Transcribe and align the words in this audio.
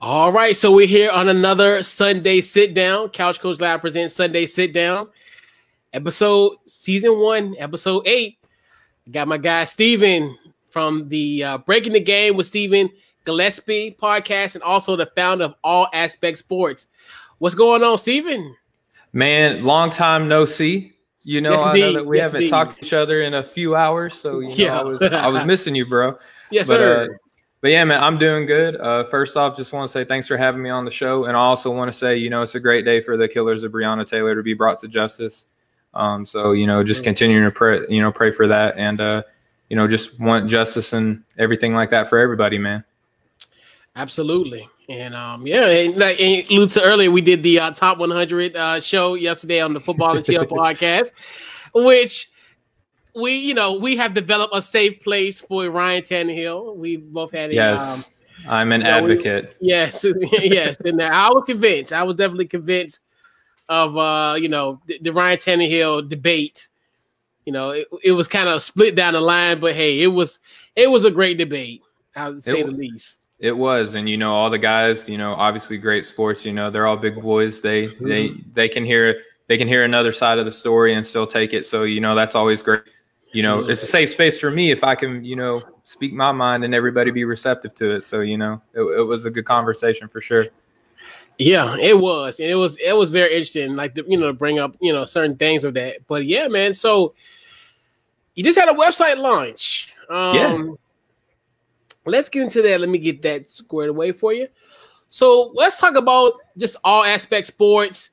All 0.00 0.30
right, 0.32 0.56
so 0.56 0.70
we're 0.70 0.86
here 0.86 1.10
on 1.10 1.28
another 1.28 1.82
Sunday 1.82 2.40
sit 2.40 2.72
down. 2.72 3.08
Couch 3.08 3.40
Coach 3.40 3.58
Live 3.60 3.80
presents 3.80 4.14
Sunday 4.14 4.46
sit 4.46 4.72
down, 4.72 5.08
episode 5.92 6.54
season 6.66 7.18
one, 7.18 7.56
episode 7.58 8.06
eight. 8.06 8.38
I 9.06 9.10
got 9.10 9.26
my 9.26 9.38
guy 9.38 9.64
Steven 9.64 10.38
from 10.70 11.08
the 11.08 11.42
uh, 11.42 11.58
Breaking 11.58 11.94
the 11.94 12.00
Game 12.00 12.36
with 12.36 12.46
Stephen 12.46 12.90
Gillaspie 13.26 13.96
podcast, 13.96 14.54
and 14.54 14.62
also 14.62 14.94
the 14.94 15.10
founder 15.16 15.46
of 15.46 15.54
All 15.64 15.88
Aspect 15.92 16.38
Sports. 16.38 16.86
What's 17.38 17.56
going 17.56 17.82
on, 17.82 17.98
Steven? 17.98 18.54
Man, 19.12 19.64
long 19.64 19.90
time 19.90 20.28
no 20.28 20.44
see. 20.44 20.92
You 21.24 21.40
know, 21.40 21.50
Yes, 21.52 21.60
I 21.66 21.72
know 21.78 21.92
that 21.94 22.06
we 22.06 22.16
Yes, 22.18 22.24
haven't 22.26 22.36
indeed. 22.42 22.50
talked 22.50 22.76
to 22.76 22.86
each 22.86 22.92
other 22.92 23.22
in 23.22 23.34
a 23.34 23.42
few 23.42 23.74
hours, 23.74 24.14
so 24.14 24.38
you 24.38 24.46
know, 24.48 24.54
Yeah. 24.54 24.78
I 24.78 24.84
was 24.84 25.02
I 25.02 25.26
was 25.26 25.44
missing 25.46 25.74
you, 25.74 25.86
bro. 25.86 26.16
Yes, 26.52 26.68
but, 26.68 26.78
sir. 26.78 27.04
Uh, 27.10 27.16
but 27.60 27.70
yeah, 27.70 27.84
man, 27.84 28.02
I'm 28.02 28.18
doing 28.18 28.46
good. 28.46 28.76
Uh, 28.76 29.04
first 29.04 29.36
off, 29.36 29.56
just 29.56 29.72
want 29.72 29.88
to 29.88 29.92
say 29.92 30.04
thanks 30.04 30.26
for 30.28 30.36
having 30.36 30.62
me 30.62 30.70
on 30.70 30.84
the 30.84 30.90
show, 30.90 31.24
and 31.24 31.36
I 31.36 31.40
also 31.40 31.70
want 31.70 31.90
to 31.90 31.96
say, 31.96 32.16
you 32.16 32.30
know, 32.30 32.42
it's 32.42 32.54
a 32.54 32.60
great 32.60 32.84
day 32.84 33.00
for 33.00 33.16
the 33.16 33.26
killers 33.26 33.64
of 33.64 33.72
Breonna 33.72 34.06
Taylor 34.06 34.34
to 34.34 34.42
be 34.42 34.54
brought 34.54 34.78
to 34.78 34.88
justice. 34.88 35.46
Um, 35.94 36.24
so 36.24 36.52
you 36.52 36.66
know, 36.66 36.84
just 36.84 37.02
continuing 37.02 37.44
to 37.44 37.50
pray, 37.50 37.80
you 37.88 38.00
know, 38.00 38.12
pray 38.12 38.30
for 38.30 38.46
that, 38.46 38.76
and 38.76 39.00
uh, 39.00 39.22
you 39.68 39.76
know, 39.76 39.88
just 39.88 40.20
want 40.20 40.48
justice 40.48 40.92
and 40.92 41.22
everything 41.38 41.74
like 41.74 41.90
that 41.90 42.08
for 42.08 42.18
everybody, 42.18 42.58
man. 42.58 42.84
Absolutely. 43.96 44.68
And 44.88 45.14
um, 45.14 45.46
yeah, 45.46 45.66
and 45.66 45.96
like 45.96 46.20
and 46.20 46.48
alluded 46.50 46.70
to 46.70 46.82
earlier, 46.82 47.10
we 47.10 47.20
did 47.20 47.42
the 47.42 47.58
uh, 47.58 47.70
top 47.72 47.98
100 47.98 48.56
uh, 48.56 48.80
show 48.80 49.14
yesterday 49.14 49.60
on 49.60 49.74
the 49.74 49.80
Football 49.80 50.16
and 50.16 50.24
Chill 50.24 50.44
podcast, 50.46 51.10
which 51.74 52.28
we, 53.18 53.36
you 53.36 53.54
know, 53.54 53.74
we 53.74 53.96
have 53.96 54.14
developed 54.14 54.54
a 54.54 54.62
safe 54.62 55.02
place 55.02 55.40
for 55.40 55.68
Ryan 55.70 56.02
Tannehill. 56.02 56.76
We 56.76 56.96
both 56.96 57.32
had 57.32 57.50
a, 57.50 57.52
um, 57.58 57.76
Yes, 57.78 58.16
I'm 58.48 58.72
an 58.72 58.82
yeah, 58.82 59.00
we- 59.00 59.12
advocate. 59.12 59.56
yes, 59.60 60.04
yes. 60.32 60.80
And 60.80 61.02
I 61.02 61.28
was 61.28 61.44
convinced. 61.46 61.92
I 61.92 62.02
was 62.02 62.16
definitely 62.16 62.46
convinced 62.46 63.00
of, 63.68 63.96
uh, 63.96 64.36
you 64.38 64.48
know, 64.48 64.80
the, 64.86 64.98
the 65.02 65.12
Ryan 65.12 65.38
Tannehill 65.38 66.08
debate. 66.08 66.68
You 67.44 67.52
know, 67.52 67.70
it, 67.70 67.88
it 68.04 68.12
was 68.12 68.28
kind 68.28 68.48
of 68.48 68.62
split 68.62 68.94
down 68.94 69.14
the 69.14 69.20
line, 69.20 69.58
but 69.58 69.74
hey, 69.74 70.02
it 70.02 70.08
was 70.08 70.38
it 70.76 70.90
was 70.90 71.04
a 71.04 71.10
great 71.10 71.38
debate, 71.38 71.82
to 72.14 72.40
say 72.40 72.60
It 72.60 72.66
the 72.66 72.72
least. 72.72 73.26
It 73.38 73.56
was, 73.56 73.94
and 73.94 74.08
you 74.08 74.16
know, 74.18 74.34
all 74.34 74.50
the 74.50 74.58
guys, 74.58 75.08
you 75.08 75.16
know, 75.16 75.32
obviously 75.32 75.78
great 75.78 76.04
sports. 76.04 76.44
You 76.44 76.52
know, 76.52 76.70
they're 76.70 76.86
all 76.86 76.96
big 76.96 77.20
boys. 77.22 77.60
They 77.62 77.86
they 78.00 78.32
they 78.52 78.68
can 78.68 78.84
hear 78.84 79.22
they 79.46 79.56
can 79.56 79.66
hear 79.66 79.84
another 79.84 80.12
side 80.12 80.38
of 80.38 80.44
the 80.44 80.52
story 80.52 80.92
and 80.92 81.06
still 81.06 81.26
take 81.26 81.54
it. 81.54 81.64
So 81.64 81.84
you 81.84 82.00
know, 82.00 82.14
that's 82.14 82.34
always 82.34 82.60
great. 82.62 82.82
You 83.32 83.42
know, 83.42 83.68
it's 83.68 83.82
a 83.82 83.86
safe 83.86 84.10
space 84.10 84.40
for 84.40 84.50
me 84.50 84.70
if 84.70 84.82
I 84.82 84.94
can, 84.94 85.22
you 85.24 85.36
know, 85.36 85.62
speak 85.84 86.12
my 86.12 86.32
mind 86.32 86.64
and 86.64 86.74
everybody 86.74 87.10
be 87.10 87.24
receptive 87.24 87.74
to 87.76 87.96
it. 87.96 88.04
So 88.04 88.20
you 88.20 88.38
know, 88.38 88.62
it, 88.74 88.80
it 88.80 89.02
was 89.02 89.26
a 89.26 89.30
good 89.30 89.44
conversation 89.44 90.08
for 90.08 90.20
sure. 90.20 90.46
Yeah, 91.38 91.76
it 91.76 91.96
was, 91.98 92.40
and 92.40 92.50
it 92.50 92.56
was 92.56 92.76
it 92.78 92.96
was 92.96 93.10
very 93.10 93.30
interesting, 93.30 93.76
like 93.76 93.94
to, 93.94 94.04
you 94.08 94.18
know, 94.18 94.28
to 94.28 94.32
bring 94.32 94.58
up 94.58 94.76
you 94.80 94.92
know 94.92 95.04
certain 95.04 95.36
things 95.36 95.64
of 95.64 95.74
that. 95.74 96.06
But 96.06 96.26
yeah, 96.26 96.48
man. 96.48 96.74
So 96.74 97.14
you 98.34 98.42
just 98.42 98.58
had 98.58 98.68
a 98.68 98.72
website 98.72 99.18
launch. 99.18 99.94
Um, 100.08 100.34
Yeah. 100.34 100.68
Let's 102.06 102.28
get 102.30 102.42
into 102.44 102.62
that. 102.62 102.80
Let 102.80 102.88
me 102.88 102.98
get 102.98 103.20
that 103.22 103.50
squared 103.50 103.90
away 103.90 104.12
for 104.12 104.32
you. 104.32 104.48
So 105.10 105.52
let's 105.54 105.76
talk 105.76 105.96
about 105.96 106.32
just 106.56 106.76
all 106.82 107.04
aspect 107.04 107.46
sports 107.46 108.10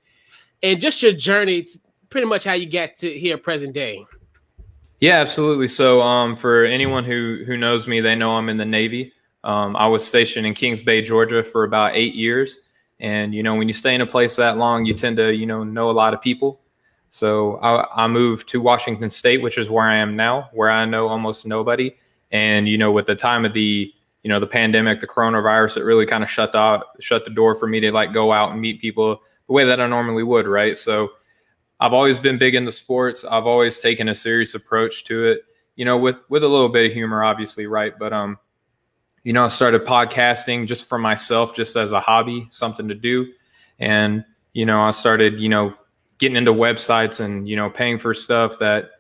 and 0.62 0.82
just 0.82 1.02
your 1.02 1.14
journey, 1.14 1.64
to 1.64 1.80
pretty 2.10 2.28
much 2.28 2.44
how 2.44 2.54
you 2.54 2.70
got 2.70 2.98
to 2.98 3.10
here 3.10 3.38
present 3.38 3.74
day. 3.74 4.06
Yeah, 5.06 5.20
absolutely. 5.20 5.68
So, 5.68 6.02
um, 6.02 6.36
for 6.36 6.66
anyone 6.66 7.04
who 7.04 7.44
who 7.46 7.58
knows 7.58 7.88
me, 7.88 8.02
they 8.02 8.16
know 8.16 8.32
I'm 8.32 8.50
in 8.50 8.58
the 8.58 8.66
Navy. 8.66 9.14
Um, 9.44 9.76
I 9.76 9.86
was 9.86 10.04
stationed 10.04 10.48
in 10.48 10.56
Kings 10.56 10.82
Bay, 10.82 11.04
Georgia, 11.04 11.44
for 11.44 11.64
about 11.64 11.96
eight 11.96 12.16
years. 12.16 12.58
And 13.00 13.32
you 13.36 13.44
know, 13.44 13.54
when 13.54 13.68
you 13.68 13.74
stay 13.76 13.94
in 13.94 14.02
a 14.02 14.08
place 14.08 14.36
that 14.38 14.58
long, 14.58 14.84
you 14.88 14.96
tend 14.96 15.18
to 15.18 15.32
you 15.32 15.46
know 15.46 15.64
know 15.64 15.92
a 15.92 15.92
lot 15.92 16.16
of 16.16 16.22
people. 16.22 16.60
So 17.12 17.58
I, 17.58 18.06
I 18.06 18.08
moved 18.08 18.50
to 18.50 18.60
Washington 18.62 19.12
State, 19.12 19.44
which 19.44 19.60
is 19.60 19.70
where 19.70 19.86
I 19.86 19.96
am 19.98 20.16
now, 20.16 20.50
where 20.54 20.72
I 20.72 20.86
know 20.86 21.08
almost 21.08 21.46
nobody. 21.46 21.96
And 22.32 22.68
you 22.68 22.80
know, 22.80 22.92
with 22.92 23.06
the 23.06 23.16
time 23.16 23.46
of 23.46 23.54
the 23.54 23.94
you 24.24 24.30
know 24.30 24.40
the 24.40 24.48
pandemic, 24.48 25.02
the 25.02 25.08
coronavirus, 25.08 25.78
it 25.78 25.84
really 25.84 26.08
kind 26.08 26.24
of 26.24 26.32
shut 26.32 26.52
the 26.52 26.84
shut 27.00 27.26
the 27.26 27.32
door 27.32 27.54
for 27.54 27.68
me 27.68 27.80
to 27.80 27.92
like 27.92 28.12
go 28.12 28.34
out 28.34 28.54
and 28.54 28.60
meet 28.60 28.82
people 28.82 29.22
the 29.46 29.54
way 29.54 29.66
that 29.66 29.80
I 29.80 29.86
normally 29.86 30.24
would, 30.24 30.48
right? 30.48 30.76
So 30.76 31.12
I've 31.80 31.94
always 31.94 32.18
been 32.18 32.38
big 32.38 32.56
into 32.56 32.72
sports. 32.72 33.24
I've 33.24 33.46
always 33.46 33.80
taken 33.80 34.10
a 34.10 34.16
serious 34.16 34.56
approach 34.56 35.04
to 35.06 35.26
it, 35.26 35.42
you 35.76 35.86
know, 35.86 35.98
with 35.98 36.18
with 36.30 36.44
a 36.44 36.48
little 36.48 36.70
bit 36.70 36.86
of 36.86 36.94
humor, 36.94 37.24
obviously, 37.24 37.68
right? 37.68 37.98
But 37.98 38.14
um, 38.14 38.40
you 39.24 39.34
know, 39.34 39.46
I 39.46 39.50
started 39.50 39.86
podcasting 39.86 40.68
just 40.68 40.86
for 40.86 40.98
myself, 40.98 41.56
just 41.56 41.76
as 41.76 41.92
a 41.92 42.00
hobby, 42.00 42.48
something 42.52 42.88
to 42.88 42.96
do, 42.96 43.32
and 43.80 44.24
you 44.54 44.66
know, 44.66 44.82
I 44.82 44.92
started, 44.92 45.40
you 45.40 45.50
know, 45.50 45.74
getting 46.18 46.38
into 46.38 46.54
websites 46.54 47.20
and 47.20 47.48
you 47.48 47.56
know, 47.56 47.70
paying 47.70 47.98
for 47.98 48.14
stuff 48.14 48.58
that 48.60 48.92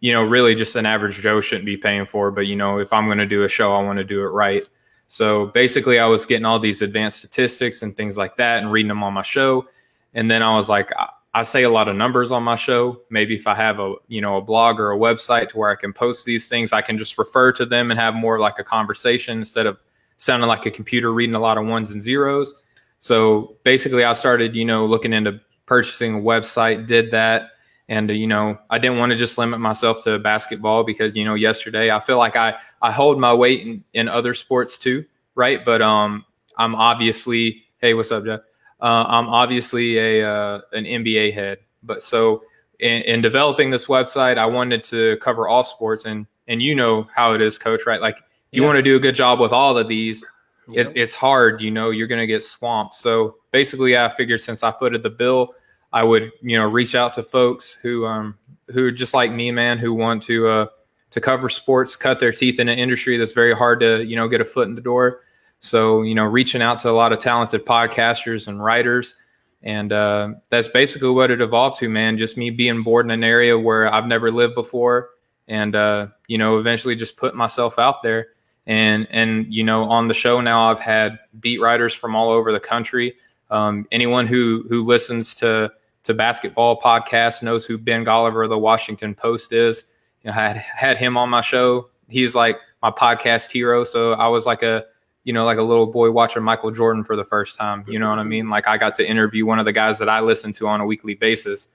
you 0.00 0.12
know, 0.12 0.22
really 0.22 0.54
just 0.54 0.76
an 0.76 0.86
average 0.86 1.16
Joe 1.16 1.40
shouldn't 1.40 1.66
be 1.66 1.76
paying 1.76 2.06
for. 2.06 2.30
But 2.30 2.46
you 2.46 2.56
know, 2.56 2.78
if 2.78 2.92
I'm 2.92 3.06
going 3.06 3.18
to 3.18 3.26
do 3.26 3.42
a 3.44 3.48
show, 3.48 3.72
I 3.72 3.82
want 3.82 3.98
to 3.98 4.04
do 4.04 4.20
it 4.22 4.28
right. 4.28 4.66
So 5.08 5.46
basically, 5.46 5.98
I 5.98 6.06
was 6.06 6.26
getting 6.26 6.44
all 6.44 6.58
these 6.58 6.82
advanced 6.82 7.18
statistics 7.18 7.82
and 7.82 7.96
things 7.96 8.18
like 8.18 8.36
that, 8.36 8.62
and 8.62 8.72
reading 8.72 8.88
them 8.88 9.02
on 9.02 9.14
my 9.14 9.22
show. 9.22 9.66
And 10.14 10.30
then 10.30 10.42
I 10.42 10.54
was 10.56 10.68
like, 10.68 10.90
I, 11.36 11.42
say 11.42 11.62
a 11.64 11.70
lot 11.70 11.88
of 11.88 11.96
numbers 11.96 12.32
on 12.32 12.42
my 12.42 12.56
show. 12.56 13.00
Maybe 13.10 13.34
if 13.34 13.46
I 13.46 13.54
have 13.54 13.78
a 13.78 13.94
you 14.08 14.20
know 14.20 14.36
a 14.36 14.40
blog 14.40 14.80
or 14.80 14.92
a 14.92 14.96
website 14.96 15.48
to 15.50 15.58
where 15.58 15.70
I 15.70 15.76
can 15.76 15.92
post 15.92 16.24
these 16.24 16.48
things, 16.48 16.72
I 16.72 16.82
can 16.82 16.98
just 16.98 17.18
refer 17.18 17.52
to 17.52 17.66
them 17.66 17.90
and 17.90 18.00
have 18.00 18.14
more 18.14 18.38
like 18.38 18.58
a 18.58 18.64
conversation 18.64 19.38
instead 19.38 19.66
of 19.66 19.78
sounding 20.18 20.48
like 20.48 20.66
a 20.66 20.70
computer 20.70 21.12
reading 21.12 21.34
a 21.34 21.40
lot 21.40 21.58
of 21.58 21.66
ones 21.66 21.90
and 21.90 22.02
zeros. 22.02 22.54
So 23.00 23.56
basically, 23.64 24.04
I 24.04 24.14
started 24.14 24.54
you 24.54 24.64
know 24.64 24.86
looking 24.86 25.12
into 25.12 25.40
purchasing 25.66 26.16
a 26.16 26.20
website. 26.20 26.86
Did 26.86 27.10
that. 27.10 27.50
And 27.88 28.10
you 28.10 28.26
know, 28.26 28.58
I 28.70 28.78
didn't 28.78 28.98
want 28.98 29.12
to 29.12 29.18
just 29.18 29.38
limit 29.38 29.60
myself 29.60 30.02
to 30.04 30.18
basketball 30.18 30.82
because 30.82 31.14
you 31.14 31.24
know, 31.24 31.34
yesterday 31.34 31.90
I 31.90 32.00
feel 32.00 32.18
like 32.18 32.34
I 32.34 32.54
I 32.82 32.90
hold 32.90 33.20
my 33.20 33.32
weight 33.32 33.66
in, 33.66 33.84
in 33.92 34.08
other 34.08 34.34
sports 34.34 34.78
too, 34.78 35.04
right? 35.34 35.64
But 35.64 35.82
um, 35.82 36.24
I'm 36.56 36.74
obviously 36.74 37.62
hey, 37.78 37.94
what's 37.94 38.10
up, 38.10 38.24
Jeff? 38.24 38.40
Uh, 38.80 39.04
I'm 39.08 39.28
obviously 39.28 39.98
a 39.98 40.28
uh, 40.28 40.60
an 40.72 40.84
NBA 40.84 41.32
head, 41.32 41.58
but 41.82 42.02
so 42.02 42.42
in, 42.80 43.02
in 43.02 43.20
developing 43.22 43.70
this 43.70 43.86
website, 43.86 44.36
I 44.38 44.46
wanted 44.46 44.84
to 44.84 45.16
cover 45.18 45.48
all 45.48 45.64
sports, 45.64 46.04
and 46.04 46.26
and 46.48 46.62
you 46.62 46.74
know 46.74 47.08
how 47.14 47.32
it 47.34 47.40
is, 47.40 47.58
Coach, 47.58 47.86
right? 47.86 48.00
Like 48.00 48.18
you 48.52 48.62
Yeah. 48.62 48.68
want 48.68 48.76
to 48.76 48.82
do 48.82 48.96
a 48.96 49.00
good 49.00 49.14
job 49.14 49.40
with 49.40 49.52
all 49.52 49.76
of 49.76 49.88
these, 49.88 50.24
Yep. 50.68 50.86
it, 50.88 50.92
it's 51.00 51.14
hard, 51.14 51.60
you 51.60 51.70
know, 51.70 51.90
you're 51.90 52.06
going 52.06 52.20
to 52.20 52.26
get 52.26 52.42
swamped. 52.42 52.94
So 52.94 53.36
basically, 53.52 53.96
I 53.96 54.08
figured 54.08 54.40
since 54.40 54.62
I 54.62 54.72
footed 54.72 55.02
the 55.02 55.10
bill, 55.10 55.54
I 55.92 56.02
would, 56.04 56.30
you 56.42 56.56
know, 56.58 56.66
reach 56.66 56.94
out 56.94 57.14
to 57.14 57.22
folks 57.22 57.72
who, 57.82 58.04
um, 58.06 58.36
who 58.72 58.86
are 58.86 58.90
just 58.92 59.14
like 59.14 59.32
me, 59.32 59.50
man, 59.52 59.78
who 59.78 59.92
want 59.94 60.22
to, 60.24 60.46
uh, 60.48 60.66
to 61.10 61.20
cover 61.20 61.48
sports, 61.48 61.94
cut 61.96 62.18
their 62.18 62.32
teeth 62.32 62.58
in 62.60 62.68
an 62.68 62.78
industry 62.78 63.16
that's 63.16 63.32
very 63.32 63.54
hard 63.54 63.78
to, 63.80 64.04
you 64.04 64.16
know, 64.16 64.28
get 64.28 64.40
a 64.40 64.44
foot 64.44 64.68
in 64.68 64.74
the 64.74 64.80
door. 64.80 65.20
So, 65.60 66.02
you 66.02 66.14
know, 66.14 66.24
reaching 66.24 66.62
out 66.62 66.78
to 66.80 66.90
a 66.90 66.92
lot 66.92 67.12
of 67.12 67.18
talented 67.18 67.64
podcasters 67.64 68.48
and 68.48 68.62
writers. 68.62 69.14
And 69.62 69.92
uh, 69.92 70.34
that's 70.50 70.68
basically 70.68 71.10
what 71.10 71.30
it 71.30 71.40
evolved 71.40 71.78
to, 71.78 71.88
man. 71.88 72.18
Just 72.18 72.36
me 72.36 72.50
being 72.50 72.82
bored 72.82 73.06
in 73.06 73.10
an 73.10 73.24
area 73.24 73.58
where 73.58 73.92
I've 73.92 74.06
never 74.06 74.30
lived 74.30 74.54
before. 74.54 75.10
And, 75.48 75.74
uh, 75.74 76.08
you 76.28 76.38
know, 76.38 76.58
eventually 76.58 76.94
just 76.94 77.16
put 77.16 77.34
myself 77.34 77.78
out 77.78 78.02
there 78.02 78.28
and 78.66 79.06
and 79.10 79.52
you 79.52 79.62
know 79.62 79.84
on 79.84 80.08
the 80.08 80.14
show 80.14 80.40
now 80.40 80.70
i've 80.70 80.80
had 80.80 81.18
beat 81.40 81.60
writers 81.60 81.94
from 81.94 82.14
all 82.16 82.30
over 82.30 82.52
the 82.52 82.60
country 82.60 83.14
um, 83.50 83.86
anyone 83.92 84.26
who 84.26 84.64
who 84.68 84.82
listens 84.82 85.34
to 85.34 85.70
to 86.02 86.14
basketball 86.14 86.80
podcasts 86.80 87.42
knows 87.42 87.64
who 87.64 87.78
ben 87.78 88.04
golliver 88.04 88.44
of 88.44 88.50
the 88.50 88.58
washington 88.58 89.14
post 89.14 89.52
is 89.52 89.84
you 90.22 90.30
know, 90.30 90.36
I 90.36 90.40
had 90.40 90.56
had 90.56 90.96
him 90.96 91.16
on 91.16 91.30
my 91.30 91.40
show 91.40 91.88
he's 92.08 92.34
like 92.34 92.58
my 92.82 92.90
podcast 92.90 93.50
hero 93.50 93.84
so 93.84 94.14
i 94.14 94.26
was 94.26 94.46
like 94.46 94.62
a 94.62 94.84
you 95.26 95.32
know 95.34 95.44
like 95.44 95.58
a 95.58 95.62
little 95.62 95.86
boy 95.86 96.10
watching 96.10 96.42
michael 96.42 96.70
jordan 96.70 97.04
for 97.04 97.16
the 97.16 97.24
first 97.24 97.58
time 97.58 97.84
you 97.86 97.98
know 97.98 98.08
what 98.08 98.18
i 98.18 98.22
mean 98.22 98.48
like 98.48 98.66
i 98.66 98.78
got 98.78 98.94
to 98.94 99.06
interview 99.06 99.44
one 99.44 99.58
of 99.58 99.66
the 99.66 99.72
guys 99.72 99.98
that 99.98 100.08
i 100.08 100.20
listen 100.20 100.50
to 100.54 100.66
on 100.66 100.80
a 100.80 100.86
weekly 100.86 101.14
basis 101.14 101.68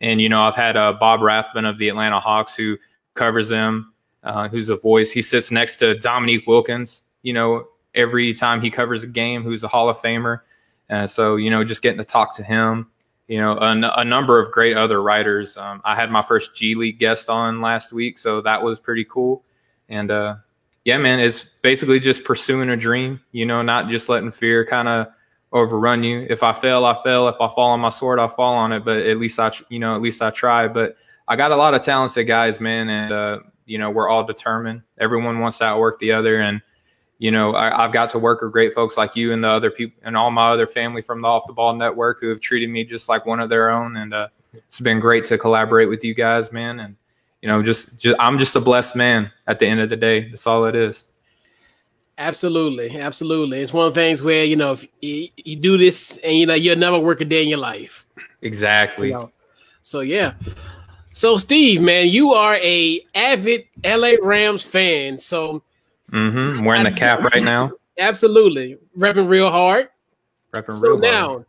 and 0.00 0.20
you 0.20 0.28
know 0.28 0.42
i've 0.42 0.54
had 0.54 0.76
uh, 0.76 0.92
bob 0.92 1.20
rathbun 1.20 1.64
of 1.64 1.78
the 1.78 1.88
atlanta 1.88 2.20
hawks 2.20 2.54
who 2.54 2.76
covers 3.14 3.48
them 3.48 3.92
uh, 4.24 4.48
who's 4.48 4.68
a 4.68 4.76
voice. 4.76 5.10
He 5.10 5.22
sits 5.22 5.50
next 5.50 5.76
to 5.78 5.98
Dominique 5.98 6.46
Wilkins, 6.46 7.02
you 7.22 7.32
know, 7.32 7.66
every 7.94 8.34
time 8.34 8.60
he 8.60 8.70
covers 8.70 9.02
a 9.02 9.06
game, 9.06 9.42
who's 9.42 9.62
a 9.62 9.68
Hall 9.68 9.88
of 9.88 9.98
Famer. 9.98 10.40
Uh, 10.90 11.06
so, 11.06 11.36
you 11.36 11.50
know, 11.50 11.64
just 11.64 11.82
getting 11.82 11.98
to 11.98 12.04
talk 12.04 12.34
to 12.36 12.42
him, 12.42 12.88
you 13.26 13.40
know, 13.40 13.56
a, 13.58 13.70
n- 13.70 13.84
a 13.84 14.04
number 14.04 14.38
of 14.38 14.50
great 14.52 14.76
other 14.76 15.02
writers. 15.02 15.56
Um, 15.56 15.80
I 15.84 15.94
had 15.94 16.10
my 16.10 16.22
first 16.22 16.54
G 16.54 16.74
League 16.74 16.98
guest 16.98 17.28
on 17.28 17.60
last 17.60 17.92
week, 17.92 18.18
so 18.18 18.40
that 18.42 18.62
was 18.62 18.78
pretty 18.78 19.04
cool. 19.04 19.44
And 19.88 20.10
uh, 20.10 20.36
yeah, 20.88 20.96
man, 20.96 21.20
it's 21.20 21.42
basically 21.42 22.00
just 22.00 22.24
pursuing 22.24 22.70
a 22.70 22.76
dream, 22.76 23.20
you 23.32 23.44
know, 23.44 23.60
not 23.60 23.90
just 23.90 24.08
letting 24.08 24.30
fear 24.30 24.64
kind 24.64 24.88
of 24.88 25.08
overrun 25.52 26.02
you. 26.02 26.26
If 26.30 26.42
I 26.42 26.54
fail, 26.54 26.86
I 26.86 26.98
fail. 27.04 27.28
If 27.28 27.34
I 27.42 27.48
fall 27.48 27.72
on 27.72 27.80
my 27.80 27.90
sword, 27.90 28.18
I 28.18 28.26
fall 28.26 28.54
on 28.54 28.72
it. 28.72 28.86
But 28.86 29.00
at 29.00 29.18
least 29.18 29.38
I, 29.38 29.52
you 29.68 29.80
know, 29.80 29.94
at 29.94 30.00
least 30.00 30.22
I 30.22 30.30
try. 30.30 30.66
But 30.66 30.96
I 31.28 31.36
got 31.36 31.52
a 31.52 31.56
lot 31.56 31.74
of 31.74 31.82
talented 31.82 32.26
guys, 32.26 32.58
man, 32.58 32.88
and 32.88 33.12
uh, 33.12 33.40
you 33.66 33.76
know 33.76 33.90
we're 33.90 34.08
all 34.08 34.24
determined. 34.24 34.80
Everyone 34.98 35.40
wants 35.40 35.58
to 35.58 35.64
outwork 35.64 35.98
the 35.98 36.12
other, 36.12 36.40
and 36.40 36.62
you 37.18 37.32
know, 37.32 37.54
I, 37.54 37.82
have 37.82 37.92
got 37.92 38.08
to 38.12 38.18
work 38.18 38.40
with 38.40 38.52
great 38.52 38.72
folks 38.72 38.96
like 38.96 39.14
you 39.14 39.34
and 39.34 39.44
the 39.44 39.48
other 39.48 39.70
people 39.70 40.00
and 40.04 40.16
all 40.16 40.30
my 40.30 40.48
other 40.48 40.66
family 40.66 41.02
from 41.02 41.20
the 41.20 41.28
Off 41.28 41.46
the 41.46 41.52
Ball 41.52 41.74
Network 41.74 42.18
who 42.18 42.30
have 42.30 42.40
treated 42.40 42.70
me 42.70 42.82
just 42.82 43.10
like 43.10 43.26
one 43.26 43.40
of 43.40 43.50
their 43.50 43.68
own. 43.68 43.98
And 43.98 44.14
uh, 44.14 44.28
it's 44.54 44.80
been 44.80 45.00
great 45.00 45.26
to 45.26 45.36
collaborate 45.36 45.90
with 45.90 46.02
you 46.02 46.14
guys, 46.14 46.50
man. 46.50 46.80
And 46.80 46.96
you 47.42 47.48
know, 47.48 47.62
just, 47.62 47.98
just 47.98 48.16
I'm 48.18 48.38
just 48.38 48.56
a 48.56 48.60
blessed 48.60 48.96
man 48.96 49.30
at 49.46 49.58
the 49.58 49.66
end 49.66 49.80
of 49.80 49.90
the 49.90 49.96
day. 49.96 50.28
That's 50.28 50.46
all 50.46 50.64
it 50.64 50.74
is. 50.74 51.08
Absolutely, 52.18 52.98
absolutely. 52.98 53.60
It's 53.60 53.72
one 53.72 53.86
of 53.86 53.94
the 53.94 54.00
things 54.00 54.24
where 54.24 54.44
you 54.44 54.56
know 54.56 54.72
if 54.72 54.84
you, 55.00 55.28
you 55.36 55.54
do 55.54 55.78
this 55.78 56.18
and 56.18 56.36
you 56.36 56.46
know 56.46 56.54
you'll 56.54 56.76
never 56.76 56.98
work 56.98 57.20
a 57.20 57.24
day 57.24 57.44
in 57.44 57.48
your 57.48 57.58
life. 57.58 58.04
Exactly. 58.42 59.08
You 59.08 59.14
know? 59.14 59.32
So 59.82 60.00
yeah. 60.00 60.34
So 61.12 61.36
Steve, 61.36 61.80
man, 61.80 62.08
you 62.08 62.32
are 62.32 62.56
a 62.56 63.00
avid 63.14 63.66
LA 63.84 64.12
Rams 64.20 64.64
fan. 64.64 65.18
So 65.18 65.62
mm-hmm. 66.10 66.64
Wearing 66.64 66.82
the 66.82 66.90
cap 66.90 67.20
right 67.20 67.42
now. 67.42 67.70
Absolutely, 67.98 68.78
repping 68.98 69.28
real 69.28 69.50
hard. 69.50 69.88
Repping 70.54 70.74
so 70.74 70.88
real 70.88 70.98
now, 70.98 71.28
hard. 71.28 71.46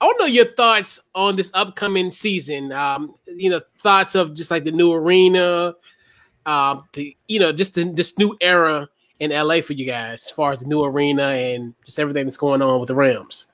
I 0.00 0.04
want 0.04 0.18
to 0.18 0.24
know 0.24 0.28
your 0.28 0.44
thoughts 0.44 1.00
on 1.14 1.36
this 1.36 1.50
upcoming 1.54 2.10
season. 2.10 2.70
Um, 2.72 3.14
you 3.26 3.48
know, 3.48 3.60
thoughts 3.82 4.14
of 4.14 4.34
just 4.34 4.50
like 4.50 4.64
the 4.64 4.72
new 4.72 4.92
arena, 4.92 5.74
um, 6.44 6.84
the 6.92 7.16
you 7.28 7.40
know, 7.40 7.52
just 7.52 7.74
the, 7.74 7.84
this 7.84 8.18
new 8.18 8.36
era 8.40 8.88
in 9.20 9.30
LA 9.30 9.62
for 9.62 9.72
you 9.72 9.86
guys, 9.86 10.24
as 10.24 10.30
far 10.30 10.52
as 10.52 10.58
the 10.58 10.66
new 10.66 10.84
arena 10.84 11.28
and 11.28 11.74
just 11.84 11.98
everything 11.98 12.26
that's 12.26 12.36
going 12.36 12.60
on 12.60 12.78
with 12.78 12.88
the 12.88 12.94
Rams. 12.94 13.48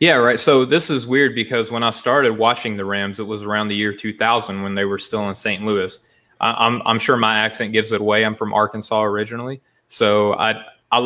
Yeah, 0.00 0.14
right. 0.14 0.40
So 0.40 0.64
this 0.64 0.90
is 0.90 1.06
weird 1.06 1.34
because 1.34 1.70
when 1.70 1.82
I 1.82 1.90
started 1.90 2.32
watching 2.32 2.76
the 2.76 2.84
Rams, 2.84 3.20
it 3.20 3.24
was 3.24 3.42
around 3.42 3.68
the 3.68 3.76
year 3.76 3.92
2000 3.92 4.62
when 4.62 4.74
they 4.74 4.84
were 4.84 4.98
still 4.98 5.28
in 5.28 5.34
St. 5.34 5.64
Louis. 5.64 5.98
I, 6.40 6.66
am 6.66 6.82
I'm 6.84 6.98
sure 6.98 7.16
my 7.16 7.38
accent 7.38 7.72
gives 7.72 7.92
it 7.92 8.00
away. 8.00 8.24
I'm 8.24 8.34
from 8.34 8.52
Arkansas 8.52 9.02
originally, 9.02 9.60
so 9.88 10.34
I 10.34 10.64
I 10.90 10.98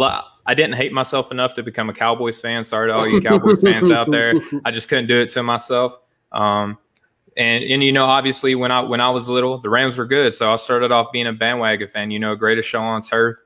I 0.48 0.54
didn't 0.54 0.76
hate 0.76 0.94
myself 0.94 1.30
enough 1.30 1.52
to 1.54 1.62
become 1.62 1.90
a 1.90 1.92
Cowboys 1.92 2.40
fan. 2.40 2.64
Sorry 2.64 2.88
to 2.88 2.94
all 2.94 3.06
you 3.06 3.20
Cowboys 3.20 3.62
fans 3.62 3.90
out 3.90 4.10
there. 4.10 4.32
I 4.64 4.70
just 4.70 4.88
couldn't 4.88 5.06
do 5.06 5.20
it 5.20 5.28
to 5.30 5.42
myself. 5.42 5.98
Um, 6.32 6.78
and 7.36 7.62
and 7.62 7.84
you 7.84 7.92
know, 7.92 8.06
obviously, 8.06 8.54
when 8.54 8.72
I 8.72 8.80
when 8.80 9.00
I 9.00 9.10
was 9.10 9.28
little, 9.28 9.58
the 9.58 9.68
Rams 9.68 9.98
were 9.98 10.06
good, 10.06 10.32
so 10.32 10.50
I 10.50 10.56
started 10.56 10.90
off 10.90 11.12
being 11.12 11.26
a 11.26 11.34
bandwagon 11.34 11.86
fan. 11.86 12.10
You 12.10 12.18
know, 12.18 12.34
greatest 12.34 12.66
show 12.66 12.80
on 12.80 13.02
turf. 13.02 13.36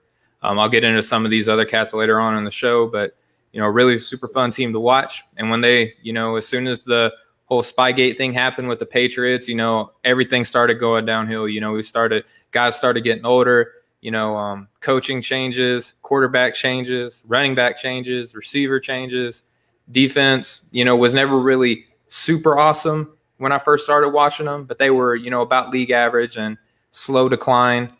Um, 0.43 0.61
I'll 0.61 0.69
get 0.69 0.85
into 0.85 1.03
some 1.03 1.25
of 1.25 1.33
these 1.33 1.49
other 1.49 1.65
cats 1.65 1.93
later 1.93 2.21
on 2.21 2.37
in 2.37 2.45
the 2.45 2.53
show, 2.53 2.87
but 2.87 3.17
you 3.51 3.61
know, 3.61 3.67
really 3.67 3.99
super 3.99 4.29
fun 4.29 4.53
team 4.53 4.73
to 4.73 4.81
watch. 4.81 5.25
And 5.37 5.51
when 5.51 5.61
they, 5.61 5.93
you 6.03 6.13
know, 6.13 6.37
as 6.37 6.47
soon 6.47 6.69
as 6.69 6.85
the 6.85 7.13
whole 7.47 7.63
Spygate 7.63 8.17
thing 8.17 8.33
happened 8.33 8.69
with 8.69 8.79
the 8.79 8.87
Patriots, 8.87 9.49
you 9.49 9.57
know, 9.57 9.91
everything 10.05 10.45
started 10.45 10.75
going 10.75 11.05
downhill. 11.05 11.49
You 11.49 11.61
know, 11.61 11.73
we 11.73 11.83
started 11.83 12.25
guys 12.53 12.77
started 12.77 13.03
getting 13.03 13.27
older. 13.27 13.73
You 14.03 14.11
know, 14.11 14.37
um, 14.37 14.69
coaching 14.81 15.23
changes, 15.23 15.95
quarterback 16.03 16.55
changes, 16.55 17.23
running 17.27 17.55
back 17.55 17.79
changes, 17.79 18.35
receiver 18.35 18.79
changes, 18.79 19.45
defense. 19.91 20.67
You 20.71 20.85
know, 20.85 20.97
was 20.97 21.15
never 21.15 21.41
really 21.41 21.87
super 22.09 22.59
awesome 22.59 23.13
when 23.39 23.53
I 23.53 23.59
first 23.59 23.85
started 23.85 24.11
watching 24.11 24.47
them, 24.47 24.65
but 24.65 24.79
they 24.79 24.91
were, 24.91 25.17
you 25.17 25.31
know, 25.31 25.41
about 25.41 25.71
league 25.71 25.91
average 25.91 26.37
and 26.37 26.59
slow 26.91 27.29
decline 27.29 27.91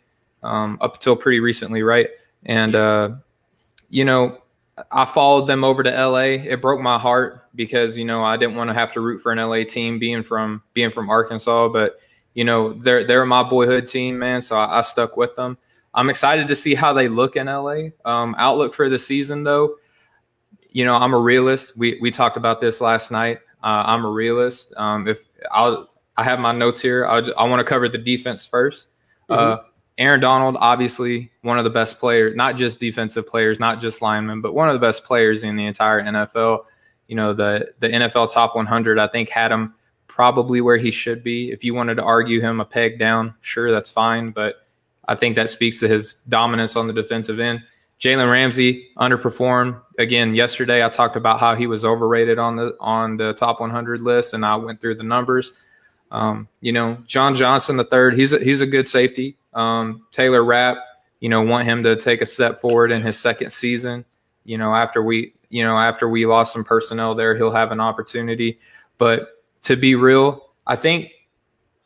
um, 0.43 0.77
up 0.81 0.95
until 0.95 1.15
pretty 1.15 1.39
recently, 1.39 1.83
right? 1.83 2.09
And 2.45 2.75
uh, 2.75 3.09
you 3.89 4.05
know, 4.05 4.41
I 4.91 5.05
followed 5.05 5.47
them 5.47 5.63
over 5.63 5.83
to 5.83 5.89
LA. 5.89 6.43
It 6.43 6.61
broke 6.61 6.81
my 6.81 6.97
heart 6.97 7.47
because 7.55 7.97
you 7.97 8.05
know 8.05 8.23
I 8.23 8.37
didn't 8.37 8.55
want 8.55 8.69
to 8.69 8.73
have 8.73 8.91
to 8.93 9.01
root 9.01 9.21
for 9.21 9.31
an 9.31 9.37
LA 9.37 9.63
team 9.63 9.99
being 9.99 10.23
from 10.23 10.61
being 10.73 10.89
from 10.89 11.09
Arkansas, 11.09 11.69
but 11.69 11.99
you 12.33 12.43
know 12.43 12.73
they're 12.73 13.03
they're 13.03 13.25
my 13.25 13.43
boyhood 13.43 13.87
team, 13.87 14.17
man. 14.17 14.41
So 14.41 14.57
I, 14.57 14.79
I 14.79 14.81
stuck 14.81 15.17
with 15.17 15.35
them. 15.35 15.57
I'm 15.93 16.09
excited 16.09 16.47
to 16.47 16.55
see 16.55 16.75
how 16.75 16.93
they 16.93 17.07
look 17.07 17.35
in 17.35 17.47
LA. 17.47 17.89
Um, 18.05 18.35
outlook 18.37 18.73
for 18.73 18.89
the 18.89 18.99
season, 18.99 19.43
though, 19.43 19.75
you 20.73 20.83
know 20.83 20.95
I'm 20.95 21.13
a 21.13 21.19
realist. 21.19 21.77
We 21.77 21.99
we 22.01 22.11
talked 22.11 22.35
about 22.35 22.59
this 22.59 22.81
last 22.81 23.11
night. 23.11 23.39
Uh, 23.63 23.83
I'm 23.85 24.03
a 24.03 24.09
realist. 24.09 24.73
Um, 24.75 25.07
if 25.07 25.27
I'll 25.51 25.89
I 26.17 26.23
have 26.23 26.39
my 26.39 26.51
notes 26.51 26.81
here. 26.81 27.05
I'll, 27.05 27.23
I 27.39 27.43
want 27.45 27.59
to 27.59 27.63
cover 27.63 27.89
the 27.89 27.97
defense 27.97 28.47
1st 28.47 28.85
uh, 29.29 29.37
mm-hmm. 29.37 29.53
uh, 29.53 29.69
Aaron 29.97 30.19
Donald, 30.19 30.57
obviously 30.59 31.31
one 31.41 31.57
of 31.57 31.63
the 31.63 31.69
best 31.69 31.99
players, 31.99 32.35
not 32.35 32.55
just 32.55 32.79
defensive 32.79 33.27
players, 33.27 33.59
not 33.59 33.79
just 33.79 34.01
linemen, 34.01 34.41
but 34.41 34.53
one 34.53 34.67
of 34.67 34.73
the 34.73 34.79
best 34.79 35.03
players 35.03 35.43
in 35.43 35.55
the 35.55 35.65
entire 35.65 36.01
NFL. 36.01 36.65
You 37.07 37.15
know, 37.15 37.33
the 37.33 37.73
the 37.79 37.89
NFL 37.89 38.33
top 38.33 38.55
100, 38.55 38.97
I 38.97 39.07
think, 39.07 39.29
had 39.29 39.51
him 39.51 39.75
probably 40.07 40.61
where 40.61 40.77
he 40.77 40.89
should 40.89 41.23
be. 41.23 41.51
If 41.51 41.63
you 41.63 41.73
wanted 41.73 41.95
to 41.95 42.03
argue 42.03 42.41
him 42.41 42.59
a 42.59 42.65
peg 42.65 42.97
down, 42.97 43.35
sure, 43.41 43.71
that's 43.71 43.89
fine. 43.89 44.31
But 44.31 44.62
I 45.07 45.15
think 45.15 45.35
that 45.35 45.49
speaks 45.49 45.79
to 45.79 45.87
his 45.87 46.15
dominance 46.29 46.75
on 46.75 46.87
the 46.87 46.93
defensive 46.93 47.39
end. 47.39 47.61
Jalen 47.99 48.29
Ramsey 48.29 48.89
underperformed 48.97 49.79
again 49.97 50.35
yesterday. 50.35 50.83
I 50.83 50.89
talked 50.89 51.15
about 51.15 51.39
how 51.39 51.55
he 51.55 51.67
was 51.67 51.85
overrated 51.85 52.37
on 52.37 52.55
the 52.55 52.75
on 52.79 53.17
the 53.17 53.33
top 53.33 53.59
100 53.59 54.01
list, 54.01 54.33
and 54.33 54.45
I 54.45 54.55
went 54.55 54.81
through 54.81 54.95
the 54.95 55.03
numbers. 55.03 55.53
Um, 56.11 56.47
you 56.61 56.71
know, 56.71 56.97
John 57.05 57.35
Johnson 57.35 57.77
the 57.77 57.83
third, 57.83 58.15
he's 58.15 58.33
a, 58.33 58.39
he's 58.39 58.61
a 58.61 58.67
good 58.67 58.87
safety. 58.87 59.35
Um, 59.53 60.05
Taylor 60.11 60.43
Rapp, 60.43 60.77
you 61.21 61.29
know, 61.29 61.41
want 61.41 61.65
him 61.65 61.81
to 61.83 61.95
take 61.95 62.21
a 62.21 62.25
step 62.25 62.59
forward 62.59 62.91
in 62.91 63.01
his 63.01 63.17
second 63.17 63.51
season. 63.51 64.05
You 64.43 64.57
know, 64.57 64.75
after 64.75 65.01
we, 65.01 65.33
you 65.49 65.63
know, 65.63 65.77
after 65.77 66.09
we 66.09 66.25
lost 66.25 66.53
some 66.53 66.63
personnel 66.63 67.15
there, 67.15 67.35
he'll 67.35 67.51
have 67.51 67.71
an 67.71 67.79
opportunity. 67.79 68.59
But 68.97 69.43
to 69.63 69.75
be 69.75 69.95
real, 69.95 70.49
I 70.67 70.75
think 70.75 71.09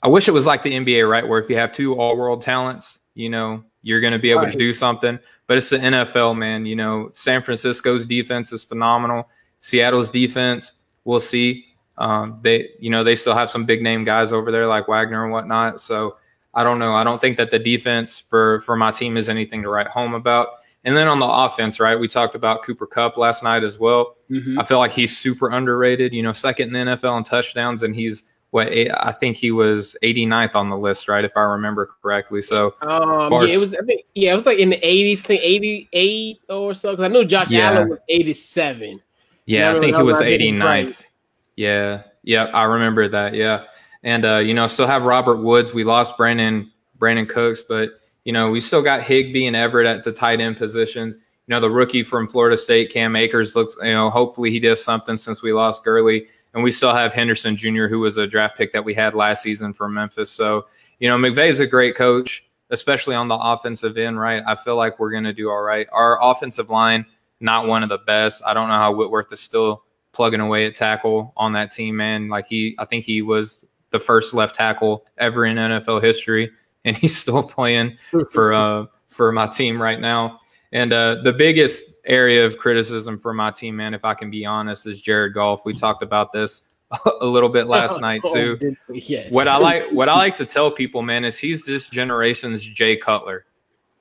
I 0.03 0.07
wish 0.07 0.27
it 0.27 0.31
was 0.31 0.45
like 0.45 0.63
the 0.63 0.73
NBA, 0.73 1.09
right? 1.09 1.27
Where 1.27 1.39
if 1.39 1.49
you 1.49 1.55
have 1.57 1.71
two 1.71 1.95
all 1.97 2.17
world 2.17 2.41
talents, 2.41 2.99
you 3.17 3.29
know, 3.29 3.63
you're 3.81 3.99
going 3.99 4.13
to 4.13 4.19
be 4.19 4.29
able 4.29 4.43
right. 4.43 4.51
to 4.51 4.57
do 4.57 4.71
something. 4.71 5.17
But 5.47 5.57
it's 5.57 5.69
the 5.69 5.77
NFL, 5.77 6.37
man. 6.37 6.65
You 6.65 6.75
know, 6.75 7.09
San 7.11 7.41
Francisco's 7.41 8.05
defense 8.05 8.51
is 8.51 8.63
phenomenal. 8.63 9.27
Seattle's 9.59 10.11
defense, 10.11 10.71
we'll 11.03 11.19
see. 11.19 11.65
Um, 11.97 12.39
they, 12.43 12.69
you 12.79 12.91
know, 12.91 13.03
they 13.03 13.15
still 13.15 13.33
have 13.33 13.49
some 13.49 13.65
big 13.65 13.81
name 13.81 14.03
guys 14.03 14.31
over 14.31 14.51
there 14.51 14.67
like 14.67 14.87
Wagner 14.87 15.23
and 15.23 15.31
whatnot. 15.31 15.81
So 15.81 16.17
I 16.53 16.63
don't 16.63 16.77
know. 16.77 16.93
I 16.93 17.03
don't 17.03 17.19
think 17.19 17.37
that 17.37 17.49
the 17.49 17.57
defense 17.57 18.19
for 18.19 18.59
for 18.61 18.75
my 18.75 18.91
team 18.91 19.17
is 19.17 19.29
anything 19.29 19.63
to 19.63 19.69
write 19.69 19.87
home 19.87 20.13
about. 20.13 20.49
And 20.83 20.95
then 20.95 21.07
on 21.07 21.19
the 21.19 21.25
offense, 21.25 21.79
right? 21.79 21.99
We 21.99 22.07
talked 22.07 22.35
about 22.35 22.63
Cooper 22.63 22.85
Kupp 22.85 23.17
last 23.17 23.43
night 23.43 23.63
as 23.63 23.79
well. 23.79 24.15
Mm-hmm. 24.29 24.59
I 24.59 24.63
feel 24.63 24.77
like 24.77 24.91
he's 24.91 25.17
super 25.17 25.49
underrated. 25.49 26.13
You 26.13 26.21
know, 26.21 26.33
second 26.33 26.75
in 26.75 26.87
the 26.87 26.95
NFL 26.95 27.17
in 27.17 27.23
touchdowns, 27.23 27.81
and 27.81 27.95
he's 27.95 28.25
what 28.51 28.71
I 28.71 29.11
think 29.11 29.35
he 29.35 29.51
was 29.51 29.95
89th 30.03 30.55
on 30.55 30.69
the 30.69 30.77
list, 30.77 31.07
right? 31.07 31.25
If 31.25 31.35
I 31.35 31.41
remember 31.41 31.89
correctly. 32.01 32.41
So, 32.41 32.75
um, 32.81 33.31
yeah, 33.31 33.55
it 33.55 33.59
was. 33.59 33.73
I 33.75 33.81
think 33.85 34.05
yeah, 34.15 34.31
it 34.31 34.35
was 34.35 34.45
like 34.45 34.59
in 34.59 34.69
the 34.69 34.77
80s, 34.77 35.19
I 35.19 35.21
think 35.21 35.41
88 35.43 36.39
or 36.49 36.73
so. 36.73 36.91
Because 36.91 37.03
I 37.03 37.07
know 37.09 37.23
Josh 37.23 37.49
yeah. 37.49 37.71
Allen 37.71 37.89
was 37.89 37.99
87. 38.09 39.01
Yeah, 39.45 39.73
I 39.73 39.79
think 39.79 39.95
he 39.95 40.01
was 40.03 40.17
89th. 40.17 40.63
Right. 40.63 41.07
Yeah, 41.55 42.03
yeah, 42.23 42.45
I 42.45 42.63
remember 42.63 43.07
that. 43.09 43.33
Yeah, 43.33 43.65
and 44.03 44.25
uh, 44.25 44.37
you 44.37 44.53
know, 44.53 44.67
still 44.67 44.87
have 44.87 45.03
Robert 45.03 45.37
Woods. 45.37 45.73
We 45.73 45.83
lost 45.83 46.17
Brandon 46.17 46.71
Brandin 46.99 47.27
Cooks, 47.27 47.63
but 47.67 47.99
you 48.23 48.33
know, 48.33 48.49
we 48.49 48.59
still 48.59 48.81
got 48.81 49.01
Higbee 49.01 49.45
and 49.45 49.55
Everett 49.55 49.87
at 49.87 50.03
the 50.03 50.11
tight 50.11 50.39
end 50.39 50.57
positions. 50.57 51.15
You 51.15 51.55
know, 51.55 51.59
the 51.59 51.71
rookie 51.71 52.03
from 52.03 52.27
Florida 52.27 52.57
State, 52.57 52.91
Cam 52.91 53.15
Akers, 53.15 53.55
looks. 53.55 53.77
You 53.81 53.93
know, 53.93 54.09
hopefully 54.09 54.51
he 54.51 54.59
does 54.59 54.83
something 54.83 55.17
since 55.17 55.41
we 55.41 55.53
lost 55.53 55.83
Gurley, 55.83 56.27
and 56.57 56.63
we 56.63 56.71
still 56.71 56.93
have 56.93 57.13
Henderson 57.13 57.55
Jr., 57.55 57.85
who 57.85 57.99
was 57.99 58.17
a 58.17 58.25
draft 58.25 58.57
pick 58.57 58.71
that 58.71 58.83
we 58.83 58.95
had 58.95 59.13
last 59.13 59.43
season 59.43 59.73
from 59.73 59.93
Memphis. 59.93 60.31
So, 60.31 60.65
you 60.97 61.07
know, 61.07 61.15
McVay 61.15 61.49
is 61.49 61.59
a 61.59 61.67
great 61.67 61.95
coach, 61.95 62.43
especially 62.71 63.13
on 63.13 63.27
the 63.27 63.35
offensive 63.35 63.95
end. 63.95 64.19
Right, 64.19 64.41
I 64.45 64.55
feel 64.55 64.75
like 64.75 64.97
we're 64.97 65.11
going 65.11 65.25
to 65.25 65.33
do 65.33 65.51
all 65.51 65.61
right. 65.61 65.87
Our 65.91 66.17
offensive 66.19 66.71
line, 66.71 67.05
not 67.39 67.67
one 67.67 67.83
of 67.83 67.89
the 67.89 67.99
best. 67.99 68.41
I 68.43 68.55
don't 68.55 68.69
know 68.69 68.73
how 68.73 68.91
Whitworth 68.91 69.31
is 69.31 69.39
still 69.39 69.83
plugging 70.13 70.39
away 70.39 70.65
at 70.65 70.73
tackle 70.73 71.31
on 71.37 71.53
that 71.53 71.69
team, 71.69 71.95
man. 71.95 72.27
Like 72.27 72.47
he, 72.47 72.75
I 72.79 72.85
think 72.85 73.05
he 73.05 73.21
was 73.21 73.63
the 73.91 73.99
first 73.99 74.33
left 74.33 74.55
tackle 74.55 75.05
ever 75.19 75.45
in 75.45 75.57
NFL 75.57 76.01
history, 76.01 76.49
and 76.85 76.97
he's 76.97 77.15
still 77.15 77.43
playing 77.43 77.99
for 78.31 78.51
uh, 78.51 78.85
for 79.05 79.31
my 79.31 79.45
team 79.45 79.79
right 79.79 80.01
now. 80.01 80.39
And 80.71 80.91
uh, 80.91 81.21
the 81.21 81.33
biggest 81.33 81.83
area 82.07 82.45
of 82.45 82.57
criticism 82.57 83.17
for 83.17 83.33
my 83.33 83.51
team, 83.51 83.75
man, 83.75 83.93
if 83.93 84.03
I 84.05 84.13
can 84.13 84.31
be 84.31 84.45
honest, 84.45 84.87
is 84.87 85.01
Jared 85.01 85.33
Goff. 85.33 85.65
We 85.65 85.73
talked 85.73 86.03
about 86.03 86.31
this 86.31 86.63
a 87.21 87.25
little 87.25 87.49
bit 87.49 87.67
last 87.67 87.97
oh, 87.97 87.99
night 87.99 88.21
oh, 88.23 88.33
too. 88.33 88.75
yes. 88.91 89.31
What 89.31 89.47
I 89.47 89.57
like, 89.57 89.83
what 89.91 90.09
I 90.09 90.15
like 90.15 90.35
to 90.37 90.45
tell 90.45 90.71
people, 90.71 91.01
man, 91.01 91.25
is 91.25 91.37
he's 91.37 91.65
this 91.65 91.87
generation's 91.87 92.63
Jay 92.63 92.95
Cutler. 92.95 93.45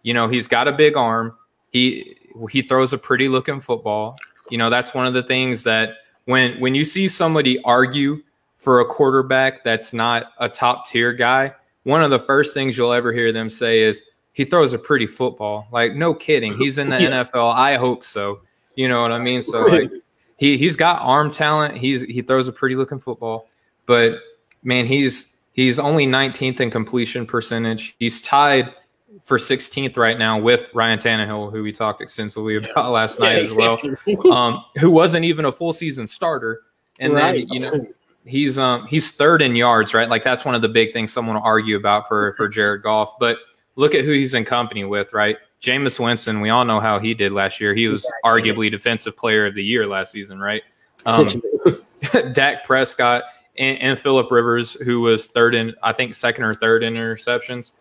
You 0.02 0.14
know, 0.14 0.28
he's 0.28 0.48
got 0.48 0.68
a 0.68 0.72
big 0.72 0.96
arm. 0.96 1.36
He 1.70 2.16
he 2.50 2.62
throws 2.62 2.92
a 2.92 2.98
pretty 2.98 3.28
looking 3.28 3.60
football. 3.60 4.16
You 4.50 4.58
know, 4.58 4.70
that's 4.70 4.94
one 4.94 5.06
of 5.06 5.14
the 5.14 5.22
things 5.22 5.64
that 5.64 5.94
when 6.26 6.60
when 6.60 6.74
you 6.74 6.84
see 6.84 7.08
somebody 7.08 7.60
argue 7.62 8.22
for 8.56 8.80
a 8.80 8.84
quarterback 8.84 9.64
that's 9.64 9.92
not 9.92 10.32
a 10.38 10.48
top 10.48 10.86
tier 10.86 11.12
guy, 11.12 11.52
one 11.82 12.02
of 12.02 12.10
the 12.10 12.20
first 12.20 12.54
things 12.54 12.76
you'll 12.76 12.92
ever 12.92 13.12
hear 13.12 13.32
them 13.32 13.48
say 13.48 13.80
is 13.80 14.02
he 14.36 14.44
throws 14.44 14.74
a 14.74 14.78
pretty 14.78 15.06
football. 15.06 15.66
Like 15.72 15.94
no 15.94 16.12
kidding, 16.12 16.56
he's 16.58 16.76
in 16.76 16.90
the 16.90 17.00
yeah. 17.00 17.24
NFL. 17.24 17.54
I 17.54 17.76
hope 17.76 18.04
so. 18.04 18.42
You 18.74 18.86
know 18.86 19.00
what 19.00 19.10
I 19.10 19.18
mean? 19.18 19.40
So 19.40 19.64
like 19.64 19.90
he 20.36 20.58
he's 20.58 20.76
got 20.76 21.00
arm 21.00 21.30
talent. 21.30 21.78
He's 21.78 22.02
he 22.02 22.20
throws 22.20 22.46
a 22.46 22.52
pretty 22.52 22.76
looking 22.76 22.98
football, 22.98 23.48
but 23.86 24.18
man, 24.62 24.84
he's 24.84 25.32
he's 25.52 25.78
only 25.78 26.06
19th 26.06 26.60
in 26.60 26.70
completion 26.70 27.24
percentage. 27.24 27.96
He's 27.98 28.20
tied 28.20 28.74
for 29.22 29.38
16th 29.38 29.96
right 29.96 30.18
now 30.18 30.38
with 30.38 30.68
Ryan 30.74 30.98
Tannehill, 30.98 31.50
who 31.50 31.62
we 31.62 31.72
talked 31.72 32.02
extensively 32.02 32.56
about 32.56 32.90
last 32.90 33.18
night 33.18 33.38
as 33.38 33.56
well, 33.56 33.80
um, 34.30 34.62
who 34.78 34.90
wasn't 34.90 35.24
even 35.24 35.46
a 35.46 35.52
full 35.52 35.72
season 35.72 36.06
starter. 36.06 36.60
And 37.00 37.14
right. 37.14 37.36
then 37.36 37.48
you 37.48 37.60
know 37.60 37.86
he's 38.26 38.58
um 38.58 38.86
he's 38.86 39.12
third 39.12 39.40
in 39.40 39.56
yards, 39.56 39.94
right? 39.94 40.10
Like 40.10 40.24
that's 40.24 40.44
one 40.44 40.54
of 40.54 40.60
the 40.60 40.68
big 40.68 40.92
things 40.92 41.10
someone 41.10 41.36
will 41.36 41.42
argue 41.42 41.78
about 41.78 42.06
for 42.06 42.34
for 42.34 42.48
Jared 42.48 42.82
Goff. 42.82 43.18
But 43.18 43.38
look 43.76 43.94
at 43.94 44.04
who 44.04 44.12
he's 44.12 44.34
in 44.34 44.44
company 44.44 44.84
with, 44.84 45.12
right? 45.12 45.36
Jameis 45.62 45.98
Winston, 45.98 46.40
we 46.40 46.50
all 46.50 46.64
know 46.64 46.80
how 46.80 46.98
he 46.98 47.14
did 47.14 47.32
last 47.32 47.60
year. 47.60 47.74
He 47.74 47.88
was 47.88 48.04
exactly. 48.04 48.52
arguably 48.52 48.70
defensive 48.70 49.16
player 49.16 49.46
of 49.46 49.54
the 49.54 49.64
year 49.64 49.86
last 49.86 50.12
season, 50.12 50.40
right? 50.40 50.62
Um, 51.04 51.28
Dak 52.32 52.64
Prescott 52.64 53.24
and, 53.58 53.78
and 53.78 53.98
Philip 53.98 54.30
Rivers, 54.30 54.74
who 54.74 55.00
was 55.00 55.26
third 55.26 55.54
in, 55.54 55.74
I 55.82 55.92
think, 55.92 56.14
second 56.14 56.44
or 56.44 56.54
third 56.54 56.82
in 56.82 56.94
interceptions. 56.94 57.74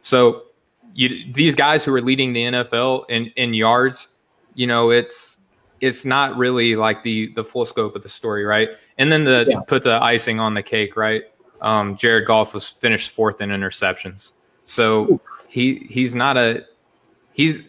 So 0.00 0.44
you, 0.94 1.32
these 1.32 1.54
guys 1.54 1.84
who 1.84 1.94
are 1.94 2.00
leading 2.00 2.32
the 2.32 2.44
NFL 2.44 3.04
in, 3.08 3.26
in 3.36 3.54
yards, 3.54 4.08
you 4.54 4.66
know, 4.66 4.90
it's 4.90 5.38
it's 5.80 6.04
not 6.04 6.36
really 6.36 6.76
like 6.76 7.02
the 7.02 7.32
the 7.32 7.42
full 7.42 7.64
scope 7.64 7.96
of 7.96 8.02
the 8.02 8.08
story, 8.08 8.44
right? 8.44 8.70
And 8.98 9.10
then 9.10 9.24
the 9.24 9.46
yeah. 9.48 9.60
put 9.66 9.82
the 9.82 10.02
icing 10.02 10.38
on 10.38 10.54
the 10.54 10.62
cake, 10.62 10.96
right? 10.96 11.22
Um, 11.60 11.96
Jared 11.96 12.26
Goff 12.26 12.54
was 12.54 12.68
finished 12.68 13.10
fourth 13.10 13.40
in 13.40 13.50
interceptions, 13.50 14.32
so 14.64 15.20
he 15.52 15.86
he's 15.90 16.14
not 16.14 16.38
a 16.38 16.64
he's 17.34 17.60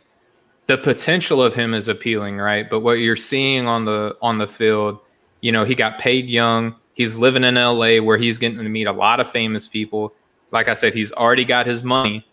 the 0.67 0.77
potential 0.77 1.43
of 1.43 1.53
him 1.53 1.73
is 1.73 1.89
appealing, 1.89 2.37
right? 2.37 2.69
But 2.69 2.79
what 2.79 2.93
you're 2.93 3.17
seeing 3.17 3.67
on 3.67 3.83
the 3.83 4.15
on 4.21 4.37
the 4.37 4.47
field, 4.47 4.99
you 5.41 5.51
know, 5.51 5.65
he 5.65 5.75
got 5.75 5.99
paid 5.99 6.25
young. 6.27 6.75
He's 6.93 7.17
living 7.17 7.43
in 7.43 7.55
LA 7.55 7.97
where 7.97 8.15
he's 8.15 8.37
getting 8.37 8.57
to 8.59 8.69
meet 8.69 8.87
a 8.87 8.93
lot 8.93 9.19
of 9.19 9.29
famous 9.29 9.67
people. 9.67 10.13
Like 10.51 10.69
I 10.69 10.75
said, 10.75 10.93
he's 10.93 11.11
already 11.11 11.43
got 11.43 11.67
his 11.67 11.83
money, 11.83 12.25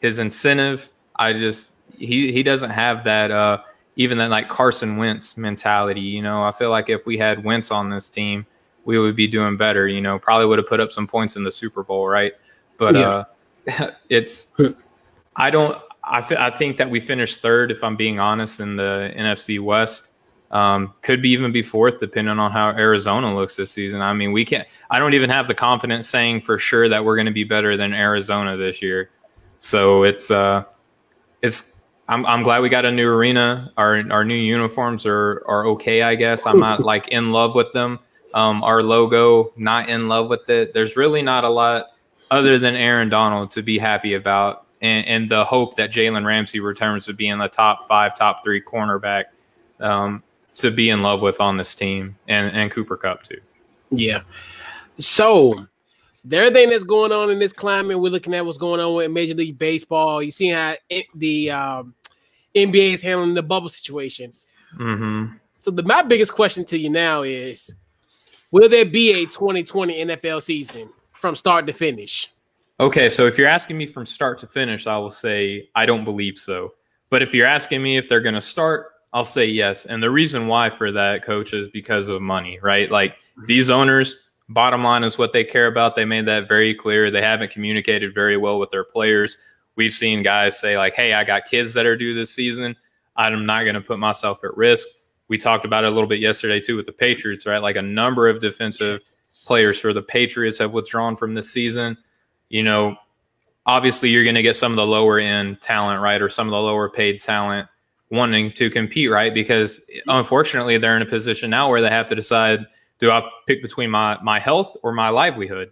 his 0.00 0.18
incentive. 0.18 0.88
I 1.16 1.34
just 1.34 1.72
he 1.98 2.32
he 2.32 2.42
doesn't 2.42 2.70
have 2.70 3.04
that 3.04 3.30
uh 3.30 3.58
even 3.96 4.16
that 4.16 4.30
like 4.30 4.48
Carson 4.48 4.96
Wentz 4.96 5.36
mentality. 5.36 6.00
You 6.00 6.22
know, 6.22 6.42
I 6.42 6.50
feel 6.50 6.70
like 6.70 6.88
if 6.88 7.04
we 7.04 7.18
had 7.18 7.44
Wentz 7.44 7.70
on 7.70 7.90
this 7.90 8.08
team, 8.08 8.46
we 8.86 8.98
would 8.98 9.16
be 9.16 9.28
doing 9.28 9.58
better. 9.58 9.86
You 9.86 10.00
know, 10.00 10.18
probably 10.18 10.46
would 10.46 10.58
have 10.58 10.66
put 10.66 10.80
up 10.80 10.92
some 10.92 11.06
points 11.06 11.36
in 11.36 11.44
the 11.44 11.52
Super 11.52 11.82
Bowl, 11.82 12.08
right? 12.08 12.32
But 12.78 12.94
yeah. 12.94 13.24
uh, 13.78 13.90
it's 14.08 14.46
I 15.36 15.50
don't. 15.50 15.76
I, 16.06 16.50
think 16.50 16.76
that 16.76 16.90
we 16.90 17.00
finished 17.00 17.40
third, 17.40 17.70
if 17.70 17.82
I'm 17.82 17.96
being 17.96 18.20
honest, 18.20 18.60
in 18.60 18.76
the 18.76 19.10
NFC 19.16 19.58
West. 19.58 20.10
Um, 20.50 20.92
could 21.02 21.22
be 21.22 21.30
even 21.30 21.50
be 21.50 21.62
fourth, 21.62 21.98
depending 21.98 22.38
on 22.38 22.52
how 22.52 22.70
Arizona 22.70 23.34
looks 23.34 23.56
this 23.56 23.72
season. 23.72 24.00
I 24.02 24.12
mean, 24.12 24.30
we 24.30 24.44
can't. 24.44 24.68
I 24.90 24.98
don't 24.98 25.14
even 25.14 25.30
have 25.30 25.48
the 25.48 25.54
confidence 25.54 26.08
saying 26.08 26.42
for 26.42 26.58
sure 26.58 26.88
that 26.88 27.04
we're 27.04 27.16
going 27.16 27.26
to 27.26 27.32
be 27.32 27.42
better 27.42 27.76
than 27.76 27.92
Arizona 27.92 28.56
this 28.56 28.80
year. 28.82 29.10
So 29.58 30.04
it's 30.04 30.30
uh, 30.30 30.64
it's 31.42 31.80
I'm 32.08 32.26
I'm 32.26 32.42
glad 32.42 32.60
we 32.60 32.68
got 32.68 32.84
a 32.84 32.92
new 32.92 33.08
arena. 33.08 33.72
Our 33.76 34.02
our 34.12 34.24
new 34.24 34.36
uniforms 34.36 35.06
are 35.06 35.42
are 35.46 35.66
okay, 35.68 36.02
I 36.02 36.14
guess. 36.14 36.46
I'm 36.46 36.60
not 36.60 36.80
like 36.84 37.08
in 37.08 37.32
love 37.32 37.54
with 37.54 37.72
them. 37.72 37.98
Um, 38.34 38.62
our 38.64 38.82
logo, 38.82 39.52
not 39.56 39.88
in 39.88 40.08
love 40.08 40.28
with 40.28 40.48
it. 40.50 40.74
There's 40.74 40.96
really 40.96 41.22
not 41.22 41.44
a 41.44 41.48
lot 41.48 41.86
other 42.30 42.58
than 42.58 42.74
Aaron 42.74 43.08
Donald 43.08 43.52
to 43.52 43.62
be 43.62 43.78
happy 43.78 44.14
about, 44.14 44.63
and, 44.84 45.06
and 45.06 45.30
the 45.30 45.42
hope 45.44 45.76
that 45.76 45.90
Jalen 45.90 46.26
Ramsey 46.26 46.60
returns 46.60 47.06
to 47.06 47.14
being 47.14 47.32
in 47.32 47.38
the 47.38 47.48
top 47.48 47.88
five, 47.88 48.14
top 48.14 48.44
three 48.44 48.60
cornerback 48.60 49.24
um, 49.80 50.22
to 50.56 50.70
be 50.70 50.90
in 50.90 51.02
love 51.02 51.22
with 51.22 51.40
on 51.40 51.56
this 51.56 51.74
team, 51.74 52.16
and 52.28 52.54
and 52.54 52.70
Cooper 52.70 52.98
Kupp 52.98 53.22
too. 53.24 53.40
Yeah. 53.90 54.20
So 54.98 55.66
everything 56.30 56.68
that's 56.68 56.84
going 56.84 57.12
on 57.12 57.30
in 57.30 57.38
this 57.38 57.52
climate, 57.52 57.98
we're 57.98 58.10
looking 58.10 58.34
at 58.34 58.44
what's 58.44 58.58
going 58.58 58.78
on 58.78 58.94
with 58.94 59.10
Major 59.10 59.34
League 59.34 59.58
Baseball. 59.58 60.22
You 60.22 60.30
see 60.30 60.50
how 60.50 60.74
it, 60.90 61.06
the 61.14 61.50
um, 61.50 61.94
NBA 62.54 62.92
is 62.92 63.02
handling 63.02 63.34
the 63.34 63.42
bubble 63.42 63.70
situation. 63.70 64.34
Mm-hmm. 64.76 65.36
So 65.56 65.70
the 65.70 65.82
my 65.82 66.02
biggest 66.02 66.34
question 66.34 66.62
to 66.66 66.78
you 66.78 66.90
now 66.90 67.22
is, 67.22 67.72
will 68.50 68.68
there 68.68 68.84
be 68.84 69.12
a 69.14 69.24
2020 69.24 70.04
NFL 70.04 70.42
season 70.42 70.90
from 71.12 71.36
start 71.36 71.66
to 71.68 71.72
finish? 71.72 72.33
Okay, 72.80 73.08
so 73.08 73.26
if 73.26 73.38
you're 73.38 73.48
asking 73.48 73.78
me 73.78 73.86
from 73.86 74.04
start 74.04 74.38
to 74.40 74.46
finish, 74.46 74.86
I 74.86 74.98
will 74.98 75.10
say 75.10 75.68
I 75.74 75.86
don't 75.86 76.04
believe 76.04 76.38
so. 76.38 76.74
But 77.10 77.22
if 77.22 77.32
you're 77.32 77.46
asking 77.46 77.82
me 77.82 77.96
if 77.96 78.08
they're 78.08 78.20
going 78.20 78.34
to 78.34 78.42
start, 78.42 78.88
I'll 79.12 79.24
say 79.24 79.46
yes. 79.46 79.86
And 79.86 80.02
the 80.02 80.10
reason 80.10 80.48
why 80.48 80.70
for 80.70 80.90
that, 80.90 81.24
coach, 81.24 81.52
is 81.52 81.68
because 81.68 82.08
of 82.08 82.20
money, 82.20 82.58
right? 82.60 82.90
Like 82.90 83.16
these 83.46 83.70
owners 83.70 84.16
Bottom 84.48 84.84
line 84.84 85.04
is 85.04 85.16
what 85.16 85.32
they 85.32 85.42
care 85.42 85.68
about. 85.68 85.96
They 85.96 86.04
made 86.04 86.26
that 86.26 86.48
very 86.48 86.74
clear. 86.74 87.10
They 87.10 87.22
haven't 87.22 87.50
communicated 87.50 88.14
very 88.14 88.36
well 88.36 88.58
with 88.58 88.70
their 88.70 88.84
players. 88.84 89.38
We've 89.76 89.94
seen 89.94 90.22
guys 90.22 90.58
say, 90.58 90.76
like, 90.76 90.94
hey, 90.94 91.14
I 91.14 91.24
got 91.24 91.46
kids 91.46 91.72
that 91.74 91.86
are 91.86 91.96
due 91.96 92.14
this 92.14 92.34
season. 92.34 92.76
I'm 93.16 93.46
not 93.46 93.62
going 93.62 93.74
to 93.74 93.80
put 93.80 93.98
myself 93.98 94.44
at 94.44 94.54
risk. 94.56 94.86
We 95.28 95.38
talked 95.38 95.64
about 95.64 95.84
it 95.84 95.86
a 95.86 95.90
little 95.90 96.08
bit 96.08 96.20
yesterday, 96.20 96.60
too, 96.60 96.76
with 96.76 96.84
the 96.84 96.92
Patriots, 96.92 97.46
right? 97.46 97.62
Like 97.62 97.76
a 97.76 97.82
number 97.82 98.28
of 98.28 98.40
defensive 98.40 99.00
players 99.46 99.80
for 99.80 99.94
the 99.94 100.02
Patriots 100.02 100.58
have 100.58 100.72
withdrawn 100.72 101.16
from 101.16 101.32
this 101.32 101.50
season. 101.50 101.96
You 102.54 102.62
know, 102.62 102.96
obviously 103.66 104.10
you're 104.10 104.24
going 104.24 104.34
to 104.34 104.42
get 104.42 104.56
some 104.56 104.72
of 104.72 104.76
the 104.76 104.86
lower 104.86 105.18
end 105.18 105.60
talent, 105.60 106.00
right? 106.00 106.20
Or 106.20 106.28
some 106.28 106.46
of 106.46 106.52
the 106.52 106.60
lower 106.60 106.88
paid 106.88 107.20
talent 107.20 107.68
wanting 108.10 108.52
to 108.52 108.70
compete, 108.70 109.10
right? 109.10 109.34
Because 109.34 109.80
unfortunately, 110.06 110.78
they're 110.78 110.96
in 110.96 111.02
a 111.02 111.06
position 111.06 111.50
now 111.50 111.68
where 111.68 111.80
they 111.80 111.90
have 111.90 112.08
to 112.08 112.14
decide– 112.14 112.60
do 112.98 113.10
I 113.10 113.28
pick 113.46 113.62
between 113.62 113.90
my 113.90 114.18
my 114.22 114.38
health 114.38 114.76
or 114.82 114.92
my 114.92 115.08
livelihood? 115.08 115.70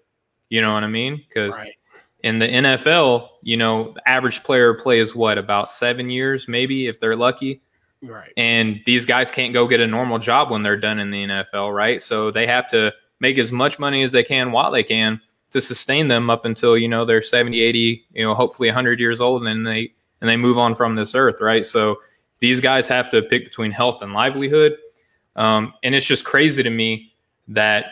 You 0.48 0.60
know 0.60 0.74
what 0.74 0.84
I 0.84 0.88
mean? 0.88 1.16
Because 1.16 1.56
right. 1.56 1.74
in 2.22 2.38
the 2.38 2.48
NFL, 2.48 3.28
you 3.42 3.56
know, 3.56 3.92
the 3.92 4.08
average 4.08 4.42
player 4.42 4.74
plays 4.74 5.14
what 5.14 5.38
about 5.38 5.68
seven 5.68 6.10
years, 6.10 6.46
maybe 6.48 6.86
if 6.88 7.00
they're 7.00 7.16
lucky. 7.16 7.62
Right. 8.02 8.32
And 8.36 8.80
these 8.84 9.06
guys 9.06 9.30
can't 9.30 9.54
go 9.54 9.66
get 9.66 9.80
a 9.80 9.86
normal 9.86 10.18
job 10.18 10.50
when 10.50 10.62
they're 10.62 10.76
done 10.76 10.98
in 10.98 11.10
the 11.10 11.24
NFL, 11.24 11.74
right? 11.74 12.02
So 12.02 12.30
they 12.30 12.46
have 12.46 12.68
to 12.68 12.92
make 13.20 13.38
as 13.38 13.52
much 13.52 13.78
money 13.78 14.02
as 14.02 14.12
they 14.12 14.24
can 14.24 14.52
while 14.52 14.70
they 14.70 14.82
can 14.82 15.20
to 15.52 15.60
sustain 15.60 16.08
them 16.08 16.30
up 16.30 16.44
until, 16.44 16.76
you 16.76 16.88
know, 16.88 17.04
they're 17.04 17.22
70, 17.22 17.60
80, 17.60 18.06
you 18.12 18.24
know, 18.24 18.34
hopefully 18.34 18.68
100 18.68 18.98
years 18.98 19.20
old 19.20 19.42
and 19.42 19.46
then 19.46 19.62
they 19.62 19.92
and 20.20 20.28
they 20.28 20.36
move 20.36 20.58
on 20.58 20.74
from 20.74 20.94
this 20.94 21.14
earth, 21.14 21.40
right? 21.40 21.66
So 21.66 22.00
these 22.40 22.60
guys 22.60 22.88
have 22.88 23.08
to 23.10 23.22
pick 23.22 23.44
between 23.44 23.70
health 23.70 24.02
and 24.02 24.12
livelihood. 24.12 24.76
Um, 25.36 25.74
and 25.82 25.94
it's 25.94 26.06
just 26.06 26.24
crazy 26.24 26.62
to 26.62 26.70
me 26.70 27.12
that 27.48 27.86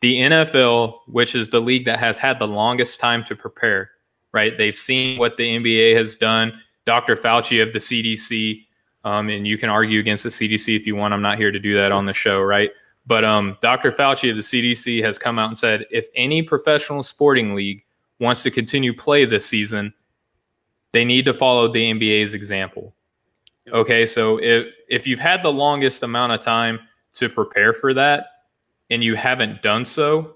the 0.00 0.20
NFL, 0.20 1.00
which 1.06 1.34
is 1.34 1.50
the 1.50 1.60
league 1.60 1.84
that 1.84 1.98
has 1.98 2.18
had 2.18 2.38
the 2.38 2.46
longest 2.46 3.00
time 3.00 3.24
to 3.24 3.36
prepare, 3.36 3.90
right? 4.32 4.56
They've 4.56 4.76
seen 4.76 5.18
what 5.18 5.36
the 5.36 5.58
NBA 5.58 5.96
has 5.96 6.14
done. 6.14 6.60
Dr. 6.84 7.16
Fauci 7.16 7.62
of 7.62 7.72
the 7.72 7.78
CDC, 7.78 8.64
um, 9.04 9.28
and 9.28 9.46
you 9.46 9.58
can 9.58 9.68
argue 9.68 10.00
against 10.00 10.24
the 10.24 10.30
CDC 10.30 10.76
if 10.76 10.86
you 10.86 10.96
want. 10.96 11.12
I'm 11.14 11.22
not 11.22 11.38
here 11.38 11.50
to 11.50 11.58
do 11.58 11.74
that 11.74 11.92
on 11.92 12.06
the 12.06 12.12
show, 12.12 12.40
right? 12.40 12.70
But 13.08 13.24
um, 13.24 13.56
Dr. 13.62 13.90
Fauci 13.90 14.30
of 14.30 14.36
the 14.36 14.42
CDC 14.42 15.02
has 15.02 15.18
come 15.18 15.38
out 15.38 15.48
and 15.48 15.56
said 15.56 15.86
if 15.90 16.08
any 16.14 16.42
professional 16.42 17.02
sporting 17.02 17.54
league 17.54 17.82
wants 18.20 18.42
to 18.42 18.50
continue 18.50 18.92
play 18.92 19.24
this 19.24 19.46
season, 19.46 19.94
they 20.92 21.06
need 21.06 21.24
to 21.24 21.32
follow 21.32 21.72
the 21.72 21.90
NBA's 21.90 22.34
example. 22.34 22.94
Okay, 23.72 24.04
so 24.04 24.38
if 24.42 24.66
if 24.88 25.06
you've 25.06 25.20
had 25.20 25.42
the 25.42 25.52
longest 25.52 26.02
amount 26.02 26.32
of 26.32 26.40
time 26.40 26.80
to 27.14 27.28
prepare 27.28 27.72
for 27.72 27.94
that, 27.94 28.26
and 28.90 29.02
you 29.02 29.14
haven't 29.14 29.62
done 29.62 29.84
so, 29.84 30.34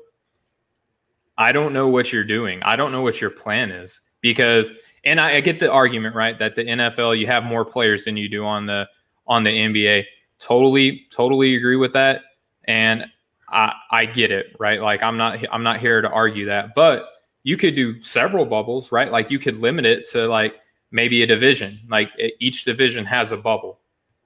I 1.37 1.53
don't 1.53 1.73
know 1.73 1.89
what 1.89 2.13
you're 2.13 2.25
doing. 2.25 2.63
I 2.63 2.77
don't 2.77 2.93
know 2.93 3.03
what 3.03 3.21
your 3.21 3.31
plan 3.31 3.71
is 3.71 4.01
because, 4.21 4.73
and 5.05 5.21
I, 5.21 5.37
I, 5.37 5.41
get 5.41 5.61
the 5.61 5.71
argument 5.71 6.15
right 6.15 6.39
that 6.39 6.57
the 6.57 6.65
NFL 6.65 7.19
you 7.19 7.27
have 7.27 7.45
more 7.45 7.65
players 7.65 8.05
than 8.05 8.17
you 8.17 8.29
do 8.29 8.45
on 8.45 8.67
the 8.67 8.89
on 9.27 9.45
the 9.45 9.51
NBA. 9.51 10.05
Totally, 10.39 11.07
totally 11.11 11.55
agree 11.55 11.77
with 11.77 11.93
that, 11.93 12.23
and 12.65 13.07
I 13.49 13.75
I 13.91 14.07
get 14.07 14.31
it 14.31 14.57
right. 14.59 14.81
Like 14.81 15.03
I'm 15.03 15.17
not 15.17 15.45
I'm 15.53 15.63
not 15.63 15.81
here 15.81 16.01
to 16.01 16.11
argue 16.11 16.47
that, 16.47 16.75
but 16.75 17.09
you 17.45 17.57
could 17.57 17.75
do 17.75 18.01
several 18.01 18.47
bubbles, 18.47 18.93
right? 18.93 19.11
Like 19.11 19.31
you 19.31 19.39
could 19.39 19.59
limit 19.59 19.85
it 19.85 20.09
to 20.11 20.27
like 20.29 20.57
maybe 20.91 21.23
a 21.23 21.27
division. 21.27 21.81
Like 21.89 22.11
each 22.39 22.65
division 22.65 23.05
has 23.05 23.33
a 23.33 23.37
bubble. 23.37 23.81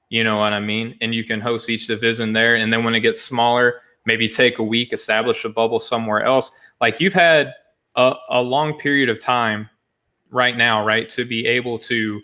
You 0.08 0.22
know 0.22 0.36
what 0.36 0.52
I 0.52 0.60
mean? 0.60 0.96
And 1.00 1.14
you 1.14 1.24
can 1.24 1.40
host 1.40 1.68
each 1.68 1.86
division 1.86 2.32
there, 2.32 2.54
and 2.56 2.72
then 2.72 2.84
when 2.84 2.94
it 2.94 3.00
gets 3.00 3.22
smaller 3.22 3.80
maybe 4.06 4.28
take 4.28 4.58
a 4.58 4.62
week, 4.62 4.92
establish 4.92 5.44
a 5.44 5.48
bubble 5.48 5.80
somewhere 5.80 6.22
else. 6.22 6.52
Like 6.80 7.00
you've 7.00 7.12
had 7.12 7.52
a, 7.96 8.14
a 8.30 8.40
long 8.40 8.78
period 8.78 9.08
of 9.08 9.20
time 9.20 9.68
right 10.30 10.56
now, 10.56 10.84
right, 10.84 11.08
to 11.10 11.24
be 11.24 11.46
able 11.46 11.78
to 11.80 12.20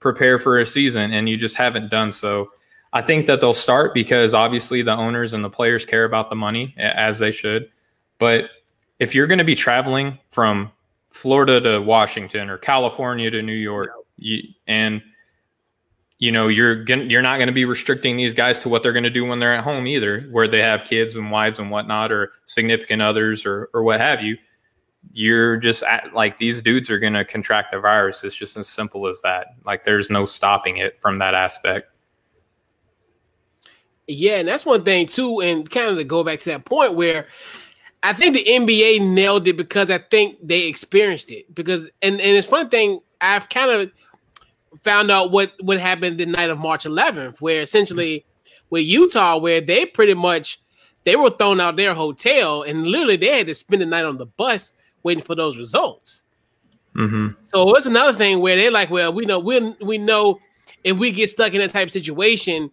prepare 0.00 0.38
for 0.38 0.58
a 0.58 0.66
season, 0.66 1.12
and 1.12 1.28
you 1.28 1.36
just 1.36 1.54
haven't 1.54 1.90
done 1.90 2.10
so. 2.10 2.48
I 2.92 3.02
think 3.02 3.26
that 3.26 3.40
they'll 3.40 3.54
start 3.54 3.92
because 3.94 4.34
obviously 4.34 4.82
the 4.82 4.96
owners 4.96 5.32
and 5.32 5.44
the 5.44 5.50
players 5.50 5.84
care 5.84 6.04
about 6.04 6.30
the 6.30 6.36
money 6.36 6.74
as 6.78 7.18
they 7.18 7.30
should. 7.30 7.70
But 8.18 8.50
if 8.98 9.14
you're 9.14 9.26
going 9.26 9.38
to 9.38 9.44
be 9.44 9.54
traveling 9.54 10.18
from 10.30 10.72
Florida 11.10 11.60
to 11.60 11.80
Washington 11.80 12.48
or 12.50 12.58
California 12.58 13.30
to 13.30 13.42
New 13.42 13.52
York, 13.52 13.90
you, 14.16 14.42
and 14.66 15.02
you 16.18 16.32
know 16.32 16.48
you're 16.48 16.82
gonna, 16.84 17.04
you're 17.04 17.22
not 17.22 17.36
going 17.36 17.46
to 17.46 17.52
be 17.52 17.64
restricting 17.64 18.16
these 18.16 18.34
guys 18.34 18.60
to 18.60 18.68
what 18.68 18.82
they're 18.82 18.92
going 18.92 19.04
to 19.04 19.10
do 19.10 19.24
when 19.24 19.38
they're 19.38 19.54
at 19.54 19.62
home 19.62 19.86
either 19.86 20.22
where 20.32 20.48
they 20.48 20.60
have 20.60 20.84
kids 20.84 21.14
and 21.14 21.30
wives 21.30 21.60
and 21.60 21.70
whatnot 21.70 22.10
or 22.10 22.32
significant 22.46 23.00
others 23.00 23.46
or 23.46 23.70
or 23.72 23.84
what 23.84 24.00
have 24.00 24.20
you 24.20 24.36
you're 25.12 25.56
just 25.56 25.82
at, 25.84 26.12
like 26.14 26.38
these 26.38 26.62
dudes 26.62 26.90
are 26.90 26.98
going 26.98 27.12
to 27.12 27.24
contract 27.24 27.72
the 27.72 27.80
virus. 27.80 28.22
It's 28.24 28.34
just 28.34 28.56
as 28.56 28.68
simple 28.68 29.06
as 29.06 29.20
that. 29.22 29.48
Like 29.64 29.84
there's 29.84 30.10
no 30.10 30.26
stopping 30.26 30.78
it 30.78 31.00
from 31.00 31.18
that 31.18 31.34
aspect. 31.34 31.90
Yeah, 34.08 34.38
and 34.38 34.48
that's 34.48 34.64
one 34.64 34.84
thing 34.84 35.06
too. 35.06 35.40
And 35.40 35.70
kind 35.70 35.90
of 35.90 35.98
to 35.98 36.04
go 36.04 36.24
back 36.24 36.40
to 36.40 36.50
that 36.50 36.64
point 36.64 36.94
where 36.94 37.28
I 38.02 38.14
think 38.14 38.34
the 38.34 38.44
NBA 38.44 39.02
nailed 39.02 39.46
it 39.46 39.56
because 39.56 39.90
I 39.90 39.98
think 39.98 40.36
they 40.42 40.62
experienced 40.62 41.30
it. 41.30 41.54
Because 41.54 41.82
and 42.02 42.20
and 42.20 42.36
it's 42.36 42.50
one 42.50 42.70
thing 42.70 43.00
I've 43.20 43.48
kind 43.48 43.70
of 43.70 43.90
found 44.82 45.10
out 45.10 45.30
what 45.30 45.52
what 45.60 45.78
happened 45.78 46.18
the 46.18 46.26
night 46.26 46.48
of 46.50 46.58
March 46.58 46.84
11th, 46.84 47.38
where 47.40 47.60
essentially 47.60 48.24
with 48.70 48.84
Utah, 48.86 49.36
where 49.36 49.60
they 49.60 49.84
pretty 49.84 50.14
much 50.14 50.60
they 51.04 51.16
were 51.16 51.30
thrown 51.30 51.60
out 51.60 51.76
their 51.76 51.94
hotel 51.94 52.62
and 52.62 52.86
literally 52.86 53.16
they 53.16 53.38
had 53.38 53.46
to 53.46 53.54
spend 53.54 53.82
the 53.82 53.86
night 53.86 54.04
on 54.04 54.18
the 54.18 54.26
bus 54.26 54.72
waiting 55.02 55.24
for 55.24 55.34
those 55.34 55.56
results. 55.56 56.24
Mm-hmm. 56.94 57.28
So 57.44 57.74
it's 57.76 57.86
another 57.86 58.16
thing 58.16 58.40
where 58.40 58.56
they're 58.56 58.70
like, 58.70 58.90
well, 58.90 59.12
we 59.12 59.26
know 59.26 59.38
we 59.38 59.74
we 59.80 59.98
know 59.98 60.38
if 60.84 60.96
we 60.96 61.10
get 61.12 61.30
stuck 61.30 61.52
in 61.52 61.60
that 61.60 61.70
type 61.70 61.88
of 61.88 61.92
situation, 61.92 62.70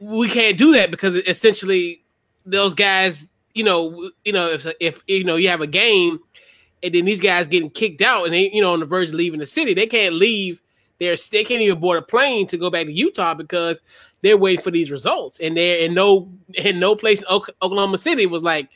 we 0.00 0.28
can't 0.28 0.58
do 0.58 0.72
that 0.72 0.90
because 0.90 1.14
essentially 1.16 2.02
those 2.46 2.74
guys, 2.74 3.26
you 3.54 3.62
know, 3.62 4.10
you 4.24 4.32
know, 4.32 4.48
if 4.48 4.66
if 4.80 5.02
you 5.06 5.24
know 5.24 5.36
you 5.36 5.48
have 5.48 5.60
a 5.60 5.66
game 5.66 6.18
and 6.82 6.94
then 6.94 7.04
these 7.04 7.20
guys 7.20 7.46
getting 7.46 7.70
kicked 7.70 8.00
out 8.00 8.24
and 8.24 8.34
they, 8.34 8.50
you 8.50 8.62
know, 8.62 8.72
on 8.72 8.80
the 8.80 8.86
verge 8.86 9.08
of 9.08 9.14
leaving 9.14 9.40
the 9.40 9.46
city, 9.46 9.74
they 9.74 9.86
can't 9.86 10.14
leave. 10.14 10.60
They're 10.98 11.16
they 11.30 11.44
can't 11.44 11.62
even 11.62 11.80
board 11.80 11.98
a 11.98 12.02
plane 12.02 12.46
to 12.48 12.58
go 12.58 12.70
back 12.70 12.86
to 12.86 12.92
Utah 12.92 13.34
because 13.34 13.80
they're 14.22 14.36
waiting 14.36 14.62
for 14.62 14.70
these 14.70 14.90
results. 14.90 15.38
And 15.40 15.56
they're 15.56 15.78
in 15.78 15.94
no 15.94 16.30
in 16.54 16.78
no 16.78 16.96
place 16.96 17.20
in 17.20 17.26
Oklahoma 17.62 17.98
City 17.98 18.26
was 18.26 18.42
like, 18.42 18.68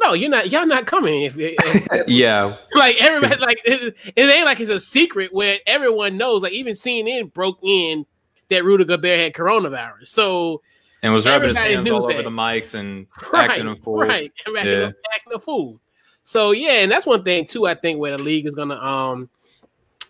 no, 0.00 0.12
you're 0.12 0.30
not. 0.30 0.50
Y'all 0.50 0.66
not 0.66 0.86
coming. 0.86 1.22
If, 1.22 1.34
if 1.38 2.04
yeah, 2.08 2.56
like 2.74 2.96
everybody, 3.00 3.40
like 3.40 3.60
it, 3.64 3.96
it, 4.16 4.22
ain't 4.22 4.46
like 4.46 4.60
it's 4.60 4.70
a 4.70 4.80
secret 4.80 5.32
where 5.32 5.58
everyone 5.66 6.16
knows. 6.16 6.42
Like 6.42 6.52
even 6.52 6.74
CNN 6.74 7.32
broke 7.32 7.58
in 7.62 8.06
that 8.54 8.64
Rudy 8.64 8.84
Gobert 8.84 9.18
had 9.18 9.32
coronavirus. 9.32 10.08
So 10.08 10.62
and 11.02 11.12
was 11.12 11.26
rubbing 11.26 11.48
his 11.48 11.58
hands 11.58 11.88
all 11.90 12.08
that. 12.08 12.14
over 12.14 12.22
the 12.22 12.30
mics 12.30 12.74
and 12.74 13.06
right, 13.32 13.50
acting 13.50 13.68
a 13.68 13.76
fool. 13.76 13.98
Right, 13.98 14.32
acting, 14.38 14.54
yeah. 14.54 14.90
acting 15.14 15.32
a 15.34 15.38
fool. 15.38 15.78
So 16.24 16.52
yeah, 16.52 16.82
and 16.82 16.90
that's 16.90 17.04
one 17.04 17.22
thing 17.22 17.46
too. 17.46 17.66
I 17.66 17.74
think 17.74 17.98
where 17.98 18.16
the 18.16 18.22
league 18.22 18.46
is 18.46 18.54
gonna 18.54 18.76
um, 18.76 19.28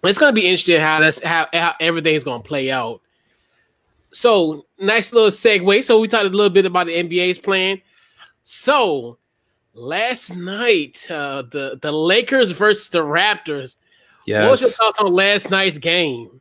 it's 0.05 0.19
gonna 0.19 0.33
be 0.33 0.47
interesting 0.47 0.81
how 0.81 1.01
that's 1.01 1.23
how 1.23 1.49
how 1.53 1.75
everything's 1.81 2.23
gonna 2.23 2.43
play 2.43 2.71
out. 2.71 3.01
So 4.13 4.67
nice 4.79 5.13
little 5.13 5.31
segue. 5.31 5.83
So 5.83 5.99
we 5.99 6.07
talked 6.07 6.27
a 6.27 6.29
little 6.29 6.49
bit 6.49 6.67
about 6.67 6.87
the 6.87 6.95
NBA's 6.95 7.39
plan. 7.39 7.83
So 8.45 9.19
last 9.73 10.37
night, 10.37 11.09
uh, 11.11 11.43
the 11.43 11.79
the 11.83 11.91
Lakers 11.91 12.53
versus 12.53 12.89
the 12.89 13.01
Raptors. 13.01 13.79
Yes. 14.27 14.43
What 14.45 14.53
was 14.53 14.61
your 14.61 14.71
thoughts 14.71 15.01
on 15.01 15.13
last 15.13 15.51
night's 15.51 15.79
game? 15.79 16.41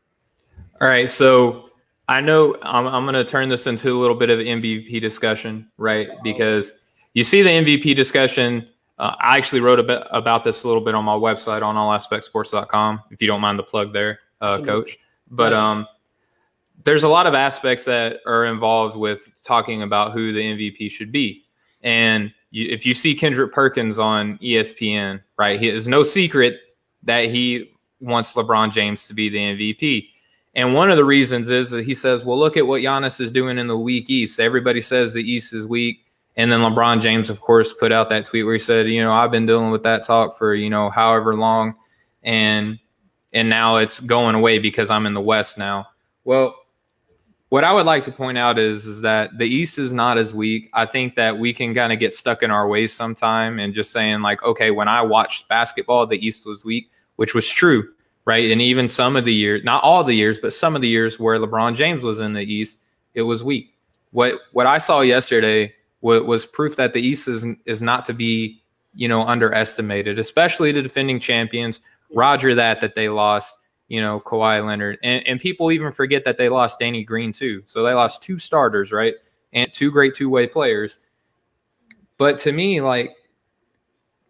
All 0.79 0.87
right, 0.87 1.09
so 1.09 1.69
I 2.07 2.21
know 2.21 2.55
I'm, 2.61 2.85
I'm 2.87 3.05
going 3.05 3.13
to 3.13 3.23
turn 3.23 3.49
this 3.49 3.67
into 3.67 3.91
a 3.91 3.99
little 3.99 4.15
bit 4.15 4.29
of 4.29 4.39
MVP 4.39 4.99
discussion, 4.99 5.69
right? 5.77 6.09
Because 6.23 6.73
you 7.13 7.23
see 7.23 7.41
the 7.41 7.49
MVP 7.49 7.95
discussion. 7.95 8.67
Uh, 8.99 9.15
I 9.19 9.37
actually 9.37 9.61
wrote 9.61 9.79
a 9.79 9.83
bit 9.83 10.03
about 10.11 10.43
this 10.43 10.63
a 10.63 10.67
little 10.67 10.83
bit 10.83 10.95
on 10.95 11.05
my 11.05 11.15
website 11.15 11.63
on 11.63 11.75
allaspectsports.com. 11.75 13.03
If 13.09 13.21
you 13.21 13.27
don't 13.27 13.41
mind 13.41 13.57
the 13.57 13.63
plug 13.63 13.93
there, 13.93 14.19
uh, 14.41 14.59
Coach. 14.59 14.97
But 15.31 15.53
um, 15.53 15.87
there's 16.83 17.03
a 17.03 17.09
lot 17.09 17.25
of 17.25 17.33
aspects 17.33 17.85
that 17.85 18.19
are 18.25 18.45
involved 18.45 18.95
with 18.95 19.29
talking 19.43 19.81
about 19.81 20.11
who 20.11 20.33
the 20.33 20.39
MVP 20.39 20.91
should 20.91 21.11
be, 21.11 21.45
and 21.81 22.31
you, 22.51 22.67
if 22.69 22.85
you 22.85 22.93
see 22.93 23.15
Kendrick 23.15 23.51
Perkins 23.51 23.97
on 23.97 24.37
ESPN, 24.39 25.21
right, 25.37 25.59
he 25.59 25.69
is 25.69 25.87
no 25.87 26.03
secret 26.03 26.59
that 27.03 27.25
he 27.25 27.73
wants 27.99 28.33
LeBron 28.33 28.71
James 28.71 29.07
to 29.07 29.13
be 29.13 29.29
the 29.29 29.37
MVP. 29.37 30.09
And 30.55 30.73
one 30.73 30.91
of 30.91 30.97
the 30.97 31.05
reasons 31.05 31.49
is 31.49 31.71
that 31.71 31.83
he 31.83 31.95
says, 31.95 32.23
well, 32.23 32.37
look 32.37 32.57
at 32.57 32.67
what 32.67 32.81
Giannis 32.81 33.19
is 33.19 33.31
doing 33.31 33.57
in 33.57 33.67
the 33.67 33.77
weak 33.77 34.09
East. 34.09 34.39
Everybody 34.39 34.81
says 34.81 35.13
the 35.13 35.23
East 35.23 35.53
is 35.53 35.67
weak. 35.67 36.05
And 36.35 36.51
then 36.51 36.61
LeBron 36.61 37.01
James, 37.01 37.29
of 37.29 37.41
course, 37.41 37.73
put 37.73 37.91
out 37.91 38.09
that 38.09 38.25
tweet 38.25 38.45
where 38.45 38.53
he 38.53 38.59
said, 38.59 38.87
you 38.87 39.03
know, 39.03 39.11
I've 39.11 39.31
been 39.31 39.45
dealing 39.45 39.71
with 39.71 39.83
that 39.83 40.03
talk 40.03 40.37
for, 40.37 40.53
you 40.55 40.69
know, 40.69 40.89
however 40.89 41.35
long. 41.35 41.75
And 42.23 42.79
and 43.33 43.49
now 43.49 43.77
it's 43.77 43.99
going 43.99 44.35
away 44.35 44.59
because 44.59 44.89
I'm 44.89 45.05
in 45.05 45.13
the 45.13 45.21
West 45.21 45.57
now. 45.57 45.87
Well, 46.23 46.55
what 47.49 47.63
I 47.63 47.71
would 47.71 47.85
like 47.85 48.03
to 48.05 48.11
point 48.11 48.37
out 48.37 48.57
is 48.57 48.85
is 48.85 49.01
that 49.01 49.37
the 49.37 49.45
East 49.45 49.77
is 49.77 49.93
not 49.93 50.17
as 50.17 50.33
weak. 50.33 50.69
I 50.73 50.87
think 50.87 51.13
that 51.15 51.37
we 51.37 51.53
can 51.53 51.75
kind 51.75 51.93
of 51.93 51.99
get 51.99 52.13
stuck 52.15 52.41
in 52.41 52.49
our 52.49 52.67
ways 52.67 52.91
sometime 52.91 53.59
and 53.59 53.73
just 53.73 53.91
saying 53.91 54.21
like, 54.21 54.43
okay, 54.43 54.71
when 54.71 54.87
I 54.87 55.03
watched 55.03 55.47
basketball, 55.49 56.07
the 56.07 56.25
East 56.25 56.47
was 56.47 56.65
weak, 56.65 56.89
which 57.17 57.35
was 57.35 57.47
true, 57.47 57.92
right? 58.25 58.51
And 58.51 58.61
even 58.61 58.87
some 58.87 59.15
of 59.15 59.25
the 59.25 59.33
years, 59.33 59.63
not 59.63 59.83
all 59.83 60.03
the 60.03 60.13
years, 60.13 60.39
but 60.39 60.53
some 60.53 60.75
of 60.75 60.81
the 60.81 60.87
years 60.87 61.19
where 61.19 61.37
LeBron 61.37 61.75
James 61.75 62.03
was 62.03 62.19
in 62.19 62.33
the 62.33 62.41
East, 62.41 62.79
it 63.13 63.23
was 63.23 63.43
weak. 63.43 63.73
What 64.11 64.39
what 64.51 64.67
I 64.67 64.77
saw 64.77 65.01
yesterday 65.01 65.73
was, 66.01 66.21
was 66.23 66.45
proof 66.45 66.75
that 66.75 66.93
the 66.93 67.01
East 67.01 67.27
is 67.27 67.45
is 67.65 67.81
not 67.81 68.05
to 68.05 68.13
be, 68.13 68.61
you 68.93 69.07
know, 69.07 69.21
underestimated, 69.21 70.19
especially 70.19 70.71
the 70.71 70.81
defending 70.81 71.19
champions. 71.19 71.79
Roger 72.15 72.53
that 72.53 72.79
that 72.81 72.93
they 72.93 73.09
lost 73.09 73.57
you 73.93 74.01
know, 74.01 74.19
Kawhi 74.21 74.65
Leonard. 74.65 74.97
And, 75.03 75.25
and 75.27 75.39
people 75.39 75.71
even 75.71 75.91
forget 75.91 76.25
that 76.25 76.37
they 76.37 76.49
lost 76.49 76.79
Danny 76.79 77.03
Green 77.03 77.31
too. 77.31 77.61
So 77.65 77.83
they 77.83 77.93
lost 77.93 78.23
two 78.23 78.39
starters, 78.39 78.91
right? 78.91 79.13
And 79.51 79.71
two 79.71 79.91
great 79.91 80.15
two 80.15 80.29
way 80.29 80.47
players. 80.47 80.97
But 82.17 82.37
to 82.39 82.51
me, 82.51 82.81
like 82.81 83.15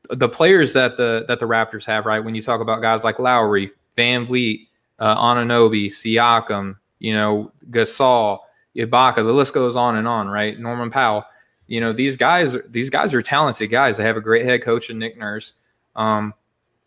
the 0.09 0.27
players 0.27 0.73
that 0.73 0.97
the 0.97 1.23
that 1.27 1.39
the 1.39 1.47
Raptors 1.47 1.85
have, 1.85 2.05
right? 2.05 2.19
When 2.19 2.35
you 2.35 2.41
talk 2.41 2.59
about 2.59 2.81
guys 2.81 3.05
like 3.05 3.19
Lowry, 3.19 3.71
VanVleet, 3.97 4.67
uh, 4.99 5.17
Anunoby, 5.17 5.87
Siakam, 5.87 6.77
you 6.99 7.13
know, 7.13 7.51
Gasol, 7.69 8.39
Ibaka, 8.75 9.17
the 9.17 9.33
list 9.33 9.53
goes 9.53 9.75
on 9.75 9.95
and 9.95 10.07
on, 10.07 10.27
right? 10.27 10.59
Norman 10.59 10.89
Powell. 10.89 11.25
You 11.67 11.79
know, 11.79 11.93
these 11.93 12.17
guys, 12.17 12.57
these 12.69 12.89
guys 12.89 13.13
are 13.13 13.21
talented 13.21 13.69
guys. 13.69 13.97
They 13.97 14.03
have 14.03 14.17
a 14.17 14.21
great 14.21 14.45
head 14.45 14.61
coach 14.61 14.89
in 14.89 14.99
Nick 14.99 15.17
Nurse. 15.17 15.53
Um, 15.95 16.33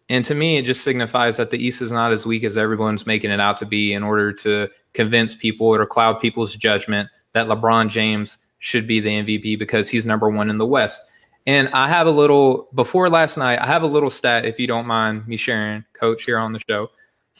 and 0.08 0.24
to 0.24 0.34
me, 0.34 0.56
it 0.56 0.64
just 0.64 0.84
signifies 0.84 1.36
that 1.36 1.50
the 1.50 1.58
East 1.58 1.82
is 1.82 1.90
not 1.90 2.12
as 2.12 2.26
weak 2.26 2.44
as 2.44 2.56
everyone's 2.56 3.06
making 3.06 3.30
it 3.30 3.40
out 3.40 3.56
to 3.58 3.66
be 3.66 3.92
in 3.92 4.02
order 4.02 4.32
to 4.32 4.68
convince 4.92 5.34
people 5.34 5.66
or 5.66 5.84
cloud 5.86 6.20
people's 6.20 6.54
judgment 6.54 7.08
that 7.32 7.48
LeBron 7.48 7.88
James 7.88 8.38
should 8.58 8.86
be 8.86 9.00
the 9.00 9.10
MVP 9.10 9.58
because 9.58 9.88
he's 9.88 10.06
number 10.06 10.30
one 10.30 10.48
in 10.48 10.58
the 10.58 10.66
West. 10.66 11.00
And 11.46 11.68
I 11.68 11.88
have 11.88 12.06
a 12.06 12.10
little, 12.10 12.68
before 12.74 13.08
last 13.08 13.36
night, 13.36 13.60
I 13.60 13.66
have 13.66 13.82
a 13.82 13.86
little 13.86 14.10
stat, 14.10 14.44
if 14.44 14.58
you 14.58 14.66
don't 14.66 14.86
mind 14.86 15.26
me 15.28 15.36
sharing, 15.36 15.84
coach, 15.92 16.24
here 16.24 16.38
on 16.38 16.52
the 16.52 16.60
show. 16.68 16.90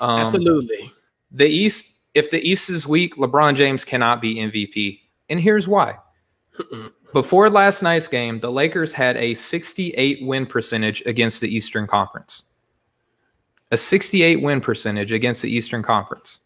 Um, 0.00 0.20
Absolutely. 0.20 0.92
The 1.30 1.46
East, 1.46 1.94
if 2.14 2.30
the 2.30 2.40
East 2.48 2.70
is 2.70 2.86
weak, 2.86 3.16
LeBron 3.16 3.56
James 3.56 3.84
cannot 3.84 4.20
be 4.20 4.36
MVP. 4.36 5.00
And 5.28 5.40
here's 5.40 5.66
why. 5.66 5.96
Before 7.12 7.50
last 7.50 7.82
night's 7.82 8.08
game, 8.08 8.40
the 8.40 8.50
Lakers 8.50 8.92
had 8.92 9.16
a 9.16 9.34
68 9.34 10.26
win 10.26 10.46
percentage 10.46 11.02
against 11.06 11.40
the 11.40 11.54
Eastern 11.54 11.86
Conference 11.86 12.44
a 13.70 13.76
68 13.76 14.42
win 14.42 14.60
percentage 14.60 15.12
against 15.12 15.42
the 15.42 15.50
Eastern 15.50 15.82
Conference. 15.82 16.40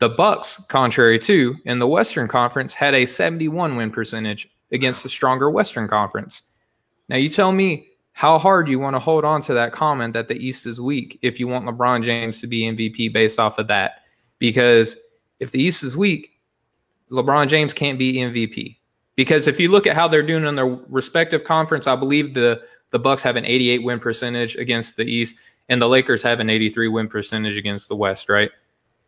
The 0.00 0.08
Bucks, 0.08 0.64
contrary 0.68 1.18
to, 1.20 1.56
in 1.64 1.78
the 1.78 1.86
Western 1.86 2.28
Conference, 2.28 2.74
had 2.74 2.94
a 2.94 3.06
71 3.06 3.76
win 3.76 3.90
percentage 3.90 4.50
against 4.72 5.02
the 5.02 5.08
stronger 5.08 5.50
Western 5.50 5.88
Conference. 5.88 6.42
Now 7.08 7.16
you 7.16 7.28
tell 7.28 7.52
me 7.52 7.88
how 8.14 8.38
hard 8.38 8.68
you 8.68 8.78
want 8.78 8.94
to 8.94 9.00
hold 9.00 9.24
on 9.24 9.40
to 9.42 9.52
that 9.54 9.72
comment 9.72 10.14
that 10.14 10.28
the 10.28 10.36
East 10.36 10.66
is 10.66 10.80
weak 10.80 11.18
if 11.20 11.40
you 11.40 11.48
want 11.48 11.66
LeBron 11.66 12.04
James 12.04 12.40
to 12.40 12.46
be 12.46 12.62
MVP 12.62 13.12
based 13.12 13.40
off 13.40 13.58
of 13.58 13.66
that. 13.66 14.02
Because 14.38 14.96
if 15.40 15.50
the 15.50 15.60
East 15.60 15.82
is 15.82 15.96
weak, 15.96 16.30
LeBron 17.10 17.48
James 17.48 17.74
can't 17.74 17.98
be 17.98 18.14
MVP. 18.14 18.76
Because 19.16 19.48
if 19.48 19.58
you 19.58 19.68
look 19.68 19.88
at 19.88 19.96
how 19.96 20.06
they're 20.06 20.22
doing 20.22 20.46
in 20.46 20.54
their 20.54 20.78
respective 20.88 21.42
conference, 21.42 21.88
I 21.88 21.96
believe 21.96 22.34
the 22.34 22.62
the 22.90 22.98
Bucks 23.00 23.22
have 23.22 23.34
an 23.34 23.44
88 23.44 23.82
win 23.82 23.98
percentage 23.98 24.54
against 24.54 24.96
the 24.96 25.04
East 25.04 25.36
and 25.68 25.82
the 25.82 25.88
Lakers 25.88 26.22
have 26.22 26.38
an 26.38 26.48
83 26.48 26.86
win 26.86 27.08
percentage 27.08 27.56
against 27.56 27.88
the 27.88 27.96
West, 27.96 28.28
right? 28.28 28.50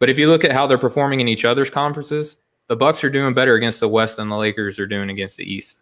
But 0.01 0.11
if 0.11 0.19
you 0.19 0.29
look 0.29 0.43
at 0.43 0.51
how 0.51 0.67
they're 0.67 0.79
performing 0.79 1.21
in 1.21 1.29
each 1.29 1.45
other's 1.45 1.71
conferences, 1.71 2.39
the 2.67 2.75
Bucks 2.75 3.05
are 3.05 3.11
doing 3.11 3.35
better 3.35 3.55
against 3.55 3.79
the 3.79 3.89
West 3.89 4.17
than 4.17 4.29
the 4.29 4.37
Lakers 4.37 4.81
are 4.81 4.87
doing 4.87 5.11
against 5.11 5.37
the 5.37 5.45
East. 5.45 5.79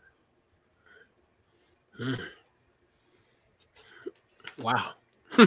Hmm. 1.97 2.15
Wow. 4.61 4.93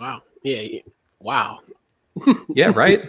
wow. 0.00 0.22
Yeah. 0.42 0.80
Wow. 1.20 1.60
yeah, 2.54 2.72
right. 2.74 3.02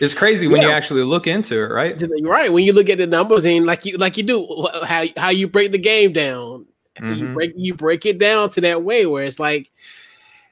It's 0.00 0.14
crazy 0.14 0.46
when 0.46 0.60
yeah. 0.60 0.68
you 0.68 0.72
actually 0.74 1.02
look 1.02 1.26
into 1.26 1.54
it, 1.54 1.68
right? 1.68 2.02
Right. 2.22 2.52
When 2.52 2.64
you 2.64 2.72
look 2.72 2.90
at 2.90 2.98
the 2.98 3.06
numbers 3.06 3.46
and 3.46 3.64
like 3.64 3.84
you 3.84 3.96
like 3.96 4.16
you 4.16 4.22
do 4.22 4.68
how 4.84 5.04
how 5.16 5.30
you 5.30 5.48
break 5.48 5.72
the 5.72 5.78
game 5.78 6.12
down 6.12 6.66
Mm-hmm. 7.00 7.14
You 7.14 7.34
break 7.34 7.52
you 7.56 7.74
break 7.74 8.06
it 8.06 8.18
down 8.18 8.50
to 8.50 8.60
that 8.62 8.82
way 8.82 9.06
where 9.06 9.24
it's 9.24 9.38
like 9.38 9.70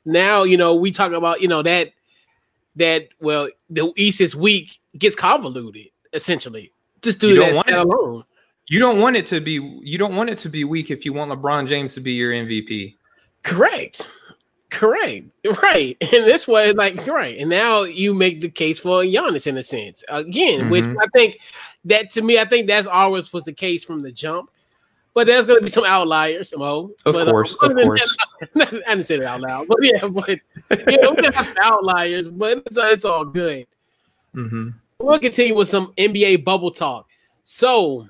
now 0.04 0.42
you 0.42 0.56
know 0.56 0.74
we 0.74 0.90
talk 0.90 1.12
about 1.12 1.40
you 1.40 1.48
know 1.48 1.62
that 1.62 1.92
that 2.76 3.08
well 3.20 3.48
the 3.70 3.92
East 3.96 4.20
is 4.20 4.36
weak 4.36 4.78
gets 4.98 5.16
convoluted 5.16 5.88
essentially 6.12 6.72
just 7.02 7.18
do 7.18 7.38
that, 7.38 7.66
that 7.66 7.78
alone. 7.78 8.24
You 8.68 8.78
don't 8.78 9.00
want 9.00 9.16
it 9.16 9.26
to 9.28 9.40
be 9.40 9.54
you 9.82 9.98
don't 9.98 10.16
want 10.16 10.30
it 10.30 10.38
to 10.38 10.48
be 10.48 10.64
weak 10.64 10.90
if 10.90 11.04
you 11.04 11.12
want 11.12 11.30
LeBron 11.30 11.68
James 11.68 11.94
to 11.94 12.00
be 12.00 12.12
your 12.12 12.32
MVP. 12.32 12.96
Correct. 13.42 14.10
Correct. 14.70 15.26
Right. 15.62 15.96
And 16.00 16.24
this 16.24 16.48
way, 16.48 16.72
like 16.72 17.06
right. 17.06 17.38
And 17.38 17.50
now 17.50 17.82
you 17.82 18.14
make 18.14 18.40
the 18.40 18.48
case 18.48 18.78
for 18.78 19.02
Giannis 19.02 19.46
in 19.46 19.56
a 19.58 19.62
sense. 19.62 20.02
Again, 20.08 20.62
mm-hmm. 20.62 20.70
which 20.70 20.84
I 20.84 21.06
think 21.14 21.40
that 21.84 22.10
to 22.10 22.22
me, 22.22 22.38
I 22.38 22.44
think 22.44 22.66
that's 22.66 22.88
always 22.88 23.32
was 23.32 23.44
the 23.44 23.52
case 23.52 23.84
from 23.84 24.02
the 24.02 24.10
jump. 24.10 24.50
But 25.12 25.28
there's 25.28 25.46
going 25.46 25.60
to 25.60 25.64
be 25.64 25.70
some 25.70 25.84
outliers, 25.84 26.52
Mo. 26.56 26.90
Of 27.06 27.14
but, 27.14 27.28
course, 27.28 27.56
uh, 27.62 27.68
of 27.68 27.76
course. 27.84 28.16
I 28.56 28.64
didn't 28.64 29.04
say 29.04 29.18
that 29.18 29.26
out 29.26 29.40
loud, 29.42 29.68
but 29.68 29.78
yeah, 29.80 30.08
but 30.08 30.28
yeah, 30.28 30.38
we're 30.70 31.14
gonna 31.14 31.32
have 31.32 31.56
outliers, 31.62 32.26
but 32.26 32.64
it's, 32.66 32.76
it's 32.76 33.04
all 33.04 33.24
good. 33.24 33.68
Mm-hmm. 34.34 34.70
We'll 34.98 35.20
continue 35.20 35.54
with 35.54 35.68
some 35.68 35.92
NBA 35.96 36.44
bubble 36.44 36.72
talk. 36.72 37.08
So, 37.44 38.08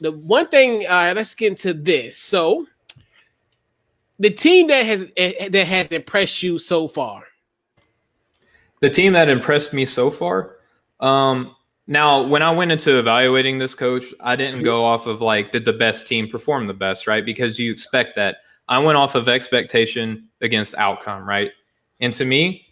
the 0.00 0.12
one 0.12 0.48
thing, 0.48 0.84
let's 0.88 1.34
get 1.34 1.48
into 1.48 1.74
this. 1.74 2.16
So, 2.16 2.66
the 4.18 4.30
team 4.30 4.68
that 4.68 4.84
has 4.84 5.06
that 5.14 5.66
has 5.66 5.88
impressed 5.88 6.42
you 6.42 6.58
so 6.58 6.88
far. 6.88 7.22
The 8.80 8.90
team 8.90 9.12
that 9.14 9.28
impressed 9.28 9.72
me 9.72 9.86
so 9.86 10.10
far. 10.10 10.56
Um, 11.00 11.54
now, 11.86 12.22
when 12.26 12.42
I 12.42 12.50
went 12.50 12.72
into 12.72 12.98
evaluating 12.98 13.58
this 13.58 13.74
coach, 13.74 14.04
I 14.20 14.36
didn't 14.36 14.62
go 14.62 14.84
off 14.84 15.06
of 15.06 15.22
like 15.22 15.52
did 15.52 15.64
the 15.64 15.72
best 15.72 16.06
team 16.06 16.28
perform 16.28 16.66
the 16.66 16.74
best, 16.74 17.06
right? 17.06 17.24
Because 17.24 17.58
you 17.58 17.70
expect 17.70 18.16
that. 18.16 18.38
I 18.68 18.78
went 18.80 18.98
off 18.98 19.14
of 19.14 19.28
expectation 19.28 20.28
against 20.40 20.74
outcome, 20.74 21.28
right? 21.28 21.52
And 22.00 22.12
to 22.14 22.24
me, 22.24 22.66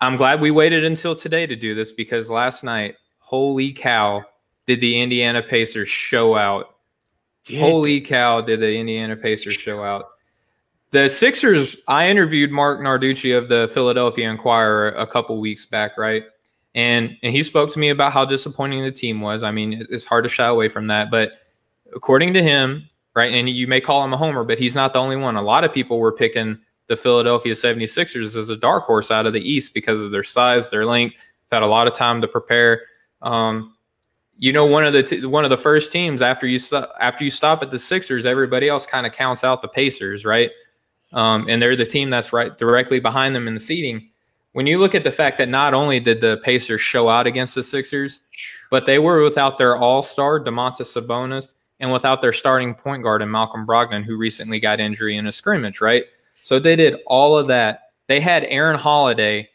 I'm 0.00 0.16
glad 0.16 0.40
we 0.40 0.52
waited 0.52 0.84
until 0.84 1.16
today 1.16 1.46
to 1.46 1.56
do 1.56 1.74
this 1.74 1.90
because 1.90 2.30
last 2.30 2.62
night, 2.62 2.94
holy 3.18 3.72
cow, 3.72 4.24
did 4.66 4.80
the 4.80 5.00
Indiana 5.00 5.42
Pacers 5.42 5.88
show 5.88 6.36
out. 6.36 6.76
Did. 7.44 7.60
Holy 7.60 8.00
cow, 8.00 8.40
did 8.40 8.60
the 8.60 8.74
Indiana 8.74 9.16
Pacers 9.16 9.54
show 9.54 9.82
out. 9.82 10.06
The 10.90 11.08
Sixers, 11.08 11.76
I 11.88 12.08
interviewed 12.08 12.50
Marc 12.50 12.80
Narducci 12.80 13.36
of 13.36 13.48
the 13.48 13.68
Philadelphia 13.74 14.30
Inquirer 14.30 14.90
a 14.90 15.06
couple 15.06 15.38
weeks 15.40 15.66
back, 15.66 15.98
right? 15.98 16.22
And 16.74 17.16
and 17.22 17.32
he 17.32 17.42
spoke 17.42 17.72
to 17.72 17.78
me 17.78 17.90
about 17.90 18.12
how 18.12 18.24
disappointing 18.24 18.82
the 18.82 18.92
team 18.92 19.20
was. 19.20 19.42
I 19.42 19.50
mean, 19.50 19.86
it's 19.90 20.04
hard 20.04 20.24
to 20.24 20.30
shy 20.30 20.46
away 20.46 20.68
from 20.68 20.86
that, 20.88 21.10
but 21.10 21.32
according 21.94 22.32
to 22.34 22.42
him, 22.42 22.88
right, 23.14 23.32
and 23.32 23.48
you 23.48 23.66
may 23.66 23.80
call 23.80 24.04
him 24.04 24.12
a 24.12 24.16
homer, 24.16 24.44
but 24.44 24.58
he's 24.58 24.74
not 24.74 24.92
the 24.92 24.98
only 24.98 25.16
one. 25.16 25.36
A 25.36 25.42
lot 25.42 25.64
of 25.64 25.72
people 25.72 25.98
were 25.98 26.12
picking 26.12 26.58
the 26.86 26.96
Philadelphia 26.96 27.54
76ers 27.54 28.36
as 28.36 28.48
a 28.48 28.56
dark 28.56 28.84
horse 28.84 29.10
out 29.10 29.26
of 29.26 29.32
the 29.32 29.40
East 29.40 29.74
because 29.74 30.00
of 30.00 30.10
their 30.10 30.24
size, 30.24 30.70
their 30.70 30.84
length, 30.84 31.16
had 31.50 31.62
a 31.62 31.66
lot 31.66 31.86
of 31.86 31.94
time 31.94 32.20
to 32.20 32.28
prepare. 32.28 32.82
Um, 33.22 33.73
you 34.38 34.52
know, 34.52 34.66
one 34.66 34.84
of 34.84 34.92
the 34.92 35.02
t- 35.02 35.24
one 35.24 35.44
of 35.44 35.50
the 35.50 35.58
first 35.58 35.92
teams 35.92 36.22
after 36.22 36.46
you 36.46 36.58
st- 36.58 36.86
after 37.00 37.24
you 37.24 37.30
stop 37.30 37.62
at 37.62 37.70
the 37.70 37.78
Sixers, 37.78 38.26
everybody 38.26 38.68
else 38.68 38.86
kind 38.86 39.06
of 39.06 39.12
counts 39.12 39.44
out 39.44 39.62
the 39.62 39.68
Pacers, 39.68 40.24
right? 40.24 40.50
Um, 41.12 41.46
and 41.48 41.62
they're 41.62 41.76
the 41.76 41.86
team 41.86 42.10
that's 42.10 42.32
right 42.32 42.56
directly 42.58 42.98
behind 42.98 43.36
them 43.36 43.46
in 43.46 43.54
the 43.54 43.60
seating 43.60 44.10
when 44.54 44.68
you 44.68 44.78
look 44.78 44.94
at 44.94 45.02
the 45.04 45.12
fact 45.12 45.36
that 45.38 45.48
not 45.48 45.74
only 45.74 46.00
did 46.00 46.20
the 46.20 46.38
Pacers 46.38 46.80
show 46.80 47.08
out 47.08 47.26
against 47.26 47.56
the 47.56 47.62
Sixers, 47.62 48.20
but 48.70 48.86
they 48.86 49.00
were 49.00 49.22
without 49.22 49.58
their 49.58 49.76
all-star 49.76 50.40
Domantas 50.40 50.96
Sabonis 50.96 51.54
and 51.80 51.92
without 51.92 52.22
their 52.22 52.32
starting 52.32 52.72
point 52.72 53.02
guard 53.02 53.20
and 53.20 53.30
Malcolm 53.30 53.66
Brogdon, 53.66 54.04
who 54.04 54.16
recently 54.16 54.60
got 54.60 54.78
injury 54.78 55.16
in 55.16 55.26
a 55.26 55.32
scrimmage, 55.32 55.80
right? 55.80 56.04
So 56.34 56.60
they 56.60 56.76
did 56.76 57.00
all 57.06 57.36
of 57.36 57.48
that. 57.48 57.90
They 58.06 58.20
had 58.20 58.44
Aaron 58.44 58.78
Holiday 58.78 59.50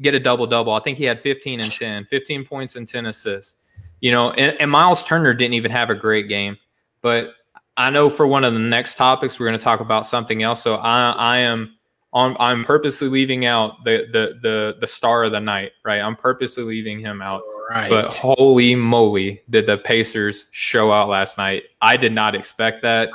get 0.00 0.14
a 0.14 0.20
double 0.20 0.46
double. 0.46 0.72
I 0.72 0.80
think 0.80 0.96
he 0.96 1.04
had 1.04 1.20
15 1.20 1.60
and 1.60 1.70
10, 1.70 2.06
15 2.06 2.44
points 2.46 2.76
and 2.76 2.88
10 2.88 3.06
assists. 3.06 3.56
You 4.00 4.10
know, 4.10 4.30
and, 4.32 4.56
and 4.60 4.70
Miles 4.70 5.04
Turner 5.04 5.34
didn't 5.34 5.54
even 5.54 5.70
have 5.70 5.90
a 5.90 5.94
great 5.94 6.28
game. 6.28 6.56
But 7.02 7.34
I 7.76 7.90
know 7.90 8.10
for 8.10 8.26
one 8.26 8.44
of 8.44 8.52
the 8.52 8.58
next 8.60 8.96
topics, 8.96 9.38
we're 9.38 9.46
going 9.46 9.58
to 9.58 9.62
talk 9.64 9.80
about 9.80 10.06
something 10.06 10.42
else. 10.42 10.62
So 10.62 10.76
I, 10.76 11.10
I 11.12 11.38
am 11.38 11.74
I'm, 12.12 12.36
I'm 12.40 12.64
purposely 12.64 13.08
leaving 13.08 13.46
out 13.46 13.84
the, 13.84 14.08
the 14.12 14.38
the 14.42 14.76
the 14.80 14.86
star 14.86 15.24
of 15.24 15.32
the 15.32 15.40
night, 15.40 15.72
right? 15.84 16.00
I'm 16.00 16.16
purposely 16.16 16.64
leaving 16.64 16.98
him 16.98 17.22
out. 17.22 17.42
Right. 17.70 17.88
But 17.88 18.12
holy 18.14 18.74
moly, 18.74 19.42
did 19.48 19.66
the 19.66 19.78
Pacers 19.78 20.46
show 20.50 20.90
out 20.90 21.08
last 21.08 21.38
night? 21.38 21.64
I 21.80 21.96
did 21.96 22.12
not 22.12 22.34
expect 22.34 22.82
that. 22.82 23.10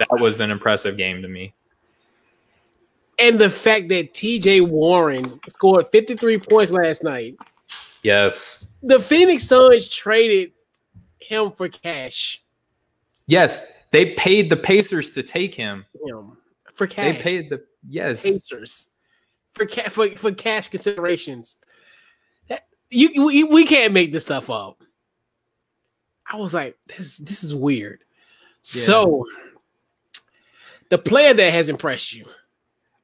That 0.00 0.20
was 0.20 0.40
an 0.40 0.50
impressive 0.50 0.96
game 0.96 1.22
to 1.22 1.28
me. 1.28 1.54
And 3.20 3.38
the 3.38 3.50
fact 3.50 3.88
that 3.90 4.14
TJ 4.14 4.66
Warren 4.66 5.38
scored 5.48 5.86
53 5.92 6.38
points 6.38 6.72
last 6.72 7.04
night. 7.04 7.36
Yes. 8.02 8.69
The 8.82 9.00
Phoenix 9.00 9.44
Suns 9.44 9.88
traded 9.88 10.52
him 11.18 11.52
for 11.52 11.68
cash. 11.68 12.42
Yes, 13.26 13.72
they 13.90 14.14
paid 14.14 14.50
the 14.50 14.56
Pacers 14.56 15.12
to 15.12 15.22
take 15.22 15.54
him. 15.54 15.84
him 16.04 16.36
for 16.74 16.86
cash. 16.86 17.16
They 17.16 17.22
paid 17.22 17.50
the 17.50 17.62
Yes, 17.88 18.22
Pacers 18.22 18.88
for 19.54 19.66
ca- 19.66 19.88
for 19.88 20.10
for 20.16 20.32
cash 20.32 20.68
considerations. 20.68 21.56
That, 22.48 22.66
you 22.90 23.24
we, 23.24 23.44
we 23.44 23.66
can't 23.66 23.92
make 23.92 24.12
this 24.12 24.22
stuff 24.22 24.50
up. 24.50 24.82
I 26.30 26.36
was 26.36 26.54
like, 26.54 26.76
this 26.86 27.18
this 27.18 27.42
is 27.42 27.54
weird. 27.54 28.04
Yeah. 28.64 28.82
So, 28.82 29.26
the 30.90 30.98
player 30.98 31.34
that 31.34 31.52
has 31.52 31.68
impressed 31.68 32.12
you. 32.12 32.26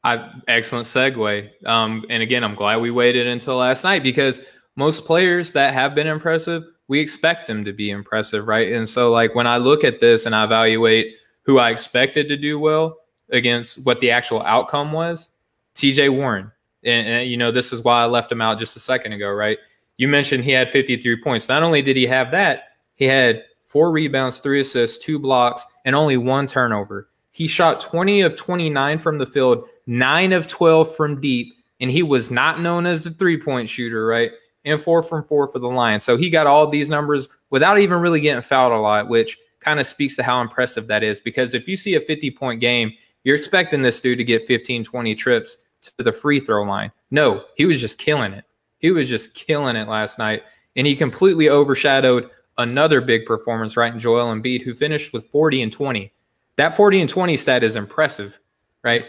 I 0.05 0.31
excellent 0.47 0.87
segue. 0.87 1.51
Um, 1.67 2.05
and 2.11 2.23
again, 2.23 2.45
I'm 2.45 2.55
glad 2.55 2.77
we 2.77 2.91
waited 2.91 3.27
until 3.27 3.57
last 3.57 3.83
night 3.83 4.03
because 4.03 4.41
most 4.77 5.05
players 5.05 5.53
that 5.53 5.75
have 5.75 5.95
been 5.95 6.07
impressive, 6.07 6.65
we 6.89 7.01
expect 7.01 7.47
them 7.47 7.65
to 7.65 7.73
be 7.73 7.91
impressive, 7.91 8.47
right? 8.47 8.73
And 8.73 8.89
so, 8.89 9.11
like 9.11 9.35
when 9.35 9.47
I 9.47 9.57
look 9.57 9.83
at 9.83 10.01
this 10.01 10.27
and 10.27 10.35
I 10.35 10.45
evaluate 10.45 11.17
who 11.43 11.59
I 11.59 11.71
expected 11.71 12.29
to 12.29 12.37
do 12.37 12.59
well, 12.59 12.99
against 13.31 13.85
what 13.85 14.01
the 14.01 14.11
actual 14.11 14.43
outcome 14.43 14.93
was, 14.93 15.31
TJ 15.75 16.15
Warren. 16.15 16.51
And, 16.85 17.07
and, 17.07 17.31
you 17.31 17.37
know, 17.37 17.51
this 17.51 17.73
is 17.73 17.83
why 17.83 18.03
I 18.03 18.07
left 18.07 18.31
him 18.31 18.41
out 18.41 18.59
just 18.59 18.77
a 18.77 18.81
second 18.81 19.13
ago, 19.13 19.31
right? 19.31 19.59
You 19.97 20.09
mentioned 20.09 20.45
he 20.45 20.53
had 20.53 20.71
53 20.71 21.23
points. 21.23 21.49
Not 21.49 21.63
only 21.63 21.83
did 21.83 21.97
he 21.97 22.07
have 22.07 22.31
that, 22.31 22.77
he 22.95 23.07
had 23.07 23.45
four 23.65 23.91
rebounds, 23.91 24.39
three 24.39 24.61
assists, 24.61 25.05
two 25.05 25.19
blocks, 25.19 25.65
and 25.85 25.97
only 25.97 26.17
one 26.17 26.47
turnover. 26.47 27.09
He 27.33 27.47
shot 27.47 27.81
20 27.81 28.23
of 28.23 28.37
29 28.37 28.99
from 28.99 29.19
the 29.19 29.27
field, 29.27 29.69
nine 29.87 30.33
of 30.33 30.47
12 30.47 30.95
from 30.95 31.21
deep, 31.21 31.55
and 31.81 31.91
he 31.91 32.03
was 32.03 32.31
not 32.31 32.61
known 32.61 32.87
as 32.87 33.05
the 33.05 33.11
three 33.11 33.41
point 33.41 33.69
shooter, 33.69 34.07
right? 34.07 34.31
And 34.67 34.81
four 34.81 35.03
from 35.03 35.25
four 35.25 35.49
for 35.49 35.59
the 35.59 35.69
Lions. 35.69 36.05
So 36.05 36.19
he 36.19 36.29
got 36.29 36.47
all 36.47 36.69
these 36.69 36.91
numbers 36.91 37.29
without 37.49 37.79
even 37.79 38.01
really 38.01 38.21
getting 38.21 38.43
fouled 38.43 38.73
a 38.73 38.79
lot, 38.79 39.09
which 39.09 39.39
kind 39.61 39.81
of 39.81 39.87
speaks 39.87 40.17
to 40.17 40.23
how 40.23 40.43
impressive 40.43 40.89
that 40.89 41.03
is. 41.03 41.21
Because 41.21 41.55
if 41.55 41.67
you 41.67 41.77
see 41.77 41.95
a 41.95 42.01
50 42.01 42.31
point 42.33 42.61
game 42.61 42.93
you're 43.27 43.35
expecting 43.35 43.83
this 43.83 44.01
dude 44.01 44.19
to 44.19 44.25
get 44.25 44.47
15, 44.47 44.85
20 44.85 45.15
trips 45.17 45.57
to 45.83 45.93
the 45.99 46.13
free 46.13 46.39
throw 46.39 46.63
line. 46.63 46.93
No, 47.11 47.45
he 47.57 47.67
was 47.67 47.81
just 47.81 47.99
killing 47.99 48.33
it. 48.33 48.45
He 48.79 48.93
was 48.93 49.09
just 49.09 49.35
killing 49.35 49.75
it 49.75 49.89
last 49.89 50.17
night. 50.17 50.45
And 50.77 50.87
he 50.87 50.95
completely 50.95 51.51
overshadowed 51.51 52.31
another 52.57 53.01
big 53.01 53.27
performance, 53.27 53.77
right? 53.77 53.93
In 53.93 53.99
Joel 53.99 54.33
Embiid, 54.33 54.63
who 54.63 54.75
finished 54.75 55.13
with 55.13 55.29
40 55.31 55.63
and 55.63 55.73
20. 55.73 56.13
That 56.55 56.77
40 56.77 57.01
and 57.01 57.11
20 57.11 57.37
stat 57.37 57.65
is 57.65 57.75
impressive, 57.75 58.39
right? 58.87 59.07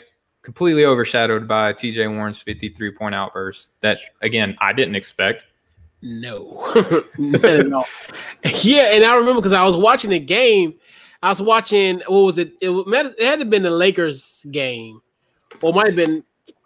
Completely 0.47 0.85
overshadowed 0.85 1.45
by 1.45 1.73
TJ 1.73 2.15
Warren's 2.15 2.41
53 2.41 2.91
point 2.91 3.13
outburst 3.13 3.81
that, 3.81 3.99
again, 4.21 4.55
I 4.61 4.71
didn't 4.71 4.95
expect. 4.95 5.43
No, 6.01 6.71
no. 7.17 7.83
Yeah, 8.61 8.93
and 8.93 9.03
I 9.03 9.15
remember 9.15 9.41
because 9.41 9.51
I 9.51 9.65
was 9.65 9.75
watching 9.75 10.11
the 10.11 10.19
game 10.19 10.75
I 11.21 11.29
was 11.29 11.41
watching. 11.41 12.01
What 12.07 12.19
was 12.19 12.37
it? 12.37 12.53
It, 12.61 12.69
it 12.69 13.23
had 13.23 13.35
to 13.35 13.39
have 13.39 13.49
been 13.49 13.63
the 13.63 13.71
Lakers 13.71 14.45
game, 14.51 15.01
or 15.61 15.73
might 15.73 15.87
have 15.87 15.95
been. 15.95 16.23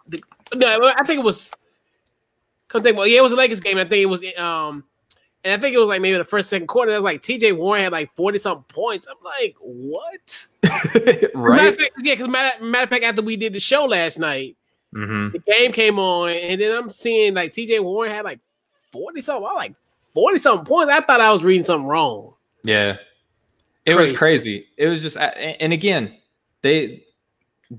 The, 0.08 0.22
no, 0.54 0.92
I 0.96 1.04
think 1.04 1.20
it 1.20 1.24
was. 1.24 1.52
Come 2.68 2.82
think, 2.82 2.96
well, 2.96 3.06
yeah, 3.06 3.18
it 3.18 3.22
was 3.22 3.32
the 3.32 3.36
Lakers 3.36 3.60
game. 3.60 3.78
I 3.78 3.84
think 3.84 4.02
it 4.02 4.06
was. 4.06 4.22
Um, 4.36 4.84
and 5.44 5.52
I 5.52 5.60
think 5.60 5.74
it 5.74 5.78
was 5.78 5.88
like 5.88 6.00
maybe 6.00 6.16
the 6.16 6.24
first 6.24 6.48
second 6.48 6.68
quarter. 6.68 6.92
It 6.92 6.96
was 6.96 7.04
like 7.04 7.22
T.J. 7.22 7.52
Warren 7.52 7.82
had 7.82 7.92
like 7.92 8.14
forty 8.14 8.38
something 8.38 8.64
points. 8.68 9.06
I'm 9.10 9.16
like, 9.24 9.56
what? 9.60 10.46
right? 11.34 11.76
Fact, 11.76 11.92
yeah, 12.02 12.14
because 12.14 12.28
matter, 12.28 12.64
matter 12.64 12.84
of 12.84 12.90
fact, 12.90 13.04
after 13.04 13.22
we 13.22 13.36
did 13.36 13.52
the 13.52 13.60
show 13.60 13.84
last 13.84 14.18
night, 14.18 14.56
mm-hmm. 14.94 15.30
the 15.30 15.38
game 15.40 15.72
came 15.72 15.98
on, 15.98 16.30
and 16.30 16.60
then 16.60 16.76
I'm 16.76 16.90
seeing 16.90 17.34
like 17.34 17.52
T.J. 17.52 17.80
Warren 17.80 18.10
had 18.10 18.24
like 18.24 18.38
forty 18.92 19.20
something. 19.20 19.46
I 19.46 19.54
like 19.54 19.74
forty 20.14 20.38
something 20.38 20.64
points. 20.64 20.92
I 20.92 21.00
thought 21.00 21.20
I 21.20 21.32
was 21.32 21.42
reading 21.42 21.64
something 21.64 21.88
wrong. 21.88 22.34
Yeah, 22.62 22.96
it 23.84 23.94
crazy. 23.94 23.98
was 23.98 24.12
crazy. 24.12 24.66
It 24.76 24.86
was 24.86 25.02
just, 25.02 25.16
and 25.16 25.72
again, 25.72 26.16
they 26.62 27.04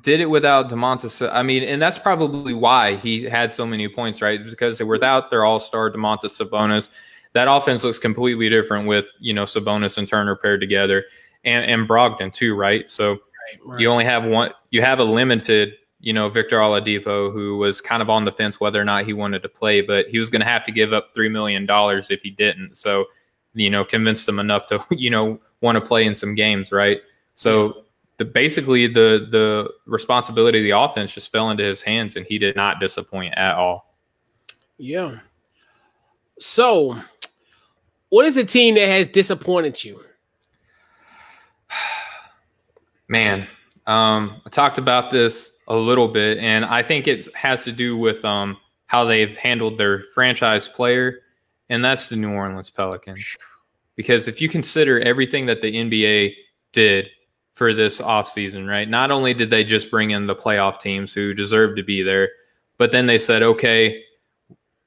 did 0.02 0.20
it 0.20 0.26
without 0.26 0.70
Domantas. 0.70 1.30
I 1.32 1.44
mean, 1.44 1.64
and 1.64 1.82
that's 1.82 1.98
probably 1.98 2.54
why 2.54 2.98
he 2.98 3.24
had 3.24 3.54
so 3.54 3.66
many 3.66 3.88
points, 3.88 4.22
right? 4.22 4.44
Because 4.44 4.78
they 4.78 4.84
without 4.84 5.30
their 5.30 5.46
All 5.46 5.60
Star 5.60 5.90
Domantas 5.92 6.42
Sabonis. 6.42 6.90
That 7.34 7.48
offense 7.48 7.84
looks 7.84 8.00
completely 8.00 8.50
different 8.50 8.88
with 8.88 9.08
you 9.20 9.34
know 9.34 9.44
Sabonis 9.44 9.98
and 9.98 10.08
Turner 10.08 10.36
paired 10.36 10.62
together, 10.62 11.06
and 11.44 11.66
and 11.66 11.88
Brogdon 11.88 12.32
too, 12.32 12.56
right? 12.56 12.90
So 12.90 13.12
right, 13.12 13.20
right. 13.66 13.80
you 13.80 13.88
only 13.88 14.06
have 14.06 14.26
one. 14.26 14.52
You 14.70 14.82
have 14.82 15.00
a 15.00 15.04
limited, 15.04 15.74
you 16.00 16.14
know, 16.14 16.30
Victor 16.30 16.60
Oladipo, 16.60 17.32
who 17.34 17.58
was 17.58 17.82
kind 17.82 18.02
of 18.02 18.10
on 18.10 18.26
the 18.26 18.32
fence 18.32 18.60
whether 18.60 18.80
or 18.80 18.86
not 18.86 19.06
he 19.06 19.14
wanted 19.14 19.42
to 19.44 19.50
play, 19.50 19.82
but 19.82 20.08
he 20.08 20.20
was 20.20 20.30
going 20.30 20.42
to 20.42 20.48
have 20.48 20.64
to 20.66 20.72
give 20.72 20.94
up 20.94 21.14
three 21.14 21.30
million 21.30 21.66
dollars 21.66 22.12
if 22.12 22.22
he 22.22 22.30
didn't. 22.30 22.76
So, 22.76 23.06
you 23.54 23.70
know, 23.70 23.84
convinced 23.84 24.26
them 24.26 24.40
enough 24.40 24.68
to, 24.68 24.84
you 24.92 25.10
know, 25.10 25.40
want 25.62 25.76
to 25.76 25.82
play 25.82 26.06
in 26.06 26.14
some 26.14 26.36
games, 26.36 26.72
right? 26.72 27.00
So 27.36 27.86
the 28.18 28.26
basically 28.26 28.88
the 28.88 29.28
the 29.32 29.70
responsibility 29.86 30.60
of 30.60 30.64
the 30.64 30.78
offense 30.78 31.14
just 31.14 31.32
fell 31.32 31.50
into 31.50 31.64
his 31.64 31.82
hands, 31.82 32.16
and 32.16 32.26
he 32.26 32.38
did 32.38 32.56
not 32.56 32.80
disappoint 32.80 33.34
at 33.38 33.56
all. 33.56 33.96
Yeah. 34.78 35.20
So, 36.40 36.98
what 38.10 38.26
is 38.26 38.36
the 38.36 38.44
team 38.44 38.76
that 38.76 38.88
has 38.88 39.08
disappointed 39.08 39.84
you? 39.84 40.02
Man, 43.08 43.48
um, 43.88 44.42
I 44.46 44.50
talked 44.50 44.78
about 44.78 45.12
this 45.12 45.52
a 45.68 45.76
little 45.76 46.08
bit, 46.08 46.38
and 46.40 46.66
I 46.66 46.84
think 46.84 47.08
it 47.08 47.34
has 47.36 47.64
to 47.66 47.72
do 47.72 47.98
with 47.98 48.24
um, 48.26 48.58
how 48.88 49.06
they've 49.06 49.36
handled 49.36 49.78
their 49.78 50.02
franchise 50.14 50.68
player, 50.68 51.20
and 51.70 51.84
that's 51.84 52.10
the 52.10 52.16
New 52.16 52.32
Orleans 52.32 52.70
Pelicans. 52.70 53.24
Because 53.96 54.28
if 54.28 54.42
you 54.42 54.50
consider 54.50 55.00
everything 55.02 55.46
that 55.46 55.62
the 55.62 55.72
NBA 55.72 56.34
did 56.72 57.10
for 57.52 57.74
this 57.74 58.02
offseason, 58.02 58.68
right? 58.68 58.90
Not 58.90 59.12
only 59.12 59.34
did 59.34 59.50
they 59.50 59.64
just 59.64 59.92
bring 59.92 60.12
in 60.12 60.26
the 60.26 60.36
playoff 60.36 60.80
teams 60.80 61.14
who 61.14 61.34
deserve 61.34 61.76
to 61.76 61.84
be 61.84 62.02
there, 62.02 62.30
but 62.78 62.92
then 62.92 63.06
they 63.06 63.20
said, 63.20 63.44
okay, 63.44 64.04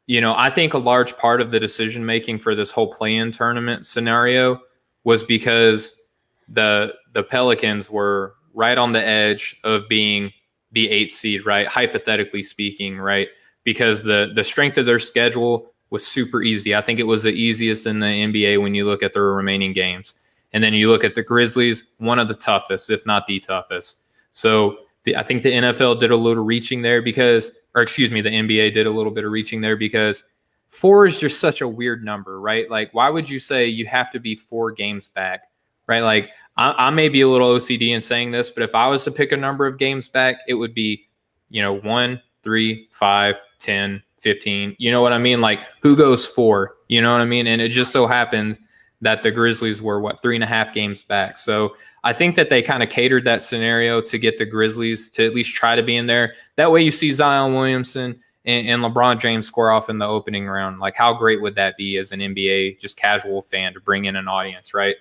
you 0.07 0.21
know, 0.21 0.35
I 0.37 0.51
think 0.51 0.75
a 0.75 0.79
large 0.79 1.17
part 1.17 1.41
of 1.41 1.51
the 1.51 1.61
decision 1.61 2.07
making 2.07 2.39
for 2.39 2.55
this 2.55 2.71
whole 2.71 2.93
play-in 2.93 3.33
tournament 3.33 3.87
scenario 3.87 4.61
was 5.05 5.25
because 5.25 6.01
the 6.49 6.95
the 7.13 7.23
Pelicans 7.23 7.91
were 7.91 8.35
right 8.55 8.79
on 8.79 8.93
the 8.93 9.07
edge 9.07 9.57
of 9.65 9.89
being 9.89 10.33
the 10.73 10.89
eighth 10.91 11.13
seed, 11.13 11.45
right? 11.45 11.67
Hypothetically 11.67 12.43
speaking, 12.43 12.99
right? 12.99 13.29
Because 13.65 14.05
the 14.05 14.33
the 14.35 14.45
strength 14.45 14.79
of 14.79 14.87
their 14.87 15.01
schedule 15.01 15.73
was 15.91 16.07
super 16.07 16.43
easy. 16.43 16.75
I 16.75 16.83
think 16.83 16.99
it 16.99 17.05
was 17.07 17.23
the 17.23 17.33
easiest 17.33 17.87
in 17.87 18.01
the 18.01 18.07
NBA 18.07 18.61
when 18.61 18.75
you 18.75 18.85
look 18.85 19.03
at 19.03 19.13
their 19.13 19.33
remaining 19.33 19.73
games. 19.73 20.15
And 20.53 20.63
then 20.63 20.75
you 20.75 20.91
look 20.91 21.05
at 21.05 21.15
the 21.15 21.23
Grizzlies, 21.23 21.85
one 21.99 22.19
of 22.19 22.29
the 22.29 22.35
toughest, 22.35 22.91
if 22.91 23.05
not 23.07 23.27
the 23.27 23.39
toughest. 23.41 23.99
So 24.33 24.79
the, 25.05 25.17
I 25.17 25.23
think 25.23 25.43
the 25.43 25.53
NFL 25.53 26.01
did 26.01 26.11
a 26.11 26.17
little 26.17 26.45
reaching 26.45 26.83
there 26.83 27.03
because 27.03 27.53
or 27.77 27.83
excuse 27.83 28.11
me, 28.11 28.23
the 28.23 28.31
NBA 28.31 28.73
did 28.73 28.87
a 28.87 28.91
little 28.91 29.13
bit 29.13 29.25
of 29.25 29.31
reaching 29.31 29.61
there 29.61 29.77
because 29.77 30.25
four 30.67 31.07
is 31.07 31.21
just 31.21 31.39
such 31.39 31.61
a 31.61 31.69
weird 31.69 32.03
number, 32.03 32.41
right? 32.41 32.69
Like, 32.71 32.93
why 32.95 33.11
would 33.11 33.29
you 33.29 33.39
say 33.39 33.67
you 33.67 33.87
have 33.87 34.11
to 34.13 34.19
be 34.19 34.35
four 34.35 34.73
games 34.73 35.09
back, 35.09 35.51
right? 35.87 36.01
Like, 36.01 36.31
I, 36.57 36.89
I 36.89 36.91
may 36.91 37.11
be 37.11 37.21
a 37.21 37.29
little 37.29 37.55
OCD 37.55 37.91
in 37.91 38.01
saying 38.01 38.31
this, 38.31 38.51
but 38.51 38.63
if 38.63 38.75
I 38.75 38.89
was 38.89 39.05
to 39.05 39.13
pick 39.13 39.31
a 39.31 39.37
number 39.37 39.67
of 39.67 39.79
games 39.79 40.09
back, 40.09 40.37
it 40.49 40.55
would 40.55 40.75
be, 40.75 41.07
you 41.51 41.61
know, 41.61 41.75
one, 41.75 42.21
three, 42.43 42.89
five, 42.93 43.37
10, 43.59 44.03
15. 44.21 44.75
You 44.79 44.91
know 44.91 45.03
what 45.03 45.13
I 45.13 45.19
mean? 45.19 45.43
Like, 45.43 45.61
who 45.83 45.97
goes 45.97 46.27
four? 46.27 46.77
You 46.89 47.03
know 47.03 47.13
what 47.13 47.21
I 47.21 47.27
mean? 47.27 47.47
And 47.47 47.61
it 47.61 47.69
just 47.69 47.93
so 47.93 48.07
happens 48.07 48.59
that 49.01 49.23
the 49.23 49.31
Grizzlies 49.31 49.83
were 49.83 50.01
what 50.01 50.23
three 50.23 50.37
and 50.37 50.45
a 50.45 50.47
half 50.47 50.73
games 50.73 51.05
back. 51.05 51.37
So 51.39 51.77
I 52.05 52.13
think 52.13 52.37
that 52.37 52.51
they 52.51 52.63
kind 52.63 52.83
of 52.83 52.89
catered 52.89 53.25
that 53.25 53.43
scenario 53.43 54.01
to 54.01 54.19
get 54.19 54.39
the 54.39 54.47
Grizzlies 54.47 55.11
to 55.11 55.27
at 55.27 55.35
least 55.35 55.55
try 55.55 55.77
to 55.77 55.83
be 55.83 55.97
in 55.97 56.07
there. 56.07 56.35
That 56.57 56.71
way, 56.71 56.83
you 56.83 56.91
see 56.91 57.13
Zion 57.13 57.55
Williamson 57.55 58.21
and, 58.45 58.69
and, 58.69 58.83
LeBron 58.83 59.21
James 59.21 59.47
score 59.47 59.71
off 59.71 59.91
in 59.91 59.99
the 59.99 60.07
opening 60.07 60.47
round. 60.47 60.79
Like, 60.79 60.95
how 60.95 61.13
great 61.13 61.43
would 61.43 61.57
that 61.57 61.77
be 61.77 61.99
as 61.99 62.13
an 62.13 62.21
NBA 62.21 62.79
just 62.79 62.97
casual 62.97 63.43
fan 63.43 63.75
to 63.75 63.81
bring 63.81 64.05
in 64.05 64.17
an 64.17 64.29
audience, 64.29 64.73
right? 64.73 64.97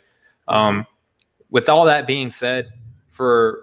Um, 0.48 0.86
with 1.52 1.70
all 1.70 1.86
that 1.86 2.08
being 2.08 2.30
said, 2.30 2.70
for 3.12 3.62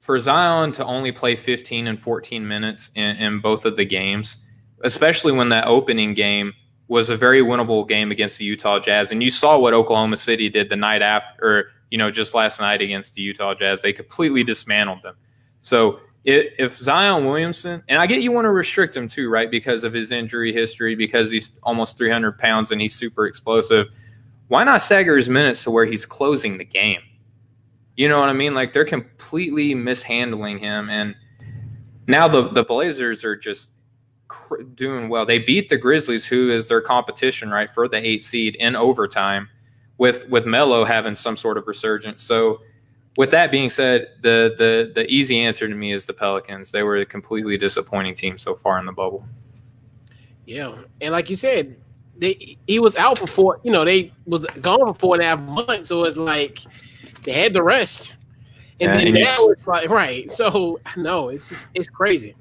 for 0.00 0.18
Zion 0.18 0.70
to 0.72 0.84
only 0.84 1.12
play 1.12 1.34
15 1.34 1.86
and 1.86 1.98
14 1.98 2.46
minutes 2.46 2.90
in, 2.94 3.16
in 3.16 3.40
both 3.40 3.64
of 3.64 3.76
the 3.76 3.86
games, 3.86 4.36
especially 4.82 5.32
when 5.32 5.48
that 5.48 5.66
opening 5.66 6.12
game 6.12 6.52
was 6.88 7.10
a 7.10 7.16
very 7.16 7.40
winnable 7.40 7.88
game 7.88 8.10
against 8.10 8.38
the 8.38 8.44
Utah 8.44 8.78
Jazz, 8.78 9.10
and 9.12 9.22
you 9.22 9.30
saw 9.30 9.58
what 9.58 9.74
Oklahoma 9.74 10.16
City 10.16 10.48
did 10.48 10.68
the 10.68 10.76
night 10.76 11.02
after, 11.02 11.44
or 11.44 11.64
you 11.90 11.98
know, 11.98 12.10
just 12.10 12.34
last 12.34 12.60
night 12.60 12.82
against 12.82 13.14
the 13.14 13.22
Utah 13.22 13.54
Jazz. 13.54 13.82
They 13.82 13.92
completely 13.92 14.44
dismantled 14.44 15.02
them. 15.02 15.14
So 15.62 16.00
if 16.24 16.76
Zion 16.78 17.26
Williamson, 17.26 17.82
and 17.88 17.98
I 17.98 18.06
get 18.06 18.22
you 18.22 18.32
want 18.32 18.46
to 18.46 18.50
restrict 18.50 18.96
him 18.96 19.08
too, 19.08 19.28
right? 19.28 19.50
Because 19.50 19.84
of 19.84 19.92
his 19.92 20.10
injury 20.10 20.52
history, 20.52 20.94
because 20.94 21.30
he's 21.30 21.52
almost 21.62 21.98
300 21.98 22.38
pounds 22.38 22.72
and 22.72 22.80
he's 22.80 22.94
super 22.94 23.26
explosive. 23.26 23.88
Why 24.48 24.64
not 24.64 24.80
stagger 24.82 25.16
his 25.16 25.28
minutes 25.28 25.62
to 25.64 25.70
where 25.70 25.84
he's 25.84 26.06
closing 26.06 26.56
the 26.56 26.64
game? 26.64 27.02
You 27.96 28.08
know 28.08 28.20
what 28.20 28.30
I 28.30 28.32
mean? 28.32 28.54
Like 28.54 28.72
they're 28.72 28.86
completely 28.86 29.74
mishandling 29.74 30.58
him. 30.58 30.88
And 30.88 31.14
now 32.06 32.26
the, 32.26 32.48
the 32.48 32.64
Blazers 32.64 33.22
are 33.22 33.36
just 33.36 33.72
doing 34.74 35.08
well. 35.08 35.26
They 35.26 35.38
beat 35.38 35.68
the 35.68 35.76
Grizzlies, 35.76 36.26
who 36.26 36.50
is 36.50 36.66
their 36.66 36.80
competition, 36.80 37.50
right, 37.50 37.72
for 37.72 37.88
the 37.88 38.04
eight 38.06 38.22
seed 38.22 38.56
in 38.56 38.76
overtime 38.76 39.48
with 39.98 40.28
with 40.28 40.46
Melo 40.46 40.84
having 40.84 41.16
some 41.16 41.36
sort 41.36 41.58
of 41.58 41.66
resurgence. 41.66 42.22
So 42.22 42.60
with 43.16 43.30
that 43.30 43.50
being 43.50 43.70
said, 43.70 44.08
the 44.22 44.54
the 44.58 44.92
the 44.94 45.10
easy 45.10 45.40
answer 45.40 45.68
to 45.68 45.74
me 45.74 45.92
is 45.92 46.04
the 46.04 46.12
Pelicans. 46.12 46.70
They 46.70 46.82
were 46.82 46.96
a 46.96 47.06
completely 47.06 47.56
disappointing 47.56 48.14
team 48.14 48.38
so 48.38 48.54
far 48.54 48.78
in 48.78 48.86
the 48.86 48.92
bubble. 48.92 49.24
Yeah, 50.46 50.74
and 51.00 51.12
like 51.12 51.30
you 51.30 51.36
said, 51.36 51.76
they 52.16 52.56
he 52.66 52.78
was 52.78 52.96
out 52.96 53.18
for 53.18 53.26
four. 53.26 53.60
You 53.62 53.72
know, 53.72 53.84
they 53.84 54.12
was 54.26 54.46
gone 54.60 54.78
for 54.78 54.94
four 54.94 55.14
and 55.14 55.22
a 55.22 55.26
half 55.26 55.40
months, 55.40 55.88
so 55.88 56.04
it's 56.04 56.16
like 56.16 56.60
they 57.22 57.32
had 57.32 57.52
the 57.52 57.62
rest. 57.62 58.16
And 58.80 58.90
yeah, 58.90 58.96
then 58.96 59.06
and 59.08 59.16
now 59.16 59.48
it's 59.48 59.66
like 59.66 59.88
right. 59.88 60.30
So 60.30 60.80
no, 60.96 61.28
it's 61.28 61.48
just 61.48 61.68
it's 61.74 61.88
crazy. 61.88 62.34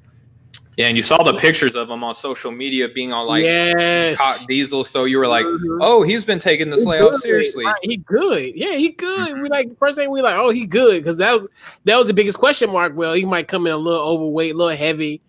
Yeah, 0.77 0.88
and 0.88 0.97
you 0.97 1.03
saw 1.03 1.21
the 1.21 1.36
pictures 1.36 1.75
of 1.75 1.89
him 1.89 2.03
on 2.03 2.15
social 2.15 2.51
media 2.51 2.88
being 2.88 3.13
all 3.13 3.27
like 3.27 3.43
yes. 3.43 4.45
diesel. 4.47 4.83
So 4.83 5.05
you 5.05 5.19
were 5.19 5.27
like, 5.27 5.45
mm-hmm. 5.45 5.79
oh, 5.81 6.01
he's 6.01 6.23
been 6.23 6.39
taking 6.39 6.71
this 6.71 6.86
layoff 6.86 7.17
seriously. 7.17 7.65
Right. 7.65 7.75
He 7.83 7.97
good. 7.97 8.55
Yeah, 8.55 8.73
he 8.73 8.89
good. 8.89 9.29
Mm-hmm. 9.29 9.41
We 9.41 9.49
like 9.49 9.77
first 9.77 9.97
thing 9.97 10.09
we 10.09 10.21
like, 10.21 10.36
oh, 10.36 10.49
he 10.49 10.65
good 10.65 11.03
because 11.03 11.17
that 11.17 11.33
was 11.33 11.47
that 11.86 11.97
was 11.97 12.07
the 12.07 12.13
biggest 12.13 12.39
question 12.39 12.71
mark. 12.71 12.95
Well, 12.95 13.13
he 13.13 13.25
might 13.25 13.47
come 13.47 13.67
in 13.67 13.73
a 13.73 13.77
little 13.77 14.01
overweight, 14.01 14.55
a 14.55 14.57
little 14.57 14.75
heavy, 14.75 15.21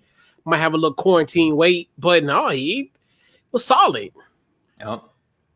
might 0.46 0.58
have 0.58 0.72
a 0.72 0.78
little 0.78 0.94
quarantine 0.94 1.56
weight, 1.56 1.90
but 1.98 2.24
no, 2.24 2.48
he 2.48 2.90
was 3.52 3.64
solid. 3.64 4.12
Yep. 4.80 5.02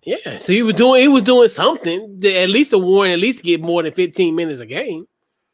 Yeah, 0.03 0.38
so 0.38 0.53
he 0.53 0.62
was 0.62 0.74
doing 0.74 1.03
he 1.03 1.09
was 1.09 1.22
doing 1.22 1.48
something 1.48 2.20
to 2.20 2.33
at 2.33 2.48
least 2.48 2.72
a 2.72 2.79
warning, 2.79 3.14
at 3.14 3.18
least 3.18 3.42
get 3.42 3.61
more 3.61 3.83
than 3.83 3.92
fifteen 3.92 4.35
minutes 4.35 4.61
a 4.61 4.66
game. 4.66 5.07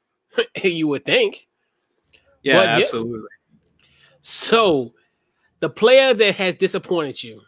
you 0.62 0.88
would 0.88 1.04
think. 1.04 1.48
Yeah, 2.42 2.58
but, 2.58 2.68
absolutely. 2.68 3.20
Yeah. 3.20 3.33
So, 4.26 4.94
the 5.60 5.68
player 5.68 6.14
that 6.14 6.34
has 6.36 6.54
disappointed 6.54 7.22
you. 7.22 7.42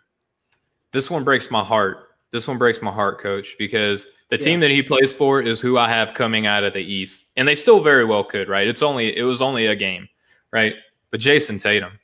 This 0.93 1.11
one 1.11 1.25
breaks 1.25 1.51
my 1.51 1.65
heart. 1.65 2.11
This 2.33 2.47
one 2.47 2.59
breaks 2.59 2.83
my 2.83 2.93
heart, 2.93 3.19
coach, 3.19 3.57
because 3.59 4.05
the 4.29 4.37
yeah. 4.37 4.45
team 4.45 4.61
that 4.61 4.71
he 4.71 4.83
plays 4.83 5.11
for 5.11 5.41
is 5.41 5.59
who 5.59 5.79
I 5.79 5.89
have 5.89 6.13
coming 6.13 6.45
out 6.45 6.65
of 6.65 6.75
the 6.75 6.81
East. 6.81 7.25
And 7.37 7.49
they 7.49 7.57
still 7.57 7.81
very 7.81 8.05
well 8.05 8.23
could, 8.23 8.51
right? 8.51 8.69
It's 8.69 8.83
only 8.83 9.17
it 9.17 9.23
was 9.23 9.41
only 9.41 9.67
a 9.67 9.75
game, 9.75 10.07
right? 10.53 10.75
But 11.11 11.21
Jayson 11.21 11.59
Tatum, 11.59 11.99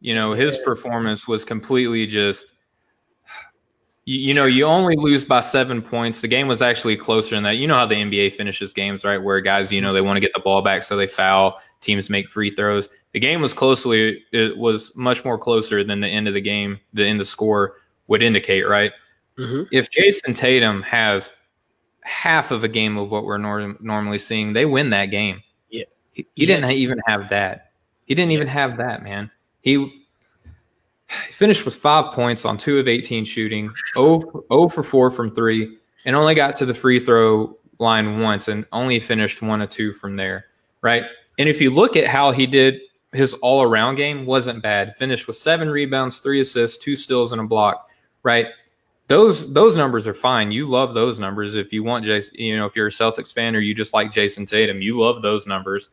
you 0.00 0.14
know, 0.14 0.32
his 0.32 0.56
yeah. 0.56 0.64
performance 0.64 1.28
was 1.28 1.44
completely 1.44 2.06
just 2.06 2.52
you, 4.06 4.18
you, 4.18 4.32
know, 4.32 4.46
you 4.46 4.64
only 4.64 4.96
lose 4.96 5.22
by 5.22 5.42
seven 5.42 5.82
points. 5.82 6.22
The 6.22 6.28
game 6.28 6.48
was 6.48 6.62
actually 6.62 6.96
closer 6.96 7.34
than 7.34 7.44
that. 7.44 7.58
You 7.58 7.66
know 7.66 7.74
how 7.74 7.84
the 7.84 7.96
NBA 7.96 8.36
finishes 8.36 8.72
games, 8.72 9.04
right? 9.04 9.22
Where 9.22 9.42
guys, 9.42 9.70
you 9.70 9.82
know, 9.82 9.92
they 9.92 10.00
want 10.00 10.16
to 10.16 10.20
get 10.20 10.32
the 10.32 10.40
ball 10.40 10.62
back, 10.62 10.82
so 10.82 10.96
they 10.96 11.06
foul. 11.06 11.60
Teams 11.82 12.08
make 12.08 12.30
free 12.30 12.54
throws. 12.54 12.88
The 13.12 13.20
game 13.20 13.40
was 13.40 13.54
closely, 13.54 14.22
it 14.32 14.56
was 14.58 14.94
much 14.94 15.24
more 15.24 15.38
closer 15.38 15.82
than 15.82 16.00
the 16.00 16.08
end 16.08 16.28
of 16.28 16.34
the 16.34 16.40
game, 16.40 16.78
the 16.92 17.04
end 17.04 17.20
of 17.20 17.26
the 17.26 17.30
score 17.30 17.76
would 18.06 18.22
indicate, 18.22 18.62
right? 18.62 18.92
Mm-hmm. 19.38 19.62
If 19.72 19.90
jayson 19.90 20.34
Tatum 20.34 20.82
has 20.82 21.32
half 22.02 22.50
of 22.50 22.64
a 22.64 22.68
game 22.68 22.98
of 22.98 23.10
what 23.10 23.24
we're 23.24 23.38
norm- 23.38 23.78
normally 23.80 24.18
seeing, 24.18 24.52
they 24.52 24.66
win 24.66 24.90
that 24.90 25.06
game. 25.06 25.42
Yeah, 25.70 25.84
he, 26.10 26.26
he 26.34 26.46
yes. 26.46 26.60
didn't 26.60 26.72
even 26.72 26.98
have 27.06 27.28
that. 27.28 27.72
He 28.06 28.14
didn't 28.14 28.32
even 28.32 28.48
have 28.48 28.76
that, 28.78 29.02
man. 29.02 29.30
He 29.60 30.04
he 31.26 31.32
finished 31.32 31.64
with 31.64 31.74
five 31.74 32.12
points 32.12 32.44
on 32.44 32.58
two 32.58 32.78
of 32.78 32.86
18 32.86 33.24
shooting, 33.24 33.72
0, 33.94 34.44
0 34.52 34.68
for 34.68 34.82
4 34.82 35.10
from 35.10 35.34
three, 35.34 35.78
and 36.04 36.14
only 36.14 36.34
got 36.34 36.54
to 36.56 36.66
the 36.66 36.74
free 36.74 37.00
throw 37.00 37.56
line 37.78 38.20
once 38.20 38.48
and 38.48 38.66
only 38.72 39.00
finished 39.00 39.40
one 39.40 39.62
or 39.62 39.66
two 39.66 39.92
from 39.92 40.16
there, 40.16 40.46
right? 40.82 41.04
And 41.38 41.48
if 41.48 41.60
you 41.60 41.70
look 41.70 41.96
at 41.96 42.06
how 42.06 42.30
he 42.30 42.46
did 42.46 42.80
his 43.12 43.34
all 43.34 43.62
around 43.62 43.96
game, 43.96 44.26
wasn't 44.26 44.62
bad. 44.62 44.96
Finished 44.96 45.26
with 45.26 45.36
seven 45.36 45.70
rebounds, 45.70 46.18
three 46.18 46.40
assists, 46.40 46.76
two 46.76 46.96
steals, 46.96 47.32
and 47.32 47.40
a 47.40 47.44
block, 47.44 47.88
right? 48.22 48.46
Those 49.06 49.52
those 49.52 49.76
numbers 49.76 50.06
are 50.06 50.14
fine. 50.14 50.52
You 50.52 50.68
love 50.68 50.94
those 50.94 51.18
numbers. 51.18 51.56
If 51.56 51.72
you 51.72 51.82
want 51.82 52.04
Jayson. 52.04 52.34
you 52.34 52.56
know, 52.56 52.66
if 52.66 52.76
you're 52.76 52.88
a 52.88 52.90
Celtics 52.90 53.32
fan 53.32 53.56
or 53.56 53.60
you 53.60 53.74
just 53.74 53.94
like 53.94 54.10
Jayson 54.10 54.46
Tatum, 54.46 54.82
you 54.82 55.00
love 55.00 55.22
those 55.22 55.46
numbers. 55.46 55.88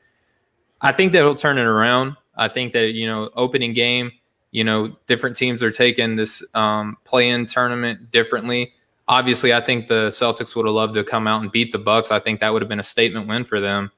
I 0.82 0.92
think 0.92 1.14
that 1.14 1.20
he'll 1.20 1.36
turn 1.36 1.58
it 1.58 1.66
around. 1.66 2.18
I 2.36 2.50
think 2.50 2.74
that, 2.74 2.94
you 2.94 3.08
know, 3.08 3.30
opening 3.36 3.74
game– 3.74 4.12
you 4.56 4.64
know, 4.64 4.96
different 5.06 5.36
teams 5.36 5.62
are 5.62 5.70
taking 5.70 6.16
this 6.16 6.42
um, 6.54 6.96
play-in 7.04 7.46
tournament 7.46 8.10
differently. 8.10 8.72
Obviously, 9.10 9.54
I 9.54 9.60
think 9.60 9.90
the 9.90 10.08
Celtics 10.08 10.56
would 10.56 10.66
have 10.66 10.74
loved 10.74 10.96
to 10.96 11.04
come 11.04 11.28
out 11.28 11.42
and 11.42 11.52
beat 11.52 11.74
the 11.74 11.78
Bucks. 11.78 12.10
I 12.10 12.22
think 12.22 12.40
that 12.40 12.54
would 12.54 12.62
have 12.62 12.70
been 12.70 12.80
a 12.80 12.84
statement 12.84 13.28
win 13.28 13.44
for 13.44 13.60
them. 13.60 13.92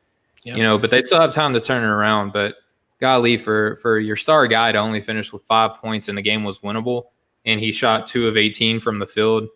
Yep. 0.45 0.57
You 0.57 0.63
know, 0.63 0.79
but 0.79 0.89
they 0.89 1.03
still 1.03 1.21
have 1.21 1.31
time 1.31 1.53
to 1.53 1.61
turn 1.61 1.83
it 1.83 1.87
around. 1.87 2.33
But 2.33 2.55
golly, 2.99 3.37
for 3.37 3.77
for 3.77 3.99
your 3.99 4.15
star 4.15 4.47
guy 4.47 4.71
to 4.71 4.77
only 4.77 5.01
finish 5.01 5.31
with 5.31 5.43
five 5.43 5.75
points 5.75 6.09
and 6.09 6.17
the 6.17 6.21
game 6.21 6.43
was 6.43 6.59
winnable, 6.59 7.05
and 7.45 7.59
he 7.59 7.71
shot 7.71 8.07
two 8.07 8.27
of 8.27 8.37
eighteen 8.37 8.79
from 8.79 8.99
the 8.99 9.07
field, 9.07 9.47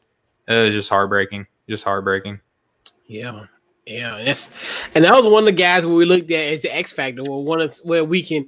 it 0.47 0.65
was 0.65 0.73
just 0.73 0.89
heartbreaking. 0.89 1.47
Just 1.69 1.83
heartbreaking. 1.83 2.39
Yeah. 3.07 3.45
Yeah, 3.87 4.17
and 4.17 4.27
that's 4.27 4.51
and 4.93 5.03
that 5.03 5.15
was 5.15 5.25
one 5.25 5.41
of 5.41 5.45
the 5.45 5.51
guys 5.53 5.87
where 5.87 5.95
we 5.95 6.05
looked 6.05 6.29
at 6.29 6.53
as 6.53 6.61
the 6.61 6.73
X 6.73 6.93
factor, 6.93 7.23
where 7.23 7.39
one 7.39 7.61
of 7.61 7.75
where 7.77 8.05
we 8.05 8.21
can, 8.21 8.47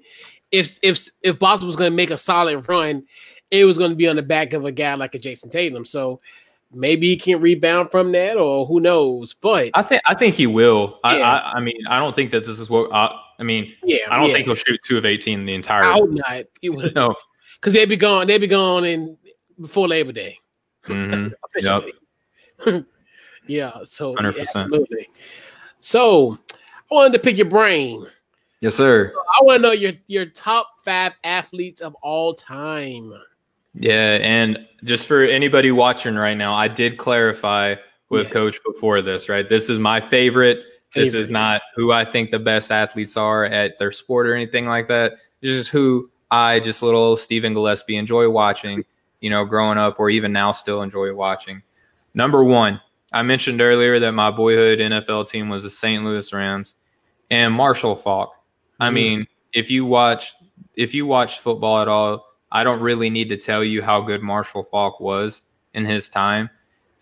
if 0.52 0.78
if 0.84 1.10
if 1.24 1.40
Boston 1.40 1.66
was 1.66 1.76
going 1.76 1.92
to 1.92 1.96
make 1.96 2.12
a 2.12 2.20
solid 2.20 2.70
run, 2.70 3.04
it 3.50 3.66
was 3.66 3.80
going 3.80 3.90
to 3.90 3.96
be 3.96 4.08
on 4.08 4.16
the 4.16 4.22
back 4.22 4.54
of 4.54 4.64
a 4.64 4.72
guy 4.72 4.94
like 4.94 5.16
a 5.16 5.20
Jayson 5.20 5.50
Tatum. 5.50 5.86
So 5.86 6.22
maybe 6.72 7.08
he 7.08 7.18
can 7.18 7.42
rebound 7.42 7.90
from 7.90 8.12
that, 8.12 8.38
or 8.38 8.68
who 8.68 8.80
knows? 8.80 9.34
But 9.34 9.72
I 9.74 9.82
think 9.82 10.04
I 10.06 10.14
think 10.14 10.36
he 10.36 10.46
will. 10.46 11.00
Yeah. 11.04 11.10
I, 11.10 11.18
I, 11.18 11.52
I 11.54 11.60
mean 11.62 11.82
I 11.90 11.98
don't 11.98 12.16
think 12.16 12.30
that 12.30 12.46
this 12.46 12.60
is 12.60 12.70
what 12.70 12.94
I, 12.94 13.20
I 13.40 13.44
mean. 13.44 13.74
Yeah, 13.84 14.00
I 14.10 14.18
don't 14.20 14.30
yeah. 14.30 14.34
think 14.36 14.46
he'll 14.46 14.56
shoot 14.56 14.80
two 14.84 14.98
of 14.98 15.06
eighteen 15.06 15.46
the 15.46 15.54
entire. 15.54 15.84
I 15.84 15.94
hope 15.94 16.10
not. 16.12 16.46
no, 16.96 17.16
because 17.56 17.74
they'd 17.74 17.86
be 17.86 17.98
gone. 17.98 18.28
They'd 18.28 18.38
be 18.40 18.48
gone 18.48 18.86
in 18.86 19.18
before 19.60 19.88
Labor 19.88 20.12
Day. 20.12 20.40
Mm-hmm. 20.88 21.30
yep. 22.66 22.86
yeah. 23.48 23.72
So 23.86 24.16
100%. 24.16 24.36
Yeah, 24.36 24.42
absolutely. 24.42 25.10
So 25.80 26.38
I 26.92 26.96
wanted 26.96 27.14
to 27.14 27.20
pick 27.20 27.38
your 27.38 27.50
brain. 27.50 28.06
Yes, 28.62 28.76
sir. 28.76 29.12
So 29.14 29.20
I 29.20 29.44
want 29.44 29.58
to 29.58 29.62
know 29.62 29.74
your 29.74 29.94
your 30.08 30.26
top 30.26 30.68
five 30.86 31.14
athletes 31.24 31.82
of 31.82 31.96
all 31.96 32.34
time. 32.34 33.14
Yeah, 33.74 34.20
and 34.22 34.60
just 34.84 35.08
for 35.08 35.24
anybody 35.24 35.72
watching 35.72 36.16
right 36.16 36.38
now, 36.38 36.54
I 36.54 36.68
did 36.68 36.98
clarify 36.98 37.76
with 38.10 38.28
yes. 38.28 38.34
Coach 38.34 38.60
before 38.66 39.02
this. 39.02 39.28
Right, 39.28 39.50
this 39.50 39.70
is 39.70 39.80
my 39.80 40.00
favorite. 40.00 40.64
This 40.94 41.14
is 41.14 41.30
not 41.30 41.62
who 41.76 41.92
I 41.92 42.06
think 42.06 42.32
the 42.32 42.40
best 42.40 42.72
athletes 42.72 43.18
are 43.18 43.46
at 43.46 43.80
their 43.80 43.92
sport 43.92 44.28
or 44.28 44.36
anything 44.36 44.66
like 44.68 44.88
that. 44.90 45.14
This 45.42 45.52
is 45.52 45.68
who 45.68 46.10
I 46.32 46.60
just 46.60 46.84
little 46.84 47.18
Stephen 47.18 47.54
Gillaspie 47.54 47.98
enjoy 47.98 48.30
watching. 48.30 48.84
You 49.22 49.30
know, 49.30 49.46
growing 49.46 49.78
up 49.78 50.00
or 50.00 50.10
even 50.10 50.34
now 50.34 50.52
still 50.52 50.82
enjoy 50.82 51.14
watching. 51.14 51.62
Number 52.14 52.44
one, 52.44 52.82
I 53.14 53.22
mentioned 53.22 53.62
earlier 53.62 54.00
that 54.00 54.12
my 54.12 54.32
boyhood 54.32 54.80
NFL 54.80 55.30
team 55.30 55.48
was 55.48 55.64
the 55.64 55.70
St. 55.70 56.04
Louis 56.04 56.34
Rams 56.34 56.76
and 57.32 57.54
Marshall 57.54 57.96
Faulk. 57.96 58.36
I 58.80 58.90
mm 58.90 58.94
mean, 58.94 59.28
if 59.54 59.72
you 59.72 59.86
watch 59.86 60.34
if 60.76 60.94
you 60.94 61.06
watch 61.06 61.40
football 61.40 61.80
at 61.80 61.88
all, 61.88 62.26
I 62.52 62.64
don't 62.64 62.82
really 62.82 63.10
need 63.10 63.30
to 63.30 63.38
tell 63.38 63.64
you 63.64 63.82
how 63.82 64.02
good 64.02 64.22
Marshall 64.22 64.64
Faulk 64.64 65.00
was 65.00 65.44
in 65.74 65.86
his 65.86 66.10
time. 66.10 66.50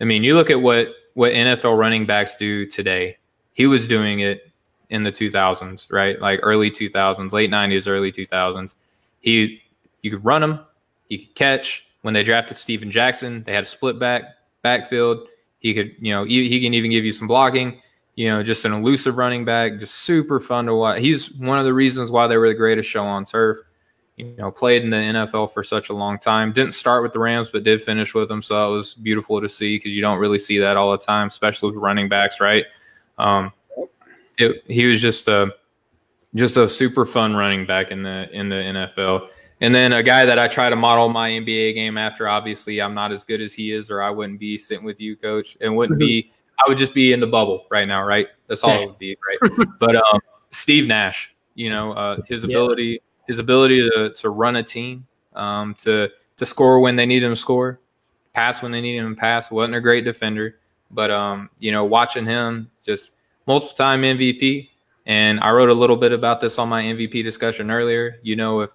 I 0.00 0.04
mean, 0.04 0.22
you 0.22 0.34
look 0.34 0.50
at 0.50 0.60
what 0.60 0.88
what 1.14 1.32
NFL 1.32 1.78
running 1.78 2.06
backs 2.06 2.36
do 2.36 2.66
today. 2.66 3.18
He 3.54 3.66
was 3.66 3.86
doing 3.86 4.20
it 4.20 4.50
in 4.90 5.02
the 5.02 5.12
2000s, 5.12 5.90
right? 5.90 6.20
Like 6.20 6.40
early 6.42 6.70
2000s, 6.70 7.32
late 7.32 7.50
90s, 7.50 7.88
early 7.88 8.12
2000s. 8.12 8.74
He 9.20 9.62
you 10.02 10.10
could 10.10 10.24
run 10.24 10.42
him, 10.42 10.60
he 11.08 11.18
could 11.18 11.34
catch. 11.34 11.86
When 12.02 12.14
they 12.14 12.24
drafted 12.24 12.56
Steven 12.56 12.90
Jackson, 12.90 13.44
they 13.44 13.52
had 13.52 13.64
a 13.64 13.66
split 13.68 13.98
back 13.98 14.24
backfield. 14.62 15.28
He 15.60 15.72
could, 15.72 15.94
you 16.00 16.12
know, 16.12 16.24
he, 16.24 16.48
he 16.48 16.60
can 16.60 16.74
even 16.74 16.90
give 16.90 17.04
you 17.04 17.12
some 17.12 17.28
blocking. 17.28 17.80
You 18.16 18.28
know, 18.28 18.42
just 18.42 18.64
an 18.64 18.72
elusive 18.72 19.16
running 19.16 19.44
back, 19.44 19.78
just 19.78 19.94
super 19.94 20.40
fun 20.40 20.66
to 20.66 20.74
watch. 20.74 21.00
He's 21.00 21.32
one 21.32 21.58
of 21.58 21.64
the 21.64 21.72
reasons 21.72 22.10
why 22.10 22.26
they 22.26 22.36
were 22.36 22.48
the 22.48 22.54
greatest 22.54 22.88
show 22.88 23.04
on 23.04 23.24
turf. 23.24 23.58
You 24.16 24.34
know, 24.36 24.50
played 24.50 24.82
in 24.82 24.90
the 24.90 24.96
NFL 24.96 25.52
for 25.52 25.64
such 25.64 25.88
a 25.88 25.94
long 25.94 26.18
time. 26.18 26.52
Didn't 26.52 26.72
start 26.72 27.02
with 27.02 27.12
the 27.12 27.18
Rams, 27.18 27.48
but 27.48 27.64
did 27.64 27.80
finish 27.80 28.12
with 28.12 28.28
them. 28.28 28.42
So 28.42 28.72
it 28.72 28.76
was 28.76 28.94
beautiful 28.94 29.40
to 29.40 29.48
see 29.48 29.76
because 29.76 29.92
you 29.92 30.02
don't 30.02 30.18
really 30.18 30.38
see 30.38 30.58
that 30.58 30.76
all 30.76 30.92
the 30.92 30.98
time, 30.98 31.28
especially 31.28 31.70
with 31.70 31.80
running 31.80 32.08
backs, 32.08 32.38
right? 32.38 32.66
Um, 33.18 33.52
it, 34.38 34.62
he 34.66 34.86
was 34.86 35.00
just 35.00 35.28
a 35.28 35.54
just 36.34 36.56
a 36.56 36.68
super 36.68 37.04
fun 37.04 37.34
running 37.34 37.66
back 37.66 37.90
in 37.90 38.02
the 38.02 38.28
in 38.32 38.48
the 38.48 38.56
NFL. 38.56 39.28
And 39.60 39.72
then 39.72 39.92
a 39.92 40.02
guy 40.02 40.24
that 40.24 40.38
I 40.40 40.48
try 40.48 40.68
to 40.70 40.76
model 40.76 41.08
my 41.08 41.30
NBA 41.30 41.74
game 41.74 41.96
after. 41.96 42.28
Obviously, 42.28 42.82
I'm 42.82 42.94
not 42.94 43.12
as 43.12 43.24
good 43.24 43.40
as 43.40 43.52
he 43.52 43.70
is, 43.70 43.90
or 43.90 44.02
I 44.02 44.10
wouldn't 44.10 44.40
be 44.40 44.58
sitting 44.58 44.84
with 44.84 45.00
you, 45.00 45.16
coach, 45.16 45.56
and 45.60 45.76
wouldn't 45.76 45.98
be. 45.98 46.24
Mm-hmm. 46.24 46.32
I 46.58 46.68
would 46.68 46.78
just 46.78 46.94
be 46.94 47.12
in 47.12 47.20
the 47.20 47.26
bubble 47.26 47.66
right 47.70 47.86
now, 47.86 48.02
right? 48.02 48.28
That's 48.48 48.62
all 48.62 48.82
it 48.82 48.86
would 48.88 48.98
be, 48.98 49.16
right? 49.40 49.68
but 49.80 49.96
um, 49.96 50.20
Steve 50.50 50.86
Nash, 50.86 51.34
you 51.54 51.70
know, 51.70 51.92
uh, 51.92 52.18
his 52.26 52.44
ability, 52.44 52.84
yeah. 52.84 52.98
his 53.26 53.38
ability 53.38 53.88
to 53.90 54.10
to 54.10 54.30
run 54.30 54.56
a 54.56 54.62
team, 54.62 55.06
um, 55.34 55.74
to 55.78 56.10
to 56.36 56.46
score 56.46 56.80
when 56.80 56.96
they 56.96 57.06
need 57.06 57.22
him 57.22 57.32
to 57.32 57.36
score, 57.36 57.80
pass 58.32 58.62
when 58.62 58.72
they 58.72 58.80
need 58.80 58.96
him 58.96 59.14
to 59.14 59.20
pass. 59.20 59.50
wasn't 59.50 59.74
a 59.74 59.80
great 59.80 60.04
defender, 60.04 60.58
but 60.92 61.10
um, 61.10 61.50
you 61.58 61.72
know, 61.72 61.84
watching 61.84 62.26
him 62.26 62.70
just 62.84 63.10
multiple 63.46 63.74
time 63.74 64.02
MVP. 64.02 64.68
And 65.06 65.40
I 65.40 65.50
wrote 65.50 65.68
a 65.68 65.74
little 65.74 65.96
bit 65.96 66.12
about 66.12 66.40
this 66.40 66.58
on 66.58 66.68
my 66.68 66.82
MVP 66.82 67.24
discussion 67.24 67.70
earlier. 67.70 68.18
You 68.22 68.36
know, 68.36 68.60
if 68.60 68.72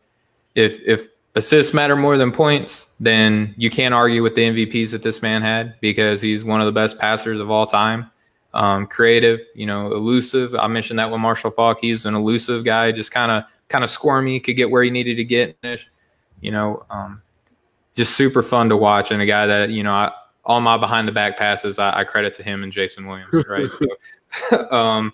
if 0.55 0.81
if 0.85 1.07
assists 1.35 1.73
matter 1.73 1.95
more 1.95 2.17
than 2.17 2.31
points, 2.31 2.87
then 2.99 3.53
you 3.57 3.69
can't 3.69 3.93
argue 3.93 4.23
with 4.23 4.35
the 4.35 4.41
MVPs 4.41 4.91
that 4.91 5.03
this 5.03 5.21
man 5.21 5.41
had 5.41 5.79
because 5.79 6.21
he's 6.21 6.43
one 6.43 6.59
of 6.59 6.65
the 6.65 6.71
best 6.71 6.97
passers 6.97 7.39
of 7.39 7.49
all 7.49 7.65
time. 7.65 8.09
Um, 8.53 8.87
creative, 8.87 9.41
you 9.53 9.65
know, 9.65 9.93
elusive. 9.93 10.55
I 10.55 10.67
mentioned 10.67 10.99
that 10.99 11.11
with 11.11 11.19
Marshall 11.19 11.51
Faulk. 11.51 11.77
He's 11.79 12.05
an 12.05 12.15
elusive 12.15 12.65
guy, 12.65 12.91
just 12.91 13.11
kind 13.11 13.31
of 13.31 13.43
kind 13.69 13.83
of 13.83 13.89
squirmy, 13.89 14.39
could 14.39 14.55
get 14.55 14.69
where 14.71 14.83
he 14.83 14.89
needed 14.89 15.15
to 15.15 15.23
get. 15.23 15.57
You 16.41 16.51
know, 16.51 16.85
um, 16.89 17.21
just 17.95 18.15
super 18.15 18.41
fun 18.41 18.69
to 18.69 18.77
watch, 18.77 19.11
and 19.11 19.21
a 19.21 19.25
guy 19.25 19.45
that 19.45 19.69
you 19.69 19.83
know, 19.83 19.91
I, 19.91 20.11
all 20.47 20.61
my 20.61 20.77
behind 20.77 21.07
the 21.07 21.11
back 21.11 21.37
passes, 21.37 21.77
I, 21.77 21.99
I, 21.99 22.03
credit 22.05 22.33
to 22.35 22.43
him 22.43 22.63
and 22.63 22.71
Jason 22.71 23.05
Williams. 23.05 23.45
Right. 23.47 23.69
so, 24.49 24.71
um, 24.75 25.13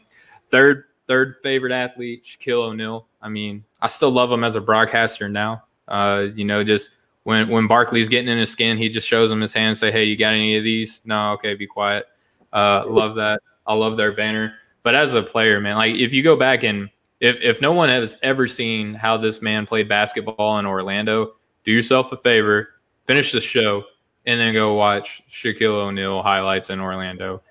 third 0.49 0.85
third 1.07 1.35
favorite 1.43 1.73
athlete, 1.73 2.23
Shaquille 2.23 2.69
O'Neal. 2.69 3.07
I 3.21 3.29
mean, 3.29 3.65
I 3.81 3.87
still 3.87 4.11
love 4.11 4.31
him 4.31 4.43
as 4.43 4.55
a 4.55 4.61
broadcaster 4.61 5.27
now. 5.27 5.63
Uh, 5.87 6.27
you 6.35 6.45
know, 6.45 6.63
just 6.63 6.91
when 7.23 7.49
when 7.49 7.67
Barkley's 7.67 8.07
getting 8.09 8.29
in 8.29 8.37
his 8.37 8.51
skin, 8.51 8.77
he 8.77 8.89
just 8.89 9.07
shows 9.07 9.31
him 9.31 9.41
his 9.41 9.53
hand, 9.53 9.77
say, 9.77 9.91
"Hey, 9.91 10.05
you 10.05 10.15
got 10.15 10.33
any 10.33 10.55
of 10.55 10.63
these?" 10.63 11.01
No, 11.03 11.33
okay, 11.33 11.55
be 11.55 11.67
quiet. 11.67 12.05
Uh, 12.53 12.85
love 12.87 13.15
that. 13.15 13.41
I 13.65 13.73
love 13.73 13.97
their 13.97 14.11
banner. 14.11 14.53
But 14.83 14.95
as 14.95 15.15
a 15.15 15.23
player, 15.23 15.59
man, 15.59 15.77
like 15.77 15.95
if 15.95 16.13
you 16.13 16.21
go 16.21 16.35
back 16.35 16.63
and 16.63 16.89
if 17.19 17.37
if 17.41 17.59
no 17.59 17.71
one 17.71 17.89
has 17.89 18.17
ever 18.21 18.45
seen 18.47 18.93
how 18.93 19.17
this 19.17 19.41
man 19.41 19.65
played 19.65 19.89
basketball 19.89 20.59
in 20.59 20.65
Orlando, 20.65 21.33
do 21.63 21.71
yourself 21.71 22.11
a 22.11 22.17
favor, 22.17 22.69
finish 23.05 23.31
the 23.31 23.39
show, 23.39 23.83
and 24.25 24.39
then 24.39 24.53
go 24.53 24.73
watch 24.73 25.23
Shaquille 25.29 25.73
O'Neal 25.73 26.21
highlights 26.21 26.69
in 26.69 26.79
Orlando 26.79 27.41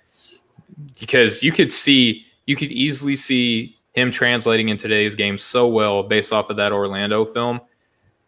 because 0.98 1.42
you 1.42 1.52
could 1.52 1.72
see 1.72 2.24
you 2.46 2.56
could 2.56 2.72
easily 2.72 3.16
see 3.16 3.76
him 3.92 4.10
translating 4.10 4.68
in 4.68 4.76
today's 4.76 5.14
game 5.14 5.38
so 5.38 5.68
well 5.68 6.02
based 6.02 6.32
off 6.32 6.50
of 6.50 6.56
that 6.56 6.72
Orlando 6.72 7.24
film 7.24 7.60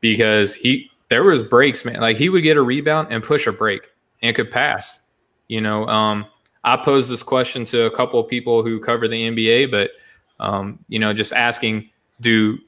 because 0.00 0.54
he 0.54 0.90
there 1.08 1.24
was 1.24 1.42
breaks, 1.42 1.84
man. 1.84 2.00
Like 2.00 2.16
he 2.16 2.28
would 2.28 2.42
get 2.42 2.56
a 2.56 2.62
rebound 2.62 3.08
and 3.10 3.22
push 3.22 3.46
a 3.46 3.52
break 3.52 3.90
and 4.22 4.34
could 4.34 4.50
pass. 4.50 5.00
You 5.48 5.60
know, 5.60 5.86
um, 5.86 6.26
I 6.64 6.76
posed 6.76 7.10
this 7.10 7.22
question 7.22 7.64
to 7.66 7.84
a 7.84 7.90
couple 7.90 8.18
of 8.18 8.28
people 8.28 8.62
who 8.62 8.80
cover 8.80 9.06
the 9.06 9.30
NBA, 9.30 9.70
but 9.70 9.92
um, 10.40 10.78
you 10.88 10.98
know, 10.98 11.12
just 11.12 11.32
asking, 11.32 11.88
do 12.20 12.58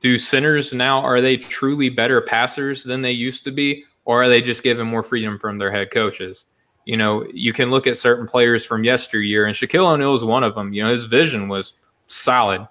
do 0.00 0.16
centers 0.16 0.72
now 0.72 1.00
are 1.00 1.20
they 1.20 1.36
truly 1.36 1.90
better 1.90 2.20
passers 2.20 2.82
than 2.84 3.02
they 3.02 3.12
used 3.12 3.44
to 3.44 3.50
be, 3.50 3.84
or 4.04 4.22
are 4.22 4.28
they 4.28 4.42
just 4.42 4.62
given 4.62 4.86
more 4.86 5.02
freedom 5.02 5.38
from 5.38 5.58
their 5.58 5.70
head 5.70 5.90
coaches? 5.90 6.46
You 6.84 6.96
know, 6.96 7.26
you 7.32 7.52
can 7.52 7.70
look 7.70 7.86
at 7.86 7.98
certain 7.98 8.26
players 8.26 8.64
from 8.64 8.84
yesteryear, 8.84 9.46
and 9.46 9.54
Shaquille 9.54 9.86
O'Neal 9.86 10.14
is 10.14 10.24
one 10.24 10.44
of 10.44 10.54
them. 10.54 10.72
You 10.72 10.82
know, 10.82 10.90
his 10.90 11.04
vision 11.04 11.48
was 11.48 11.74
solid. 12.06 12.66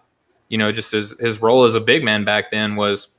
You 0.50 0.58
know, 0.58 0.72
just 0.72 0.92
his 0.92 1.13
his 1.20 1.42
role 1.42 1.63
as 1.63 1.76
a 1.76 1.80
big 1.80 2.04
man 2.04 2.26
back 2.26 2.52
then 2.52 2.76
was, 2.76 3.10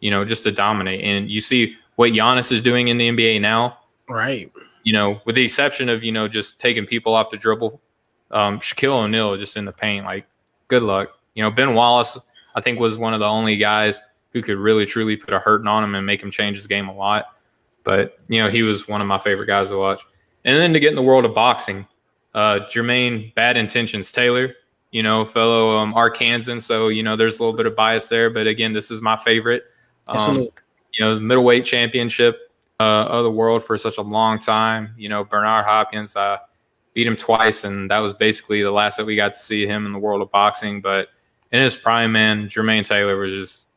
you 0.00 0.10
know, 0.10 0.24
just 0.24 0.42
to 0.42 0.52
dominate. 0.52 1.04
And 1.04 1.30
you 1.30 1.40
see 1.40 1.76
what 1.96 2.12
Giannis 2.12 2.50
is 2.50 2.62
doing 2.62 2.88
in 2.88 2.98
the 2.98 3.10
NBA 3.10 3.40
now. 3.40 3.78
Right. 4.08 4.50
You 4.82 4.92
know, 4.92 5.20
with 5.24 5.36
the 5.36 5.44
exception 5.44 5.88
of, 5.88 6.02
you 6.02 6.10
know, 6.10 6.26
just 6.26 6.58
taking 6.58 6.86
people 6.86 7.14
off 7.14 7.30
the 7.30 7.36
dribble. 7.36 7.80
Um, 8.30 8.58
Shaquille 8.58 9.04
O'Neal 9.04 9.36
just 9.36 9.56
in 9.56 9.64
the 9.64 9.72
paint, 9.72 10.04
like, 10.04 10.26
good 10.68 10.82
luck. 10.82 11.10
You 11.34 11.42
know, 11.42 11.50
Ben 11.50 11.74
Wallace, 11.74 12.18
I 12.54 12.60
think, 12.60 12.80
was 12.80 12.96
one 12.96 13.12
of 13.12 13.20
the 13.20 13.26
only 13.26 13.56
guys 13.56 14.00
who 14.32 14.40
could 14.42 14.56
really 14.56 14.86
truly 14.86 15.16
put 15.16 15.34
a 15.34 15.38
hurting 15.38 15.66
on 15.66 15.84
him 15.84 15.94
and 15.94 16.06
make 16.06 16.22
him 16.22 16.30
change 16.30 16.56
his 16.56 16.66
game 16.66 16.88
a 16.88 16.94
lot. 16.94 17.26
But, 17.84 18.18
you 18.28 18.42
know, 18.42 18.50
he 18.50 18.62
was 18.62 18.86
one 18.86 19.00
of 19.00 19.06
my 19.06 19.18
favorite 19.18 19.46
guys 19.46 19.70
to 19.70 19.76
watch. 19.76 20.02
And 20.44 20.56
then 20.56 20.72
to 20.72 20.80
get 20.80 20.90
in 20.90 20.96
the 20.96 21.02
world 21.02 21.24
of 21.24 21.34
boxing, 21.34 21.86
uh, 22.34 22.60
Jermaine 22.70 23.34
Bad 23.34 23.56
Intentions 23.56 24.12
Taylor, 24.12 24.54
you 24.90 25.02
know, 25.02 25.24
fellow 25.24 25.76
um, 25.76 25.94
Arkansan. 25.94 26.60
So, 26.60 26.88
you 26.88 27.02
know, 27.02 27.16
there's 27.16 27.38
a 27.38 27.42
little 27.42 27.56
bit 27.56 27.66
of 27.66 27.76
bias 27.76 28.08
there. 28.08 28.30
But 28.30 28.46
again, 28.46 28.72
this 28.72 28.90
is 28.90 29.00
my 29.00 29.16
favorite. 29.16 29.64
Um, 30.08 30.48
you 30.92 31.04
know, 31.04 31.20
middleweight 31.20 31.64
championship 31.64 32.52
uh, 32.80 33.04
of 33.04 33.22
the 33.22 33.30
world 33.30 33.64
for 33.64 33.78
such 33.78 33.98
a 33.98 34.02
long 34.02 34.38
time. 34.38 34.94
You 34.96 35.08
know, 35.08 35.24
Bernard 35.24 35.64
Hopkins 35.64 36.16
uh, 36.16 36.38
beat 36.94 37.06
him 37.06 37.16
twice, 37.16 37.62
and 37.64 37.90
that 37.90 38.00
was 38.00 38.12
basically 38.12 38.62
the 38.62 38.72
last 38.72 38.96
that 38.96 39.06
we 39.06 39.14
got 39.14 39.32
to 39.32 39.38
see 39.38 39.66
him 39.66 39.86
in 39.86 39.92
the 39.92 39.98
world 39.98 40.20
of 40.20 40.30
boxing. 40.32 40.80
But 40.80 41.08
in 41.52 41.60
his 41.60 41.76
prime, 41.76 42.10
man, 42.12 42.48
Jermaine 42.48 42.84
Taylor 42.84 43.16
was 43.16 43.32
just, 43.32 43.68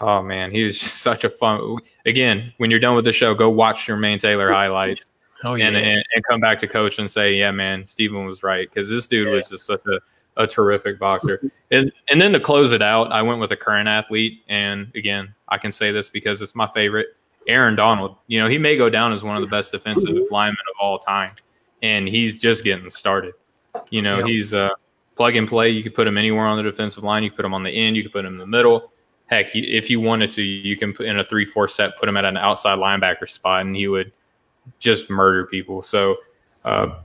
oh 0.00 0.22
man, 0.22 0.50
he 0.50 0.64
was 0.64 0.80
such 0.80 1.24
a 1.24 1.30
fun. 1.30 1.78
Again, 2.06 2.52
when 2.58 2.70
you're 2.70 2.80
done 2.80 2.96
with 2.96 3.04
the 3.04 3.12
show, 3.12 3.34
go 3.34 3.50
watch 3.50 3.86
Jermaine 3.86 4.20
Taylor 4.20 4.52
highlights. 4.52 5.10
Oh, 5.44 5.54
yeah. 5.54 5.68
and, 5.68 5.76
and, 5.76 6.04
and 6.16 6.24
come 6.24 6.40
back 6.40 6.58
to 6.58 6.66
coach 6.66 6.98
and 6.98 7.08
say, 7.08 7.36
yeah, 7.36 7.52
man, 7.52 7.86
Stephen 7.86 8.26
was 8.26 8.42
right 8.42 8.68
because 8.68 8.90
this 8.90 9.06
dude 9.06 9.28
yeah. 9.28 9.34
was 9.34 9.48
just 9.48 9.66
such 9.66 9.82
a 9.86 10.00
a 10.38 10.46
terrific 10.46 10.98
boxer. 10.98 11.42
And 11.70 11.92
and 12.08 12.20
then 12.20 12.32
to 12.32 12.40
close 12.40 12.72
it 12.72 12.80
out, 12.80 13.12
I 13.12 13.20
went 13.20 13.40
with 13.40 13.52
a 13.52 13.56
current 13.56 13.88
athlete, 13.88 14.42
and 14.48 14.90
again, 14.94 15.34
I 15.48 15.58
can 15.58 15.72
say 15.72 15.92
this 15.92 16.08
because 16.08 16.40
it's 16.40 16.54
my 16.54 16.66
favorite, 16.68 17.08
Aaron 17.46 17.74
Donald. 17.74 18.16
You 18.28 18.40
know, 18.40 18.48
he 18.48 18.56
may 18.56 18.76
go 18.76 18.88
down 18.88 19.12
as 19.12 19.22
one 19.22 19.36
of 19.36 19.42
the 19.42 19.48
best 19.48 19.72
defensive 19.72 20.16
linemen 20.30 20.62
of 20.70 20.76
all 20.80 20.98
time, 20.98 21.32
and 21.82 22.08
he's 22.08 22.38
just 22.38 22.64
getting 22.64 22.88
started. 22.88 23.34
You 23.90 24.00
know, 24.00 24.18
Yep. 24.18 24.26
he's 24.26 24.54
uh, 24.54 24.70
plug 25.16 25.36
and 25.36 25.46
play. 25.46 25.68
You 25.70 25.82
could 25.82 25.94
put 25.94 26.06
him 26.06 26.16
anywhere 26.16 26.46
on 26.46 26.56
the 26.56 26.62
defensive 26.62 27.04
line. 27.04 27.22
You 27.22 27.30
could 27.30 27.36
put 27.36 27.44
him 27.44 27.54
on 27.54 27.64
the 27.64 27.70
end. 27.70 27.96
You 27.96 28.02
could 28.04 28.12
put 28.12 28.24
him 28.24 28.34
in 28.34 28.38
the 28.38 28.46
middle. 28.46 28.92
Heck, 29.28 29.54
if 29.54 29.90
you 29.90 30.00
wanted 30.00 30.30
to, 30.30 30.42
you 30.42 30.76
can 30.76 30.92
put 30.92 31.06
in 31.06 31.18
a 31.18 31.24
three-four 31.24 31.68
set, 31.68 31.96
put 31.98 32.08
him 32.08 32.16
at 32.16 32.24
an 32.24 32.36
outside 32.36 32.78
linebacker 32.78 33.28
spot, 33.28 33.60
and 33.60 33.76
he 33.76 33.86
would 33.86 34.12
just 34.78 35.10
murder 35.10 35.46
people. 35.46 35.82
So, 35.82 36.16
uh, 36.64 36.98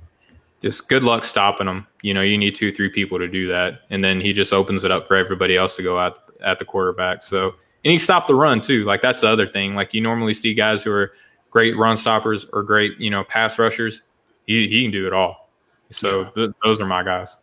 just 0.62 0.88
good 0.88 1.04
luck 1.04 1.26
stopping 1.26 1.68
him. 1.68 1.86
You 2.02 2.14
know, 2.14 2.22
you 2.22 2.38
need 2.38 2.56
two, 2.56 2.72
three 2.72 2.90
people 2.90 3.20
to 3.20 3.28
do 3.28 3.48
that, 3.50 3.82
and 3.90 4.02
then 4.02 4.22
he 4.22 4.32
just 4.32 4.54
opens 4.54 4.86
it 4.86 4.92
up 4.92 5.08
for 5.08 5.18
everybody 5.18 5.58
else 5.58 5.76
to 5.76 5.84
go 5.84 6.00
at 6.00 6.16
at 6.42 6.60
the 6.60 6.66
quarterback. 6.66 7.24
So, 7.24 7.56
and 7.84 7.92
he 7.92 7.98
stopped 7.98 8.28
the 8.28 8.36
run 8.36 8.62
too. 8.62 8.86
Like 8.86 9.02
that's 9.02 9.22
the 9.22 9.28
other 9.28 9.48
thing. 9.48 9.76
Like 9.76 9.94
you 9.94 10.02
normally 10.02 10.34
see 10.34 10.54
guys 10.54 10.84
who 10.84 10.92
are 10.92 11.14
great 11.52 11.78
run 11.78 11.98
stoppers 11.98 12.46
or 12.54 12.64
great, 12.64 12.98
you 12.98 13.10
know, 13.10 13.24
pass 13.26 13.60
rushers. 13.60 14.02
He 14.46 14.68
he 14.68 14.84
can 14.84 14.92
do 14.92 15.06
it 15.06 15.14
all. 15.14 15.50
So 15.90 16.26
th- 16.36 16.52
those 16.64 16.80
are 16.80 16.86
my 16.86 17.04
guys. 17.04 17.38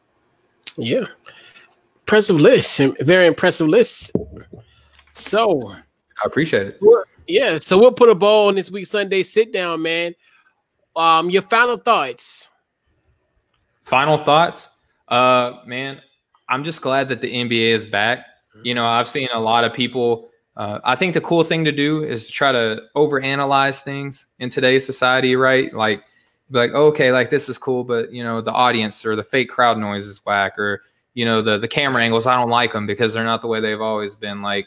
Yeah. 0.76 1.06
Impressive 2.00 2.36
list. 2.36 2.80
Very 3.00 3.26
impressive 3.26 3.68
list. 3.68 4.12
So 5.20 5.72
I 5.72 6.26
appreciate 6.26 6.66
it. 6.66 6.80
yeah, 7.26 7.58
so 7.58 7.78
we'll 7.78 7.92
put 7.92 8.08
a 8.08 8.14
ball 8.14 8.48
on 8.48 8.54
this 8.54 8.70
week 8.70 8.86
Sunday 8.86 9.22
sit 9.22 9.52
down, 9.52 9.82
man. 9.82 10.14
Um, 10.96 11.30
your 11.30 11.42
final 11.42 11.76
thoughts. 11.76 12.50
Final 13.84 14.18
thoughts, 14.18 14.68
uh, 15.08 15.60
man. 15.66 16.00
I'm 16.48 16.64
just 16.64 16.82
glad 16.82 17.08
that 17.08 17.20
the 17.20 17.32
NBA 17.32 17.70
is 17.70 17.86
back. 17.86 18.26
You 18.62 18.74
know, 18.74 18.84
I've 18.84 19.08
seen 19.08 19.28
a 19.32 19.38
lot 19.38 19.64
of 19.64 19.72
people. 19.72 20.28
Uh, 20.56 20.80
I 20.84 20.96
think 20.96 21.14
the 21.14 21.20
cool 21.20 21.44
thing 21.44 21.64
to 21.64 21.72
do 21.72 22.02
is 22.02 22.26
to 22.26 22.32
try 22.32 22.52
to 22.52 22.82
overanalyze 22.96 23.82
things 23.82 24.26
in 24.40 24.50
today's 24.50 24.84
society, 24.84 25.36
right? 25.36 25.72
Like, 25.72 26.02
be 26.50 26.58
like, 26.58 26.72
okay, 26.72 27.12
like 27.12 27.30
this 27.30 27.48
is 27.48 27.56
cool, 27.56 27.84
but 27.84 28.12
you 28.12 28.24
know, 28.24 28.40
the 28.40 28.50
audience 28.50 29.06
or 29.06 29.14
the 29.14 29.22
fake 29.22 29.48
crowd 29.48 29.78
noise 29.78 30.06
is 30.06 30.20
whack, 30.26 30.58
or 30.58 30.82
you 31.14 31.24
know, 31.24 31.40
the 31.40 31.58
the 31.58 31.68
camera 31.68 32.02
angles, 32.02 32.26
I 32.26 32.34
don't 32.34 32.50
like 32.50 32.72
them 32.72 32.86
because 32.86 33.14
they're 33.14 33.24
not 33.24 33.40
the 33.40 33.46
way 33.46 33.60
they've 33.60 33.80
always 33.80 34.16
been. 34.16 34.42
Like, 34.42 34.66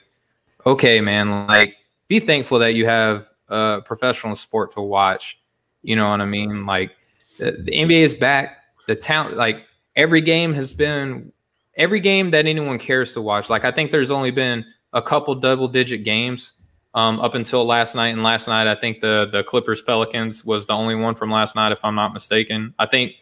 okay, 0.66 1.02
man, 1.02 1.48
like 1.48 1.76
be 2.08 2.20
thankful 2.20 2.60
that 2.60 2.76
you 2.76 2.86
have 2.86 3.26
a 3.50 3.82
professional 3.84 4.36
sport 4.36 4.74
to 4.74 4.82
watch. 4.82 5.40
You 5.82 5.96
know 5.96 6.10
what 6.10 6.22
I 6.22 6.26
mean? 6.26 6.66
Like, 6.66 6.92
the, 7.38 7.52
the 7.52 7.72
NBA 7.72 8.02
is 8.02 8.16
back. 8.16 8.58
The 8.88 8.96
talent, 8.96 9.38
like 9.38 9.66
every 9.96 10.22
game 10.22 10.54
has 10.54 10.74
been 10.74 11.32
every 11.76 12.00
game 12.00 12.32
that 12.32 12.46
anyone 12.46 12.78
cares 12.78 13.14
to 13.14 13.22
watch. 13.22 13.50
Like 13.50 13.66
I 13.66 13.72
think 13.72 13.92
there's 13.92 14.12
only 14.12 14.32
been 14.32 14.66
a 14.94 15.02
couple 15.02 15.34
double 15.36 15.68
digit 15.68 16.04
games 16.04 16.54
um, 16.94 17.20
up 17.20 17.34
until 17.36 17.66
last 17.66 17.96
night. 17.96 18.10
And 18.10 18.24
last 18.24 18.48
night, 18.48 18.68
I 18.68 18.76
think 18.76 19.02
the 19.02 19.28
the 19.32 19.44
Clippers 19.44 19.82
Pelicans 19.82 20.46
was 20.46 20.66
the 20.66 20.74
only 20.74 20.96
one 20.96 21.16
from 21.16 21.32
last 21.32 21.56
night, 21.56 21.72
if 21.72 21.84
I'm 21.84 21.96
not 21.96 22.14
mistaken. 22.14 22.74
I 22.80 22.86
think 22.86 23.14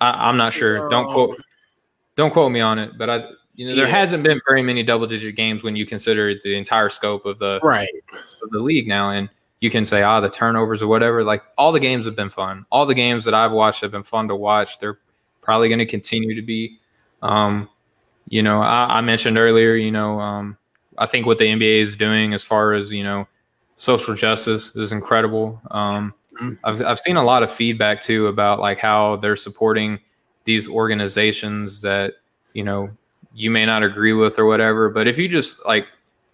I, 0.00 0.28
I'm 0.28 0.36
not 0.36 0.52
sure. 0.52 0.88
Don't 0.88 1.10
quote 1.10 1.36
don't 2.16 2.32
quote 2.32 2.50
me 2.50 2.60
on 2.60 2.78
it, 2.78 2.92
but 2.98 3.10
I 3.10 3.24
you 3.58 3.66
know 3.68 3.74
there 3.74 3.86
Yeah. 3.86 3.90
hasn't 3.96 4.22
been 4.22 4.40
very 4.48 4.62
many 4.62 4.82
double 4.84 5.06
digit 5.08 5.34
games 5.34 5.62
when 5.64 5.74
you 5.76 5.84
consider 5.84 6.32
the 6.42 6.54
entire 6.56 6.88
scope 6.88 7.26
of 7.26 7.38
the 7.40 7.58
Right. 7.62 7.90
of 8.42 8.50
the 8.50 8.60
league 8.60 8.86
now 8.86 9.10
and 9.10 9.28
you 9.60 9.68
can 9.68 9.84
say 9.84 10.02
ah 10.02 10.20
the 10.20 10.30
turnovers 10.30 10.80
or 10.80 10.86
whatever 10.86 11.24
like 11.24 11.42
all 11.58 11.72
the 11.72 11.80
games 11.80 12.06
have 12.06 12.14
been 12.14 12.28
fun 12.28 12.64
all 12.70 12.86
the 12.86 12.94
games 12.94 13.24
that 13.24 13.34
i've 13.34 13.50
watched 13.50 13.80
have 13.80 13.90
been 13.90 14.04
fun 14.04 14.28
to 14.28 14.36
watch 14.36 14.78
they're 14.78 14.98
probably 15.42 15.68
going 15.68 15.80
to 15.80 15.86
continue 15.86 16.34
to 16.36 16.42
be 16.42 16.78
um 17.22 17.68
you 18.28 18.42
know 18.42 18.60
I, 18.60 18.98
I 18.98 19.00
mentioned 19.00 19.36
earlier 19.38 19.74
you 19.74 19.90
know 19.90 20.20
um 20.20 20.56
i 20.96 21.06
think 21.06 21.26
what 21.26 21.38
the 21.38 21.46
nba 21.46 21.80
is 21.82 21.96
doing 21.96 22.32
as 22.34 22.44
far 22.44 22.74
as 22.74 22.92
you 22.92 23.02
know 23.02 23.26
social 23.76 24.14
justice 24.14 24.74
is 24.76 24.92
incredible 24.92 25.60
um 25.72 26.14
Mhm. 26.40 26.56
I've, 26.62 26.80
I've 26.86 26.98
seen 27.00 27.16
a 27.16 27.24
lot 27.24 27.42
of 27.42 27.50
feedback 27.50 28.00
too 28.00 28.28
about 28.28 28.60
like 28.60 28.78
how 28.78 29.16
they're 29.16 29.34
supporting 29.34 29.98
these 30.44 30.68
organizations 30.68 31.80
that 31.82 32.14
you 32.54 32.62
know 32.62 32.88
you 33.38 33.50
may 33.50 33.64
not 33.64 33.82
agree 33.82 34.12
with 34.12 34.38
or 34.38 34.46
whatever 34.46 34.90
but 34.90 35.06
if 35.06 35.16
you 35.16 35.28
just 35.28 35.64
like 35.64 35.86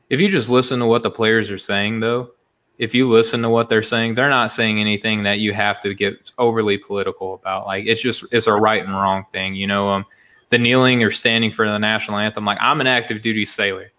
if 0.08 0.20
you 0.20 0.28
just 0.28 0.48
listen 0.48 0.78
to 0.78 0.86
what 0.86 1.02
the 1.02 1.10
players 1.10 1.50
are 1.50 1.58
saying 1.58 2.00
though 2.00 2.30
if 2.78 2.94
you 2.94 3.08
listen 3.08 3.42
to 3.42 3.48
what 3.48 3.68
they're 3.68 3.82
saying 3.82 4.14
they're 4.14 4.30
not 4.30 4.50
saying 4.50 4.80
anything 4.80 5.22
that 5.22 5.38
you 5.38 5.52
have 5.52 5.80
to 5.80 5.94
get 5.94 6.32
overly 6.38 6.76
political 6.76 7.34
about. 7.34 7.66
Like 7.66 7.86
it's 7.86 8.00
just 8.00 8.24
it's 8.32 8.46
a 8.46 8.52
right 8.52 8.82
and 8.82 8.92
wrong 8.92 9.26
thing 9.32 9.54
you 9.54 9.66
know 9.66 9.88
um 9.88 10.06
the 10.50 10.58
kneeling 10.58 11.02
or 11.02 11.10
standing 11.10 11.50
for 11.50 11.66
the 11.68 11.78
national 11.78 12.18
anthem 12.18 12.44
like 12.44 12.58
i'm 12.60 12.80
an 12.80 12.86
active 12.86 13.22
duty 13.22 13.44
sailor 13.44 13.90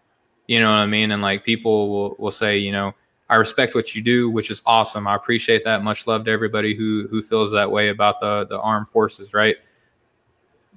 you 0.47 0.59
know 0.59 0.69
what 0.69 0.77
i 0.77 0.85
mean? 0.85 1.11
And 1.11 1.21
like 1.21 1.43
people 1.43 1.89
will 1.89 2.15
will 2.17 2.31
say 2.31 2.57
you 2.57 2.71
know 2.71 2.93
i 3.29 3.35
respect 3.35 3.75
what 3.75 3.95
you 3.95 4.01
do 4.01 4.29
which 4.29 4.49
is 4.49 4.61
awesome. 4.65 5.07
I 5.07 5.15
appreciate 5.15 5.63
that. 5.65 5.83
Much 5.83 6.07
love 6.07 6.25
to 6.25 6.31
everybody 6.31 6.75
who 6.75 7.07
who 7.09 7.21
feels 7.21 7.51
that 7.51 7.69
way 7.69 7.89
about 7.89 8.19
the 8.19 8.45
the 8.45 8.59
armed 8.59 8.89
forces 8.89 9.33
right? 9.33 9.57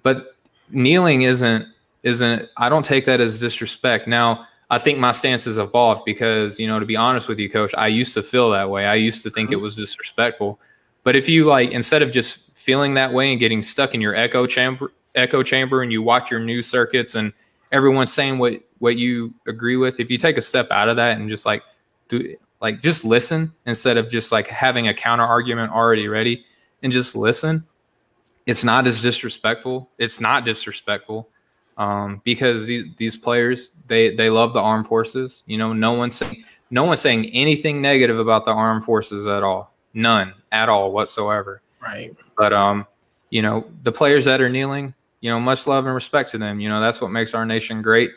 But 0.03 0.37
kneeling 0.71 1.23
isn't 1.23 1.67
isn't 2.03 2.49
i 2.57 2.69
don't 2.69 2.85
take 2.85 3.05
that 3.05 3.21
as 3.21 3.41
disrespect. 3.41 4.07
Now 4.09 4.47
i 4.71 4.79
think 4.79 4.99
my 4.99 5.13
stance 5.13 5.45
has 5.45 5.59
evolved 5.59 6.03
because 6.05 6.59
you 6.59 6.67
know 6.67 6.79
to 6.79 6.87
be 6.87 6.97
honest 6.97 7.29
with 7.29 7.39
you 7.39 7.49
coach 7.49 7.73
i 7.77 7.87
used 7.87 8.15
to 8.15 8.23
feel 8.23 8.51
that 8.51 8.69
way. 8.69 8.87
I 8.87 8.95
used 8.95 9.23
to 9.25 9.31
think 9.31 9.51
it 9.51 9.57
uh-huh. 9.57 9.65
was 9.65 9.77
disrespectful. 9.77 10.61
But 11.05 11.17
if 11.17 11.29
you 11.29 11.47
like 11.47 11.71
instead 11.71 12.03
of 12.03 12.11
just 12.11 12.55
feeling 12.57 12.95
that 12.95 13.13
way 13.13 13.31
and 13.31 13.41
getting 13.41 13.63
stuck 13.63 13.95
in 13.95 14.01
your 14.01 14.15
echo 14.15 14.47
chamber 14.47 14.93
echo 15.15 15.43
chamber 15.43 15.83
and 15.83 15.91
you 15.91 16.03
watch 16.03 16.31
your 16.31 16.41
news 16.41 16.67
circuits 16.67 17.15
and 17.15 17.33
everyone's 17.73 18.13
saying 18.13 18.39
what 18.39 18.55
what 18.79 18.97
you 18.97 19.33
agree 19.47 19.77
with 19.77 20.01
if 20.01 20.11
you 20.11 20.19
take 20.19 20.37
a 20.37 20.43
step 20.43 20.69
out 20.71 20.89
of 20.89 20.97
that 20.97 21.19
and 21.19 21.29
just 21.29 21.47
like 21.47 21.63
do 22.09 22.37
like 22.61 22.81
just 22.81 23.05
listen 23.05 23.53
instead 23.67 23.97
of 23.97 24.09
just 24.09 24.33
like 24.33 24.47
having 24.49 24.89
a 24.89 24.95
counter 24.95 25.25
argument 25.25 25.73
already 25.73 26.09
ready 26.09 26.45
and 26.83 26.93
just 26.93 27.17
listen 27.17 27.65
it's 28.49 28.65
not 28.65 28.87
as 28.87 29.03
disrespectful. 29.03 29.91
It's 29.99 30.21
not 30.21 30.47
disrespectful 30.47 31.29
um, 31.79 32.21
because 32.25 32.67
these, 32.67 32.87
these 32.97 33.17
players 33.17 33.71
they 33.87 34.15
they 34.15 34.29
love 34.29 34.53
the 34.53 34.61
armed 34.61 34.87
forces. 34.87 35.45
You 35.47 35.57
know 35.57 35.73
no 35.73 35.93
one's 35.93 36.17
saying 36.17 36.45
no 36.71 36.85
one's 36.85 37.01
saying 37.01 37.27
anything 37.27 37.81
negative 37.81 38.19
about 38.19 38.45
the 38.45 38.51
armed 38.51 38.85
forces 38.85 39.27
at 39.27 39.43
all. 39.43 39.73
None 39.95 40.35
at 40.53 40.69
all 40.69 40.93
whatsoever. 40.93 41.63
Right. 41.81 42.15
but 42.37 42.53
um 42.53 42.87
you 43.31 43.41
know 43.41 43.65
the 43.85 43.93
players 43.93 44.25
that 44.25 44.41
are 44.41 44.49
kneeling 44.49 44.93
you 45.21 45.31
know 45.31 45.39
much 45.39 45.67
love 45.67 45.87
and 45.87 45.95
respect 45.95 46.31
to 46.33 46.39
them. 46.39 46.61
You 46.61 46.69
know 46.69 46.81
that's 46.81 47.01
what 47.01 47.11
makes 47.11 47.33
our 47.33 47.47
nation 47.47 47.81
great 47.81 48.11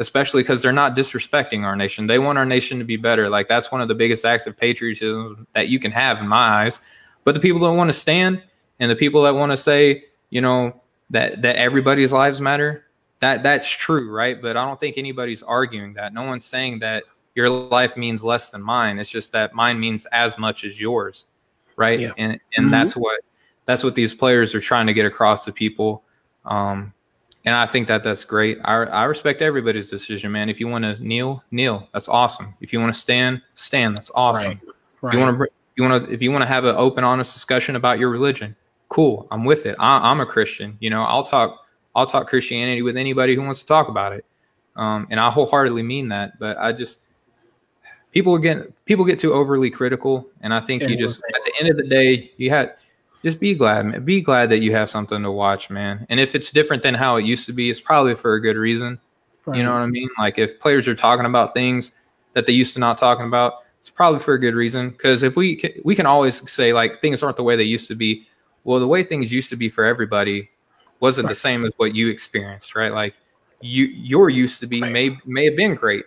especially 0.00 0.44
because 0.44 0.62
they're 0.62 0.70
not 0.70 0.94
disrespecting 0.94 1.64
our 1.64 1.74
nation. 1.74 2.06
They 2.06 2.20
want 2.20 2.38
our 2.38 2.46
nation 2.46 2.78
to 2.78 2.84
be 2.84 2.96
better. 2.96 3.28
Like 3.28 3.48
that's 3.48 3.72
one 3.72 3.80
of 3.80 3.88
the 3.88 3.96
biggest 3.96 4.24
acts 4.24 4.46
of 4.46 4.56
patriotism 4.56 5.44
that 5.56 5.66
you 5.68 5.80
can 5.80 5.90
have 5.90 6.18
in 6.18 6.28
my 6.28 6.62
eyes. 6.62 6.80
But 7.24 7.34
the 7.34 7.40
people 7.40 7.60
that 7.62 7.72
want 7.72 7.88
to 7.88 7.92
stand 7.92 8.40
and 8.78 8.88
the 8.88 8.94
people 8.94 9.22
that 9.22 9.34
want 9.34 9.50
to 9.50 9.56
say 9.56 10.04
you 10.30 10.40
know 10.40 10.78
that 11.10 11.42
that 11.42 11.56
everybody's 11.56 12.12
lives 12.12 12.40
matter 12.40 12.84
that 13.20 13.42
that's 13.42 13.68
true 13.68 14.10
right? 14.12 14.40
But 14.40 14.56
i 14.56 14.64
don't 14.64 14.78
think 14.78 14.98
anybody's 14.98 15.42
arguing 15.42 15.94
that. 15.94 16.12
No 16.14 16.22
one's 16.24 16.44
saying 16.44 16.78
that 16.80 17.04
your 17.34 17.48
life 17.50 17.96
means 17.96 18.24
less 18.24 18.50
than 18.50 18.62
mine. 18.62 18.98
It's 18.98 19.10
just 19.10 19.32
that 19.32 19.54
mine 19.54 19.78
means 19.78 20.06
as 20.12 20.38
much 20.38 20.64
as 20.64 20.80
yours 20.80 21.26
right? 21.76 22.00
Yeah. 22.00 22.10
and 22.18 22.40
and 22.56 22.66
Mhm. 22.66 22.70
that's 22.70 22.96
what 22.96 23.20
that's 23.66 23.84
what 23.84 23.94
these 23.94 24.12
players 24.14 24.54
are 24.54 24.60
trying 24.60 24.86
to 24.88 24.92
get 24.94 25.06
across 25.06 25.44
to 25.44 25.52
people. 25.52 26.02
Um 26.44 26.92
and 27.44 27.54
i 27.54 27.64
think 27.66 27.86
that 27.88 28.02
that's 28.02 28.24
great. 28.24 28.58
I 28.64 28.74
i 28.84 29.04
respect 29.04 29.42
everybody's 29.42 29.88
decision 29.88 30.32
man. 30.32 30.48
If 30.48 30.58
you 30.60 30.66
want 30.68 30.84
to 30.84 31.00
kneel 31.04 31.44
kneel. 31.52 31.88
That's 31.92 32.08
awesome. 32.08 32.54
If 32.60 32.72
you 32.72 32.80
want 32.80 32.92
to 32.92 33.00
stand 33.00 33.40
stand. 33.54 33.94
That's 33.94 34.10
awesome. 34.14 34.44
Right. 34.48 34.60
Right. 35.02 35.14
you 35.14 35.20
want 35.20 35.38
to 35.38 35.46
you 35.76 35.84
want 35.88 36.04
to 36.06 36.12
if 36.12 36.20
you 36.20 36.32
want 36.32 36.42
to 36.42 36.46
have 36.48 36.64
an 36.64 36.74
open 36.76 37.04
honest 37.04 37.32
discussion 37.34 37.76
about 37.76 37.98
your 38.00 38.10
religion 38.10 38.56
cool. 38.88 39.28
I'm 39.30 39.44
with 39.44 39.66
it. 39.66 39.76
I, 39.78 40.10
i'm 40.10 40.20
a 40.20 40.26
christian. 40.26 40.76
You 40.80 40.90
know 40.90 41.02
i'll 41.04 41.22
talk 41.22 41.64
i'll 41.98 42.06
talk 42.06 42.26
christianity 42.28 42.82
with 42.82 42.96
anybody 42.96 43.34
who 43.34 43.42
wants 43.42 43.60
to 43.60 43.66
talk 43.66 43.88
about 43.88 44.12
it 44.12 44.24
um, 44.76 45.06
and 45.10 45.20
i 45.20 45.30
wholeheartedly 45.30 45.82
mean 45.82 46.08
that 46.08 46.38
but 46.38 46.56
i 46.58 46.72
just 46.72 47.00
people 48.12 48.36
get 48.38 48.84
people 48.84 49.04
get 49.04 49.18
too 49.18 49.32
overly 49.32 49.70
critical 49.70 50.26
and 50.40 50.54
i 50.54 50.60
think 50.60 50.82
you 50.82 50.90
Yeah. 50.90 50.96
just 51.06 51.20
at 51.34 51.44
the 51.44 51.52
end 51.60 51.68
of 51.68 51.76
the 51.76 51.86
day 51.86 52.30
you 52.36 52.50
had 52.50 52.74
just 53.22 53.40
be 53.40 53.54
glad 53.54 53.84
man. 53.86 54.04
be 54.04 54.20
glad 54.22 54.48
that 54.50 54.62
you 54.62 54.72
have 54.72 54.88
something 54.88 55.22
to 55.22 55.30
watch 55.30 55.70
man 55.70 56.06
and 56.08 56.18
if 56.20 56.34
it's 56.34 56.50
different 56.50 56.82
than 56.82 56.94
how 56.94 57.16
it 57.16 57.24
used 57.24 57.46
to 57.46 57.52
be 57.52 57.68
it's 57.70 57.80
probably 57.80 58.14
for 58.14 58.34
a 58.34 58.40
good 58.40 58.56
reason 58.56 58.98
you 59.54 59.62
know 59.62 59.72
what 59.72 59.80
I 59.80 59.86
mean? 59.86 60.08
Like 60.18 60.38
if 60.38 60.60
players 60.60 60.86
are 60.88 60.94
talking 60.94 61.24
about 61.24 61.54
things 61.54 61.92
that 62.34 62.44
they 62.44 62.52
used 62.52 62.74
to 62.74 62.80
not 62.80 62.98
talking 62.98 63.24
about, 63.24 63.54
it's 63.80 63.88
probably 63.88 64.20
for 64.20 64.34
a 64.34 64.38
good 64.38 64.54
reason. 64.54 64.90
Because 64.90 65.22
if 65.22 65.36
we 65.36 65.56
can, 65.56 65.70
we 65.84 65.94
can 65.94 66.04
always 66.04 66.50
say 66.50 66.74
like 66.74 67.00
things 67.00 67.22
aren't 67.22 67.36
the 67.36 67.42
way 67.42 67.56
they 67.56 67.62
used 67.64 67.88
to 67.88 67.94
be. 67.94 68.26
Well, 68.64 68.78
the 68.78 68.86
way 68.86 69.02
things 69.02 69.32
used 69.32 69.48
to 69.48 69.56
be 69.56 69.70
for 69.70 69.84
everybody 69.86 70.50
wasn't 71.00 71.28
the 71.28 71.34
same 71.34 71.64
as 71.64 71.72
what 71.76 71.94
you 71.94 72.08
experienced, 72.08 72.74
right? 72.74 72.92
Like 72.92 73.14
you 73.60 73.84
your 73.86 74.30
used 74.30 74.60
to 74.60 74.66
be 74.66 74.80
Right. 74.80 74.92
may 74.92 75.18
may 75.24 75.44
have 75.46 75.56
been 75.56 75.74
great, 75.74 76.04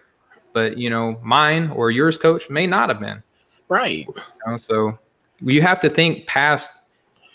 but 0.54 0.78
you 0.78 0.90
know 0.90 1.20
mine 1.24 1.70
or 1.72 1.92
yours, 1.92 2.18
coach, 2.18 2.50
may 2.50 2.68
not 2.68 2.90
have 2.90 3.00
been. 3.00 3.22
Right. 3.70 4.06
You 4.08 4.14
know? 4.48 4.58
So 4.58 4.98
you 5.42 5.62
have 5.62 5.80
to 5.82 5.90
think 5.90 6.28
past. 6.28 6.70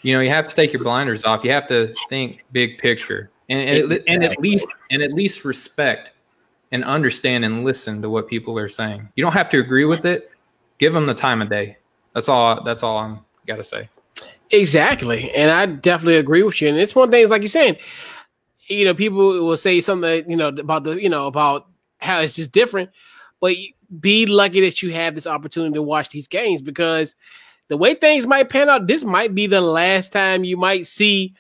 You 0.03 0.15
know, 0.15 0.21
you 0.21 0.31
have 0.31 0.47
to 0.47 0.55
take 0.55 0.73
your 0.73 0.83
blinders 0.85 1.25
off. 1.25 1.43
You 1.43 1.51
have 1.51 1.67
to 1.69 1.93
think 2.09 2.45
big 2.53 2.79
picture, 2.79 3.31
and 3.49 3.69
and, 3.69 3.93
at- 3.93 4.03
and 4.07 4.25
at 4.25 4.39
least 4.39 4.67
and 4.91 5.03
at 5.03 5.13
least 5.13 5.45
respect 5.45 6.13
and 6.73 6.85
understand 6.85 7.45
and 7.45 7.65
listen 7.65 8.01
to 8.03 8.11
what 8.11 8.29
people 8.29 8.59
are 8.59 8.69
saying. 8.69 9.09
You 9.17 9.25
don't 9.25 9.33
have 9.33 9.49
to 9.51 9.59
agree 9.59 9.85
with 9.85 10.05
it. 10.07 10.31
Give 10.79 10.93
them 10.93 11.07
the 11.07 11.15
time 11.15 11.41
of 11.43 11.49
day. 11.49 11.79
That's 12.15 12.29
all. 12.29 12.63
That's 12.63 12.83
all 12.83 12.99
I'm 12.99 13.21
got 13.47 13.57
to 13.57 13.65
say. 13.65 13.89
Exactly, 14.51 15.33
and 15.33 15.51
I 15.51 15.67
definitely 15.67 16.17
agree 16.17 16.43
with 16.43 16.61
you. 16.61 16.69
And 16.69 16.79
it's 16.79 16.95
one 16.95 17.11
thing, 17.11 17.23
is 17.23 17.31
like 17.31 17.43
you're 17.43 17.49
saying, 17.49 17.77
you 18.69 18.85
know, 18.85 18.95
people 18.95 19.45
will 19.45 19.57
say 19.57 19.81
something, 19.81 20.29
you 20.31 20.37
know, 20.37 20.49
about 20.49 20.85
the, 20.85 21.01
you 21.01 21.09
know, 21.09 21.27
about 21.27 21.67
how 21.99 22.21
it's 22.21 22.37
just 22.37 22.53
different, 22.53 22.91
but 23.41 23.55
be 24.01 24.27
lucky 24.27 24.61
that 24.61 24.83
you 24.83 24.93
have 24.93 25.15
this 25.15 25.27
opportunity 25.27 25.75
to 25.75 25.83
watch 25.83 26.11
these 26.11 26.29
games 26.29 26.63
because 26.63 27.15
the 27.69 27.77
way 27.77 27.95
things 27.95 28.27
might 28.27 28.49
pan 28.49 28.69
out, 28.69 28.87
this 28.87 29.05
might 29.05 29.35
be 29.35 29.47
the 29.47 29.61
last 29.61 30.13
time 30.13 30.45
you 30.45 30.57
might 30.57 30.87
see 30.87 31.35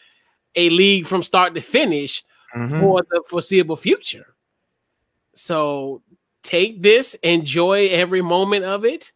a 0.54 0.70
league 0.70 1.06
from 1.06 1.22
start 1.22 1.54
to 1.54 1.60
finish 1.60 2.24
mm-hmm. 2.54 2.80
for 2.80 3.02
the 3.10 3.22
foreseeable 3.28 3.76
future. 3.76 4.34
So 5.34 6.02
take 6.42 6.82
this, 6.82 7.14
enjoy 7.22 7.88
every 7.88 8.22
moment 8.22 8.64
of 8.64 8.84
it, 8.84 9.12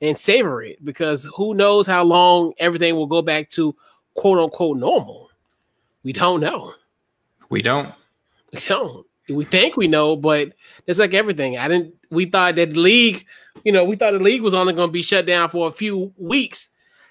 and 0.00 0.18
savor 0.18 0.62
it 0.62 0.84
because 0.84 1.26
who 1.36 1.54
knows 1.54 1.86
how 1.86 2.04
long 2.04 2.52
everything 2.58 2.94
will 2.96 3.06
go 3.06 3.22
back 3.22 3.50
to 3.50 3.74
quote 4.14 4.38
unquote 4.38 4.76
normal. 4.76 5.30
We 6.02 6.12
don't 6.12 6.40
know. 6.40 6.72
We 7.50 7.62
don't. 7.62 7.92
We 8.52 8.60
don't. 8.60 9.06
We 9.28 9.44
think 9.44 9.76
we 9.76 9.88
know, 9.88 10.14
but 10.14 10.52
it's 10.86 10.98
like 10.98 11.14
everything. 11.14 11.58
I 11.58 11.68
didn't. 11.68 11.94
We 12.10 12.26
thought 12.26 12.54
that 12.56 12.70
the 12.70 12.80
league, 12.80 13.26
you 13.64 13.72
know, 13.72 13.84
we 13.84 13.96
thought 13.96 14.12
the 14.12 14.20
league 14.20 14.42
was 14.42 14.54
only 14.54 14.72
going 14.72 14.88
to 14.88 14.92
be 14.92 15.02
shut 15.02 15.26
down 15.26 15.50
for 15.50 15.68
a 15.68 15.72
few 15.72 16.12
weeks, 16.16 16.68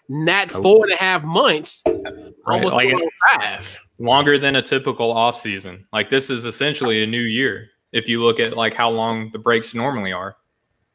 not 0.08 0.54
oh. 0.56 0.62
four 0.62 0.86
and 0.86 0.94
a 0.94 0.98
half 0.98 1.24
months, 1.24 1.84
right. 1.86 2.34
almost 2.48 2.76
like 2.76 2.94
five. 3.34 3.80
Longer 4.00 4.38
than 4.38 4.56
a 4.56 4.62
typical 4.62 5.12
off 5.12 5.40
season. 5.40 5.86
Like 5.92 6.10
this 6.10 6.30
is 6.30 6.46
essentially 6.46 7.04
a 7.04 7.08
new 7.08 7.22
year 7.22 7.70
if 7.92 8.08
you 8.10 8.22
look 8.22 8.40
at 8.40 8.56
like 8.56 8.74
how 8.74 8.90
long 8.90 9.30
the 9.32 9.40
breaks 9.40 9.74
normally 9.74 10.12
are. 10.12 10.38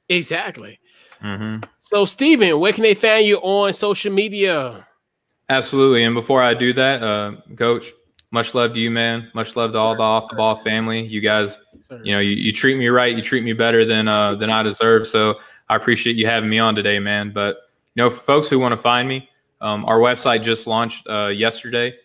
Exactly. 0.09 0.81
Mm-hmm. 1.25 1.65
So, 1.81 2.05
Stephen, 2.05 2.59
where 2.61 2.73
can 2.73 2.83
they 2.83 2.95
find 2.95 3.27
you 3.27 3.39
on 3.39 3.75
social 3.75 4.13
media? 4.13 4.87
Absolutely. 5.49 6.05
And 6.05 6.15
before 6.15 6.43
I 6.43 6.55
do 6.55 6.73
that, 6.75 7.03
uh, 7.03 7.33
Coach, 7.57 7.93
much 8.31 8.55
love 8.55 8.75
to 8.75 8.81
you, 8.81 8.91
man. 8.91 9.31
Much 9.35 9.57
love 9.57 9.73
to 9.73 9.79
all 9.79 9.97
the 9.97 10.03
off 10.03 10.29
the 10.29 10.37
ball 10.37 10.55
family. 10.55 11.05
You 11.05 11.21
guys, 11.21 11.59
you 12.05 12.13
know, 12.13 12.21
you, 12.21 12.31
you 12.31 12.53
treat 12.53 12.79
me 12.79 12.89
right. 12.89 13.17
You 13.17 13.23
treat 13.23 13.43
me 13.43 13.53
better 13.53 13.85
than 13.85 14.07
uh, 14.07 14.37
than 14.37 14.51
I 14.51 14.63
deserve. 14.63 15.07
So 15.07 15.41
I 15.69 15.77
appreciate 15.77 16.17
you 16.17 16.27
having 16.27 16.49
me 16.49 16.59
on 16.59 16.75
today, 16.77 17.01
man. 17.01 17.33
But 17.33 17.57
you 17.95 18.03
know, 18.03 18.11
for 18.11 18.21
folks 18.21 18.49
who 18.49 18.61
want 18.61 18.73
to 18.73 18.77
find 18.77 19.09
me, 19.09 19.29
um, 19.61 19.85
our 19.87 19.99
website 19.99 20.45
just 20.45 20.67
launched 20.67 21.07
uh, 21.09 21.33
yesterday. 21.35 21.97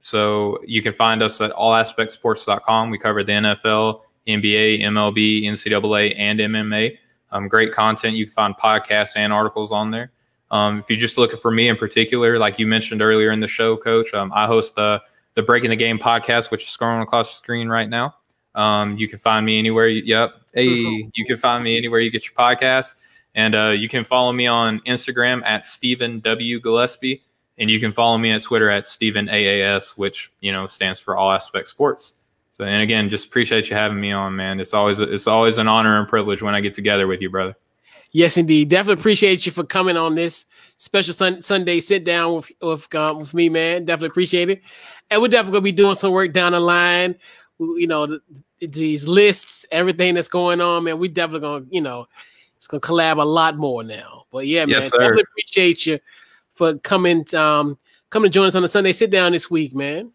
So 0.00 0.60
you 0.66 0.82
can 0.82 0.92
find 0.92 1.22
us 1.22 1.40
at 1.40 1.52
allaspectsports.com. 1.52 2.90
We 2.90 2.98
cover 2.98 3.22
the 3.22 3.32
NFL, 3.32 4.00
NBA, 4.26 4.82
MLB, 4.82 5.44
NCAA, 5.44 6.14
and 6.18 6.40
MMA. 6.40 6.98
Um, 7.30 7.48
great 7.48 7.72
content. 7.72 8.16
You 8.16 8.26
can 8.26 8.34
find 8.34 8.54
podcasts 8.56 9.16
and 9.16 9.32
articles 9.32 9.72
on 9.72 9.90
there. 9.90 10.12
Um, 10.50 10.78
if 10.78 10.88
you're 10.88 10.98
just 10.98 11.18
looking 11.18 11.38
for 11.38 11.50
me 11.50 11.68
in 11.68 11.76
particular, 11.76 12.38
like 12.38 12.58
you 12.58 12.66
mentioned 12.66 13.02
earlier 13.02 13.30
in 13.30 13.40
the 13.40 13.48
show, 13.48 13.76
Coach, 13.76 14.14
um, 14.14 14.32
I 14.34 14.46
host 14.46 14.74
the 14.76 15.02
the 15.34 15.42
Breaking 15.42 15.70
the 15.70 15.76
Game 15.76 15.98
podcast, 15.98 16.50
which 16.50 16.64
is 16.64 16.76
scrolling 16.76 17.02
across 17.02 17.30
the 17.30 17.36
screen 17.36 17.68
right 17.68 17.88
now. 17.88 18.16
Um, 18.54 18.96
you 18.98 19.06
can 19.06 19.18
find 19.18 19.46
me 19.46 19.58
anywhere. 19.58 19.86
You, 19.86 20.02
yep. 20.04 20.34
Hey, 20.52 21.10
you 21.14 21.24
can 21.24 21.36
find 21.36 21.62
me 21.62 21.76
anywhere 21.76 22.00
you 22.00 22.10
get 22.10 22.24
your 22.24 22.34
podcast. 22.34 22.96
And 23.36 23.54
uh, 23.54 23.68
you 23.68 23.88
can 23.88 24.02
follow 24.02 24.32
me 24.32 24.48
on 24.48 24.80
Instagram 24.80 25.44
at 25.44 25.64
Stephen 25.64 26.18
W. 26.20 26.60
Gillaspie. 26.60 27.20
And 27.58 27.70
you 27.70 27.78
can 27.78 27.92
follow 27.92 28.18
me 28.18 28.32
at 28.32 28.42
Twitter 28.42 28.68
at 28.68 28.88
Stephen 28.88 29.26
AAS, 29.28 29.96
which, 29.96 30.32
you 30.40 30.50
know, 30.50 30.66
stands 30.66 30.98
for 30.98 31.16
All 31.16 31.30
Aspect 31.30 31.68
Sports. 31.68 32.14
So, 32.58 32.64
and 32.64 32.82
again, 32.82 33.08
just 33.08 33.26
appreciate 33.26 33.70
you 33.70 33.76
having 33.76 34.00
me 34.00 34.10
on, 34.10 34.34
man. 34.34 34.58
It's 34.58 34.74
always 34.74 34.98
it's 34.98 35.28
always 35.28 35.58
an 35.58 35.68
honor 35.68 35.98
and 35.98 36.08
privilege 36.08 36.42
when 36.42 36.56
I 36.56 36.60
get 36.60 36.74
together 36.74 37.06
with 37.06 37.22
you, 37.22 37.30
brother. 37.30 37.54
Yes, 38.10 38.36
indeed. 38.36 38.68
Definitely 38.68 39.00
appreciate 39.00 39.46
you 39.46 39.52
for 39.52 39.62
coming 39.62 39.96
on 39.96 40.16
this 40.16 40.46
special 40.76 41.14
sun- 41.14 41.40
Sunday 41.42 41.78
sit 41.78 42.04
down 42.04 42.34
with 42.34 42.50
with, 42.60 42.94
um, 42.96 43.20
with 43.20 43.32
me, 43.32 43.48
man. 43.48 43.84
Definitely 43.84 44.08
appreciate 44.08 44.50
it. 44.50 44.62
And 45.08 45.22
we're 45.22 45.28
definitely 45.28 45.58
gonna 45.58 45.64
be 45.64 45.72
doing 45.72 45.94
some 45.94 46.10
work 46.10 46.32
down 46.32 46.52
the 46.52 46.60
line. 46.60 47.14
You 47.60 47.86
know, 47.86 48.06
the, 48.06 48.20
these 48.60 49.06
lists, 49.06 49.64
everything 49.70 50.14
that's 50.14 50.28
going 50.28 50.60
on, 50.60 50.84
man. 50.84 50.98
We're 50.98 51.12
definitely 51.12 51.46
gonna, 51.46 51.64
you 51.70 51.80
know, 51.80 52.06
it's 52.56 52.66
gonna 52.66 52.80
collab 52.80 53.22
a 53.22 53.24
lot 53.24 53.56
more 53.56 53.84
now. 53.84 54.24
But 54.32 54.48
yeah, 54.48 54.64
man, 54.64 54.82
yes, 54.82 54.90
definitely 54.90 55.22
appreciate 55.22 55.86
you 55.86 56.00
for 56.54 56.76
coming 56.78 57.24
um 57.36 57.78
coming 58.10 58.32
to 58.32 58.34
join 58.34 58.48
us 58.48 58.56
on 58.56 58.62
the 58.62 58.68
Sunday 58.68 58.92
sit 58.92 59.10
down 59.10 59.30
this 59.30 59.48
week, 59.48 59.76
man. 59.76 60.10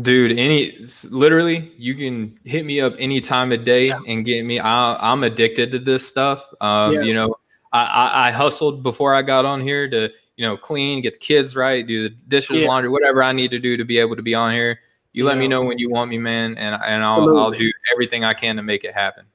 Dude, 0.00 0.38
any 0.38 0.78
literally, 1.10 1.72
you 1.76 1.96
can 1.96 2.38
hit 2.44 2.64
me 2.64 2.80
up 2.80 2.94
any 2.98 3.20
time 3.20 3.50
of 3.50 3.64
day 3.64 3.88
yeah. 3.88 3.98
and 4.06 4.24
get 4.24 4.44
me. 4.44 4.60
I, 4.60 5.12
am 5.12 5.24
addicted 5.24 5.72
to 5.72 5.80
this 5.80 6.06
stuff. 6.06 6.46
Um, 6.60 6.92
yeah. 6.92 7.00
You 7.02 7.14
know, 7.14 7.34
I, 7.72 7.84
I, 7.84 8.28
I, 8.28 8.30
hustled 8.30 8.84
before 8.84 9.14
I 9.14 9.22
got 9.22 9.44
on 9.44 9.60
here 9.60 9.90
to 9.90 10.08
you 10.36 10.46
know 10.46 10.56
clean, 10.56 11.02
get 11.02 11.14
the 11.14 11.18
kids 11.18 11.56
right, 11.56 11.84
do 11.84 12.08
the 12.08 12.14
dishes, 12.28 12.60
yeah. 12.60 12.68
laundry, 12.68 12.88
whatever 12.88 13.20
I 13.20 13.32
need 13.32 13.50
to 13.50 13.58
do 13.58 13.76
to 13.76 13.84
be 13.84 13.98
able 13.98 14.14
to 14.14 14.22
be 14.22 14.34
on 14.34 14.52
here. 14.52 14.78
You 15.12 15.24
let 15.24 15.38
me 15.38 15.48
know 15.48 15.64
when 15.64 15.78
you 15.78 15.90
want 15.90 16.08
me, 16.08 16.18
man, 16.18 16.56
and 16.56 16.80
and 16.84 17.02
I'll 17.02 17.36
I'll 17.36 17.50
do 17.50 17.70
everything 17.92 18.24
I 18.24 18.32
can 18.32 18.56
to 18.56 18.62
make 18.62 18.84
it 18.84 18.94
happen. 18.94 19.26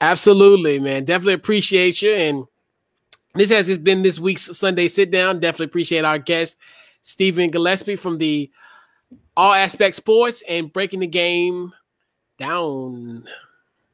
Absolutely, 0.00 0.78
man. 0.78 1.04
Definitely 1.04 1.34
appreciate 1.34 2.00
you. 2.02 2.14
And 2.14 2.44
this 3.34 3.50
has 3.50 3.78
been 3.78 4.02
this 4.02 4.20
week's 4.20 4.56
Sunday 4.56 4.86
sit 4.86 5.10
down. 5.10 5.40
Definitely 5.40 5.66
appreciate 5.66 6.04
our 6.04 6.18
guest, 6.18 6.56
Stephen 7.02 7.50
Gillaspie 7.50 7.98
from 7.98 8.18
the 8.18 8.48
all 9.36 9.52
aspect 9.52 9.94
sports 9.96 10.42
and 10.48 10.72
breaking 10.72 11.00
the 11.00 11.06
game 11.06 11.72
down. 12.38 13.24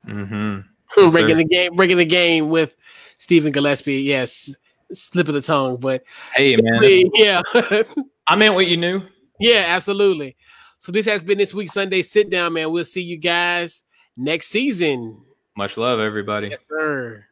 Mm-hmm. 0.07 0.61
Yes, 0.97 1.13
breaking 1.13 1.39
the 1.39 1.45
game, 1.45 1.75
breaking 1.75 1.97
the 1.97 2.05
game 2.05 2.51
with 2.51 2.77
Stephen 3.19 3.53
Gillaspie. 3.53 4.05
Yes, 4.05 4.55
slip 4.93 5.27
of 5.27 5.35
the 5.35 5.41
tongue, 5.41 5.79
but 5.79 6.05
hey, 6.37 6.55
man, 6.55 7.11
yeah, 7.15 7.43
I 8.29 8.37
meant 8.37 8.55
what 8.55 8.69
you 8.69 8.77
knew. 8.77 9.03
Yeah, 9.41 9.65
absolutely. 9.67 10.37
So 10.79 10.93
this 10.93 11.07
has 11.07 11.25
been 11.25 11.39
this 11.39 11.53
week's 11.53 11.73
Sunday 11.73 12.03
sit 12.03 12.31
down, 12.31 12.53
man. 12.53 12.71
We'll 12.71 12.85
see 12.85 13.03
you 13.03 13.17
guys 13.17 13.83
next 14.17 14.49
season. 14.49 15.25
Much 15.57 15.77
love, 15.77 15.99
everybody. 15.99 16.49
Yes, 16.49 16.67
sir. 16.69 17.27